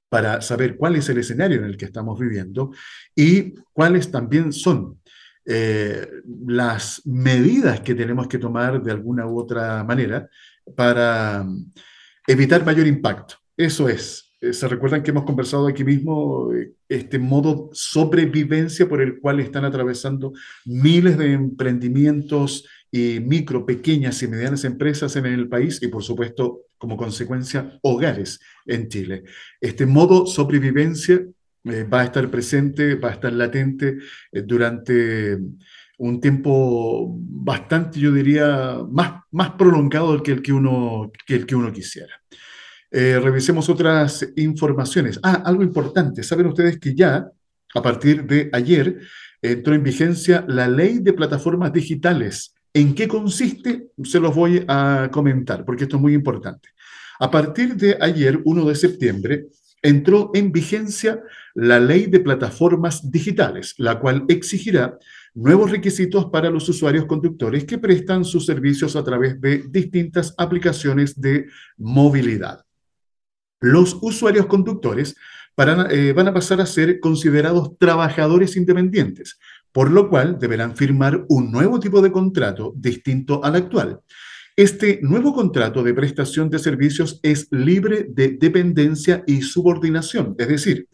para 0.08 0.40
saber 0.40 0.76
cuál 0.76 0.96
es 0.96 1.08
el 1.08 1.18
escenario 1.18 1.58
en 1.58 1.64
el 1.64 1.76
que 1.76 1.86
estamos 1.86 2.18
viviendo 2.20 2.70
y 3.16 3.54
cuáles 3.72 4.10
también 4.10 4.52
son 4.52 5.00
las 5.44 7.02
medidas 7.04 7.80
que 7.80 7.94
tenemos 7.94 8.28
que 8.28 8.38
tomar 8.38 8.82
de 8.82 8.92
alguna 8.92 9.26
u 9.26 9.38
otra 9.38 9.82
manera 9.84 10.28
para 10.76 11.44
mm, 11.44 11.72
evitar 12.26 12.64
mayor 12.64 12.86
impacto. 12.86 13.36
Eso 13.56 13.88
es. 13.88 14.32
Eh, 14.40 14.52
se 14.52 14.68
recuerdan 14.68 15.02
que 15.02 15.10
hemos 15.10 15.24
conversado 15.24 15.66
aquí 15.66 15.84
mismo 15.84 16.52
eh, 16.52 16.72
este 16.88 17.18
modo 17.18 17.70
sobrevivencia 17.72 18.88
por 18.88 19.00
el 19.00 19.20
cual 19.20 19.40
están 19.40 19.64
atravesando 19.64 20.32
miles 20.64 21.16
de 21.18 21.32
emprendimientos 21.32 22.66
y 22.90 23.20
micro, 23.20 23.64
pequeñas 23.64 24.22
y 24.22 24.28
medianas 24.28 24.64
empresas 24.64 25.16
en 25.16 25.26
el 25.26 25.48
país 25.48 25.80
y 25.82 25.88
por 25.88 26.02
supuesto 26.02 26.62
como 26.76 26.96
consecuencia 26.96 27.78
hogares 27.82 28.40
en 28.66 28.88
Chile. 28.88 29.24
Este 29.60 29.86
modo 29.86 30.26
sobrevivencia 30.26 31.24
eh, 31.64 31.84
va 31.84 32.00
a 32.00 32.04
estar 32.04 32.30
presente, 32.30 32.96
va 32.96 33.10
a 33.10 33.12
estar 33.12 33.32
latente 33.32 33.98
durante 34.32 35.38
un 35.98 36.20
tiempo 36.20 37.16
bastante, 37.18 38.00
yo 38.00 38.12
diría, 38.12 38.78
más, 38.90 39.22
más 39.30 39.50
prolongado 39.50 40.20
que 40.22 40.32
el 40.32 40.42
que 40.42 40.52
uno, 40.52 41.12
que 41.26 41.36
el 41.36 41.46
que 41.46 41.54
uno 41.54 41.72
quisiera. 41.72 42.12
Eh, 42.90 43.18
revisemos 43.22 43.68
otras 43.68 44.28
informaciones. 44.36 45.18
Ah, 45.22 45.42
algo 45.44 45.62
importante. 45.62 46.22
Saben 46.22 46.46
ustedes 46.46 46.78
que 46.78 46.94
ya, 46.94 47.30
a 47.74 47.82
partir 47.82 48.26
de 48.26 48.50
ayer, 48.52 48.98
entró 49.40 49.74
en 49.74 49.82
vigencia 49.82 50.44
la 50.48 50.68
ley 50.68 50.98
de 50.98 51.12
plataformas 51.12 51.72
digitales. 51.72 52.54
¿En 52.74 52.94
qué 52.94 53.06
consiste? 53.06 53.88
Se 54.02 54.20
los 54.20 54.34
voy 54.34 54.64
a 54.68 55.08
comentar, 55.12 55.64
porque 55.64 55.84
esto 55.84 55.96
es 55.96 56.02
muy 56.02 56.14
importante. 56.14 56.68
A 57.20 57.30
partir 57.30 57.76
de 57.76 57.96
ayer, 58.00 58.40
1 58.44 58.64
de 58.64 58.74
septiembre, 58.74 59.46
entró 59.82 60.30
en 60.34 60.52
vigencia 60.52 61.22
la 61.54 61.80
ley 61.80 62.06
de 62.06 62.20
plataformas 62.20 63.10
digitales, 63.10 63.74
la 63.78 63.98
cual 63.98 64.24
exigirá 64.28 64.98
nuevos 65.34 65.70
requisitos 65.70 66.26
para 66.26 66.50
los 66.50 66.68
usuarios 66.68 67.06
conductores 67.06 67.64
que 67.64 67.78
prestan 67.78 68.24
sus 68.24 68.46
servicios 68.46 68.96
a 68.96 69.04
través 69.04 69.40
de 69.40 69.64
distintas 69.68 70.34
aplicaciones 70.38 71.20
de 71.20 71.46
movilidad. 71.76 72.64
Los 73.60 73.96
usuarios 74.00 74.46
conductores 74.46 75.16
eh, 75.90 76.12
van 76.14 76.28
a 76.28 76.34
pasar 76.34 76.60
a 76.60 76.66
ser 76.66 76.98
considerados 76.98 77.76
trabajadores 77.78 78.56
independientes, 78.56 79.38
por 79.70 79.90
lo 79.90 80.08
cual 80.08 80.38
deberán 80.38 80.76
firmar 80.76 81.24
un 81.28 81.52
nuevo 81.52 81.78
tipo 81.78 82.00
de 82.00 82.10
contrato 82.10 82.72
distinto 82.76 83.44
al 83.44 83.56
actual. 83.56 84.00
Este 84.56 85.00
nuevo 85.00 85.32
contrato 85.32 85.82
de 85.82 85.94
prestación 85.94 86.50
de 86.50 86.58
servicios 86.58 87.18
es 87.22 87.48
libre 87.50 88.06
de 88.10 88.36
dependencia 88.38 89.24
y 89.26 89.40
subordinación, 89.40 90.34
es 90.36 90.46
decir, 90.46 90.88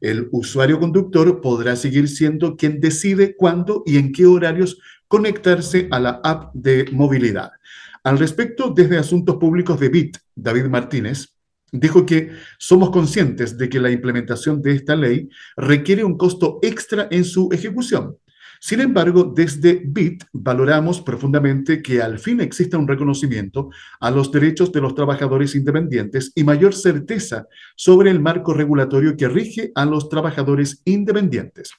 el 0.00 0.28
usuario 0.32 0.80
conductor 0.80 1.40
podrá 1.40 1.76
seguir 1.76 2.08
siendo 2.08 2.56
quien 2.56 2.80
decide 2.80 3.36
cuándo 3.36 3.84
y 3.86 3.98
en 3.98 4.10
qué 4.10 4.26
horarios 4.26 4.78
conectarse 5.06 5.86
a 5.92 6.00
la 6.00 6.20
app 6.24 6.52
de 6.54 6.86
movilidad. 6.90 7.52
Al 8.02 8.18
respecto, 8.18 8.72
desde 8.74 8.98
Asuntos 8.98 9.36
Públicos 9.36 9.78
de 9.78 9.90
BIT, 9.90 10.16
David 10.34 10.64
Martínez, 10.64 11.36
dijo 11.70 12.04
que 12.04 12.32
somos 12.58 12.90
conscientes 12.90 13.56
de 13.56 13.68
que 13.68 13.78
la 13.78 13.92
implementación 13.92 14.60
de 14.60 14.72
esta 14.72 14.96
ley 14.96 15.28
requiere 15.56 16.02
un 16.02 16.18
costo 16.18 16.58
extra 16.62 17.06
en 17.12 17.24
su 17.24 17.48
ejecución. 17.52 18.16
Sin 18.66 18.80
embargo, 18.80 19.24
desde 19.24 19.82
BIT 19.84 20.24
valoramos 20.32 21.02
profundamente 21.02 21.82
que 21.82 22.00
al 22.00 22.18
fin 22.18 22.40
exista 22.40 22.78
un 22.78 22.88
reconocimiento 22.88 23.68
a 24.00 24.10
los 24.10 24.32
derechos 24.32 24.72
de 24.72 24.80
los 24.80 24.94
trabajadores 24.94 25.54
independientes 25.54 26.32
y 26.34 26.44
mayor 26.44 26.74
certeza 26.74 27.46
sobre 27.76 28.10
el 28.10 28.20
marco 28.20 28.54
regulatorio 28.54 29.18
que 29.18 29.28
rige 29.28 29.70
a 29.74 29.84
los 29.84 30.08
trabajadores 30.08 30.80
independientes. 30.86 31.72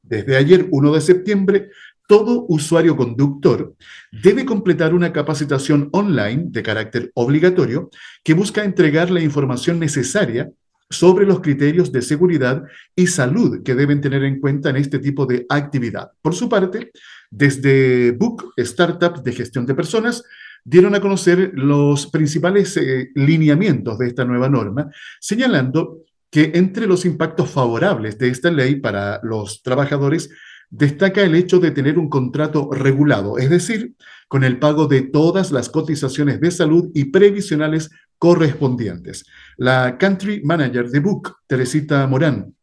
Desde 0.00 0.38
ayer, 0.38 0.68
1 0.70 0.92
de 0.94 1.00
septiembre, 1.02 1.68
todo 2.08 2.46
usuario 2.48 2.96
conductor 2.96 3.74
debe 4.10 4.46
completar 4.46 4.94
una 4.94 5.12
capacitación 5.12 5.90
online 5.92 6.44
de 6.46 6.62
carácter 6.62 7.12
obligatorio 7.12 7.90
que 8.24 8.32
busca 8.32 8.64
entregar 8.64 9.10
la 9.10 9.20
información 9.20 9.78
necesaria 9.78 10.50
sobre 10.92 11.26
los 11.26 11.40
criterios 11.40 11.90
de 11.90 12.02
seguridad 12.02 12.62
y 12.94 13.06
salud 13.06 13.62
que 13.62 13.74
deben 13.74 14.00
tener 14.00 14.22
en 14.24 14.40
cuenta 14.40 14.70
en 14.70 14.76
este 14.76 14.98
tipo 14.98 15.26
de 15.26 15.46
actividad. 15.48 16.10
Por 16.20 16.34
su 16.34 16.48
parte, 16.48 16.92
desde 17.30 18.12
Book 18.12 18.52
Startups 18.58 19.24
de 19.24 19.32
Gestión 19.32 19.66
de 19.66 19.74
Personas, 19.74 20.22
dieron 20.64 20.94
a 20.94 21.00
conocer 21.00 21.52
los 21.54 22.06
principales 22.06 22.76
eh, 22.76 23.10
lineamientos 23.14 23.98
de 23.98 24.06
esta 24.06 24.24
nueva 24.24 24.48
norma, 24.48 24.90
señalando 25.20 25.98
que 26.30 26.52
entre 26.54 26.86
los 26.86 27.04
impactos 27.04 27.50
favorables 27.50 28.18
de 28.18 28.28
esta 28.28 28.50
ley 28.50 28.76
para 28.76 29.20
los 29.22 29.62
trabajadores 29.62 30.30
destaca 30.70 31.22
el 31.22 31.34
hecho 31.34 31.58
de 31.58 31.70
tener 31.70 31.98
un 31.98 32.08
contrato 32.08 32.70
regulado, 32.72 33.36
es 33.36 33.50
decir, 33.50 33.94
con 34.32 34.44
el 34.44 34.58
pago 34.58 34.86
de 34.86 35.02
todas 35.02 35.52
las 35.52 35.68
cotizaciones 35.68 36.40
de 36.40 36.50
salud 36.50 36.90
y 36.94 37.04
previsionales 37.04 37.90
correspondientes. 38.16 39.26
La 39.58 39.98
country 39.98 40.40
manager 40.42 40.88
de 40.88 41.00
Book, 41.00 41.36
Teresita 41.46 42.06
Morán, 42.06 42.56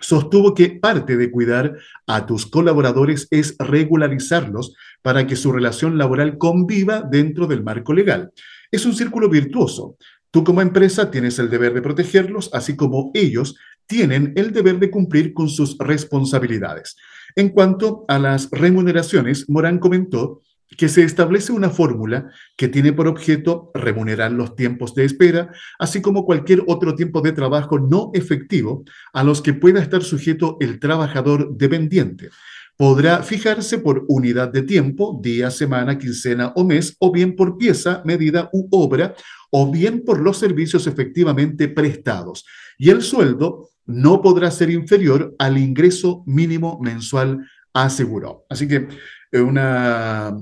sostuvo 0.00 0.54
que 0.54 0.70
parte 0.70 1.18
de 1.18 1.30
cuidar 1.30 1.76
a 2.06 2.24
tus 2.24 2.46
colaboradores 2.46 3.28
es 3.30 3.56
regularizarlos 3.58 4.74
para 5.02 5.26
que 5.26 5.36
su 5.36 5.52
relación 5.52 5.98
laboral 5.98 6.38
conviva 6.38 7.02
dentro 7.02 7.46
del 7.46 7.62
marco 7.62 7.92
legal. 7.92 8.32
Es 8.70 8.86
un 8.86 8.94
círculo 8.94 9.28
virtuoso. 9.28 9.98
Tú 10.30 10.42
como 10.42 10.62
empresa 10.62 11.10
tienes 11.10 11.38
el 11.38 11.50
deber 11.50 11.74
de 11.74 11.82
protegerlos, 11.82 12.48
así 12.54 12.74
como 12.74 13.10
ellos 13.12 13.54
tienen 13.86 14.32
el 14.34 14.50
deber 14.50 14.78
de 14.78 14.90
cumplir 14.90 15.34
con 15.34 15.50
sus 15.50 15.76
responsabilidades. 15.76 16.96
En 17.36 17.50
cuanto 17.50 18.06
a 18.08 18.18
las 18.18 18.48
remuneraciones, 18.50 19.46
Morán 19.50 19.78
comentó 19.78 20.40
que 20.76 20.88
se 20.88 21.02
establece 21.02 21.52
una 21.52 21.70
fórmula 21.70 22.30
que 22.56 22.68
tiene 22.68 22.92
por 22.92 23.08
objeto 23.08 23.70
remunerar 23.74 24.32
los 24.32 24.56
tiempos 24.56 24.94
de 24.94 25.04
espera, 25.04 25.52
así 25.78 26.00
como 26.00 26.24
cualquier 26.24 26.62
otro 26.66 26.94
tiempo 26.94 27.20
de 27.20 27.32
trabajo 27.32 27.78
no 27.78 28.10
efectivo 28.14 28.84
a 29.12 29.24
los 29.24 29.42
que 29.42 29.54
pueda 29.54 29.80
estar 29.80 30.02
sujeto 30.02 30.56
el 30.60 30.78
trabajador 30.78 31.56
dependiente. 31.56 32.30
Podrá 32.76 33.22
fijarse 33.22 33.78
por 33.78 34.04
unidad 34.08 34.48
de 34.48 34.62
tiempo, 34.62 35.20
día, 35.22 35.50
semana, 35.50 35.98
quincena 35.98 36.52
o 36.56 36.64
mes, 36.64 36.96
o 36.98 37.12
bien 37.12 37.36
por 37.36 37.58
pieza, 37.58 38.02
medida 38.04 38.48
u 38.52 38.66
obra, 38.70 39.14
o 39.50 39.70
bien 39.70 40.02
por 40.04 40.20
los 40.20 40.38
servicios 40.38 40.86
efectivamente 40.86 41.68
prestados. 41.68 42.44
Y 42.78 42.90
el 42.90 43.02
sueldo 43.02 43.68
no 43.86 44.22
podrá 44.22 44.50
ser 44.50 44.70
inferior 44.70 45.34
al 45.38 45.58
ingreso 45.58 46.22
mínimo 46.26 46.80
mensual 46.82 47.46
asegurado. 47.74 48.46
Así 48.48 48.66
que 48.66 48.88
eh, 49.32 49.40
una 49.40 50.36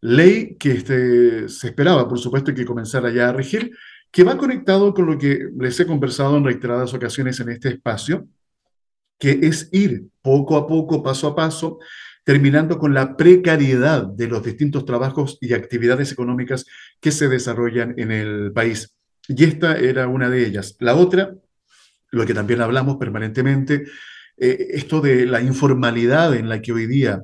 ley 0.00 0.56
que 0.56 0.72
este, 0.72 1.48
se 1.48 1.68
esperaba, 1.68 2.08
por 2.08 2.18
supuesto, 2.18 2.54
que 2.54 2.64
comenzara 2.64 3.10
ya 3.10 3.28
a 3.28 3.32
regir, 3.32 3.72
que 4.10 4.24
va 4.24 4.38
conectado 4.38 4.94
con 4.94 5.06
lo 5.06 5.18
que 5.18 5.48
les 5.58 5.78
he 5.78 5.86
conversado 5.86 6.36
en 6.36 6.44
reiteradas 6.44 6.94
ocasiones 6.94 7.38
en 7.40 7.50
este 7.50 7.68
espacio, 7.68 8.26
que 9.18 9.38
es 9.42 9.68
ir 9.72 10.06
poco 10.22 10.56
a 10.56 10.66
poco, 10.66 11.02
paso 11.02 11.28
a 11.28 11.36
paso, 11.36 11.78
terminando 12.24 12.78
con 12.78 12.94
la 12.94 13.16
precariedad 13.16 14.04
de 14.06 14.28
los 14.28 14.42
distintos 14.42 14.84
trabajos 14.84 15.38
y 15.40 15.52
actividades 15.52 16.12
económicas 16.12 16.66
que 17.00 17.12
se 17.12 17.28
desarrollan 17.28 17.94
en 17.98 18.12
el 18.12 18.52
país. 18.52 18.94
Y 19.28 19.44
esta 19.44 19.76
era 19.76 20.08
una 20.08 20.28
de 20.28 20.46
ellas. 20.46 20.76
La 20.80 20.94
otra 20.94 21.34
lo 22.10 22.26
que 22.26 22.34
también 22.34 22.60
hablamos 22.60 22.96
permanentemente, 22.96 23.84
eh, 24.36 24.68
esto 24.70 25.00
de 25.00 25.26
la 25.26 25.40
informalidad 25.40 26.34
en 26.34 26.48
la 26.48 26.60
que 26.60 26.72
hoy 26.72 26.86
día 26.86 27.22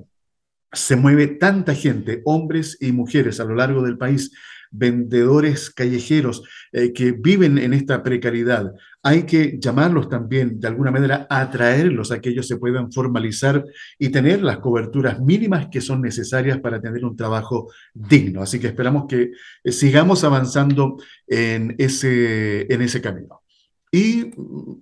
se 0.73 0.97
mueve 0.97 1.27
tanta 1.27 1.75
gente, 1.75 2.23
hombres 2.25 2.77
y 2.81 2.93
mujeres 2.93 3.41
a 3.41 3.45
lo 3.45 3.55
largo 3.55 3.83
del 3.83 3.99
país, 3.99 4.33
vendedores 4.71 5.71
callejeros 5.71 6.43
eh, 6.73 6.93
que 6.93 7.12
viven 7.12 7.59
en 7.59 7.73
esta 7.73 8.03
precariedad. 8.03 8.73
Hay 9.03 9.23
que 9.23 9.59
llamarlos 9.59 10.09
también, 10.09 10.61
de 10.61 10.69
alguna 10.69 10.91
manera, 10.91 11.27
atraerlos 11.31 12.11
a 12.11 12.21
que 12.21 12.31
ellos 12.31 12.47
se 12.47 12.57
puedan 12.57 12.93
formalizar 12.93 13.64
y 13.99 14.09
tener 14.09 14.43
las 14.43 14.59
coberturas 14.59 15.21
mínimas 15.21 15.69
que 15.71 15.81
son 15.81 16.03
necesarias 16.03 16.59
para 16.61 16.81
tener 16.81 17.05
un 17.05 17.17
trabajo 17.17 17.71
digno. 17.95 18.43
Así 18.43 18.59
que 18.59 18.67
esperamos 18.69 19.07
que 19.09 19.31
eh, 19.64 19.73
sigamos 19.73 20.25
avanzando 20.25 20.97
en 21.27 21.75
ese, 21.79 22.73
en 22.73 22.83
ese 22.83 23.01
camino. 23.01 23.43
Y 23.93 24.31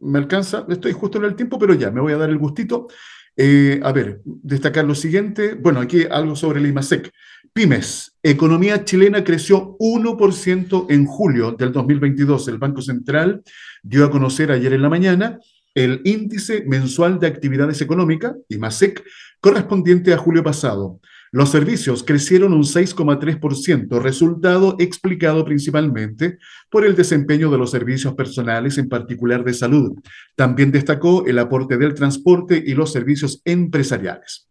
me 0.01 0.18
alcanza, 0.18 0.66
estoy 0.68 0.93
justo 0.93 1.18
en 1.18 1.24
el 1.24 1.37
tiempo, 1.37 1.59
pero 1.59 1.74
ya, 1.74 1.91
me 1.91 2.01
voy 2.01 2.14
a 2.14 2.16
dar 2.16 2.30
el 2.30 2.39
gustito. 2.39 2.89
Eh, 3.37 3.80
a 3.82 3.93
ver, 3.93 4.20
destacar 4.24 4.85
lo 4.85 4.95
siguiente. 4.95 5.55
Bueno, 5.55 5.80
aquí 5.80 6.05
algo 6.11 6.37
sobre 6.37 6.61
el 6.61 6.66
IMASEC. 6.66 7.11
Pymes, 7.53 8.16
economía 8.22 8.85
chilena 8.85 9.22
creció 9.22 9.76
1% 9.78 10.87
en 10.89 11.07
julio 11.07 11.53
del 11.53 11.72
2022. 11.72 12.49
El 12.49 12.59
Banco 12.59 12.82
Central 12.82 13.43
dio 13.82 14.05
a 14.05 14.11
conocer 14.11 14.51
ayer 14.51 14.72
en 14.72 14.82
la 14.82 14.89
mañana 14.89 15.39
el 15.74 16.01
índice 16.05 16.64
mensual 16.66 17.18
de 17.18 17.26
actividades 17.26 17.80
económicas, 17.80 18.35
IMASEC, 18.49 19.05
correspondiente 19.41 20.12
a 20.12 20.18
julio 20.18 20.43
pasado. 20.43 21.01
Los 21.35 21.51
servicios 21.51 22.05
crecieron 22.05 22.53
un 22.53 22.62
6,3%, 22.62 24.01
resultado 24.01 24.76
explicado 24.78 25.45
principalmente 25.45 26.39
por 26.70 26.87
el 26.87 26.95
desempeño 26.95 27.51
de 27.51 27.59
los 27.59 27.72
servicios 27.72 28.14
personales, 28.14 28.78
en 28.78 28.89
particular 28.89 29.43
de 29.43 29.53
salud. 29.53 29.99
También 30.37 30.70
destacó 30.70 31.26
el 31.26 31.41
aporte 31.41 31.76
del 31.76 31.93
transporte 31.93 32.62
y 32.64 32.74
los 32.74 32.93
servicios 32.93 33.43
empresariales. 33.45 34.47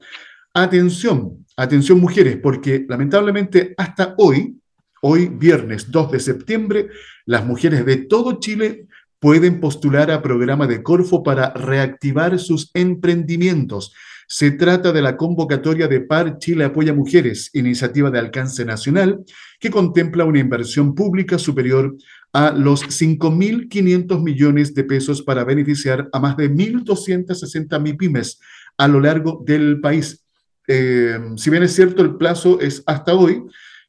Atención, 0.53 1.45
atención 1.55 2.01
mujeres, 2.01 2.37
porque 2.43 2.85
lamentablemente 2.85 3.73
hasta 3.77 4.13
hoy, 4.17 4.59
hoy 5.01 5.29
viernes 5.29 5.89
2 5.89 6.11
de 6.11 6.19
septiembre, 6.19 6.89
las 7.25 7.45
mujeres 7.45 7.85
de 7.85 7.95
todo 7.95 8.41
Chile 8.41 8.87
pueden 9.19 9.61
postular 9.61 10.11
a 10.11 10.21
programa 10.21 10.67
de 10.67 10.83
Corfo 10.83 11.23
para 11.23 11.53
reactivar 11.53 12.37
sus 12.39 12.71
emprendimientos 12.73 13.93
se 14.27 14.51
trata 14.51 14.91
de 14.91 15.01
la 15.01 15.17
convocatoria 15.17 15.87
de 15.87 16.01
PAR 16.01 16.37
Chile 16.37 16.65
Apoya 16.65 16.93
Mujeres, 16.93 17.49
iniciativa 17.53 18.09
de 18.09 18.19
alcance 18.19 18.65
nacional, 18.65 19.23
que 19.59 19.69
contempla 19.69 20.25
una 20.25 20.39
inversión 20.39 20.95
pública 20.95 21.37
superior 21.37 21.95
a 22.33 22.51
los 22.51 22.83
5.500 22.83 24.21
millones 24.21 24.73
de 24.73 24.83
pesos 24.83 25.21
para 25.21 25.43
beneficiar 25.43 26.09
a 26.11 26.19
más 26.19 26.35
de 26.35 26.51
1.260 26.51 27.79
MIPIMES 27.79 28.39
a 28.77 28.87
lo 28.87 28.99
largo 28.99 29.43
del 29.45 29.79
país. 29.79 30.25
Eh, 30.67 31.19
si 31.37 31.49
bien 31.49 31.63
es 31.63 31.73
cierto, 31.73 32.01
el 32.01 32.15
plazo 32.15 32.59
es 32.59 32.83
hasta 32.85 33.13
hoy, 33.13 33.43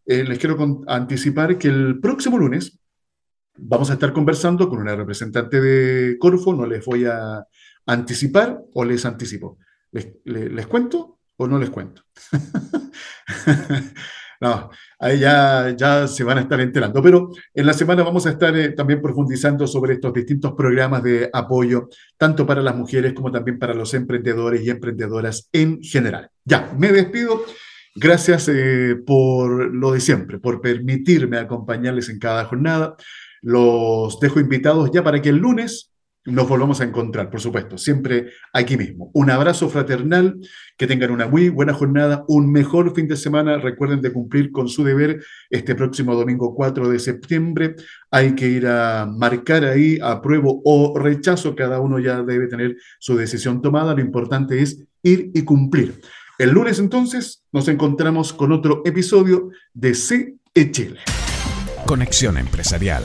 eh, 0.07 0.25
les 0.25 0.39
quiero 0.39 0.85
anticipar 0.87 1.57
que 1.57 1.69
el 1.69 2.01
próximo 2.01 2.39
lunes 2.39 2.79
vamos 3.57 3.91
a 3.91 3.95
estar 3.95 4.13
conversando 4.13 4.69
con 4.69 4.81
una 4.81 4.97
representante 4.97 5.61
de 5.61 6.19
Corfo, 6.19 6.53
no 6.55 6.67
les 6.67 6.85
voy 6.85 7.07
a 7.07 7.47
anticipar 7.87 8.61
o 8.75 8.85
les 8.85 9.05
anticipo. 9.07 9.59
¿Les, 10.25 10.67
cuento 10.67 11.21
o 11.37 11.47
no 11.47 11.59
les 11.59 11.71
cuento? 11.71 12.03
no, 14.41 14.71
ahí 14.99 15.21
ya, 15.21 15.75
ya 15.77 16.09
se 16.09 16.25
van 16.25 16.39
a 16.39 16.41
estar 16.41 16.61
enterando. 16.61 17.01
Pero 17.01 17.31
en 17.55 17.67
la 17.67 17.73
semana 17.73 18.03
vamos 18.03 18.27
a 18.27 18.31
estar 18.31 18.57
eh, 18.57 18.71
también 18.71 19.01
profundizando 19.01 19.69
sobre 19.69 19.95
estos 19.95 20.13
distintos 20.13 20.53
programas 20.53 21.05
de 21.05 21.31
apoyo, 21.33 21.89
tanto 22.17 22.45
para 22.45 22.61
las 22.61 22.75
mujeres 22.75 23.13
como 23.13 23.31
también 23.31 23.59
para 23.59 23.73
los 23.73 23.95
emprendedores 23.95 24.63
y 24.63 24.71
emprendedoras 24.71 25.49
en 25.53 25.81
general. 25.81 26.29
Ya, 26.45 26.73
me 26.77 26.91
despido. 26.91 27.45
Gracias 27.95 28.49
eh, 28.49 28.97
por 29.07 29.73
lo 29.73 29.93
de 29.93 30.01
siempre, 30.01 30.41
por 30.41 30.61
permitirme 30.61 31.39
acompañarles 31.39 32.09
en 32.09 32.19
cada 32.19 32.47
jornada. 32.47 32.97
Los 33.43 34.19
dejo 34.19 34.41
invitados 34.41 34.91
ya 34.93 35.05
para 35.05 35.23
que 35.23 35.29
el 35.29 35.37
lunes 35.37 35.94
nos 36.27 36.49
volvamos 36.49 36.81
a 36.81 36.85
encontrar, 36.85 37.31
por 37.31 37.41
supuesto, 37.41 37.77
siempre 37.77 38.31
aquí 38.53 38.77
mismo. 38.77 39.11
Un 39.13 39.31
abrazo 39.31 39.69
fraternal, 39.69 40.39
que 40.77 40.87
tengan 40.87 41.11
una 41.11 41.29
muy 41.29 41.51
buena 41.51 41.75
jornada, 41.75 42.25
un 42.29 42.51
mejor 42.51 42.95
fin 42.95 43.07
de 43.07 43.17
semana. 43.17 43.59
Recuerden 43.59 44.01
de 44.01 44.13
cumplir 44.13 44.51
con 44.51 44.69
su 44.69 44.85
deber 44.85 45.23
este 45.51 45.75
próximo 45.75 46.15
domingo 46.15 46.55
4 46.55 46.89
de 46.89 46.99
septiembre. 46.99 47.77
Hay 48.11 48.35
que 48.35 48.49
ir 48.49 48.67
a 48.67 49.07
marcar 49.07 49.65
ahí 49.65 49.99
apruebo 50.03 50.63
o 50.65 50.99
rechazo. 50.99 51.55
Cada 51.55 51.81
uno 51.81 51.99
ya 51.99 52.23
debe 52.23 52.47
tener 52.47 52.77
su 52.99 53.17
decisión 53.17 53.61
tomada. 53.61 53.95
Lo 53.95 54.01
importante 54.01 54.63
es 54.63 54.83
ir 55.03 55.31
y 55.35 55.43
cumplir. 55.43 56.01
El 56.39 56.51
lunes 56.51 56.79
entonces 56.79 57.45
nos 57.53 57.69
encontramos 57.69 58.33
con 58.33 58.51
otro 58.51 58.83
episodio 58.85 59.51
de 59.75 59.95
CE 59.95 60.71
Chile. 60.71 61.01
Conexión 61.87 62.39
Empresarial 62.39 63.05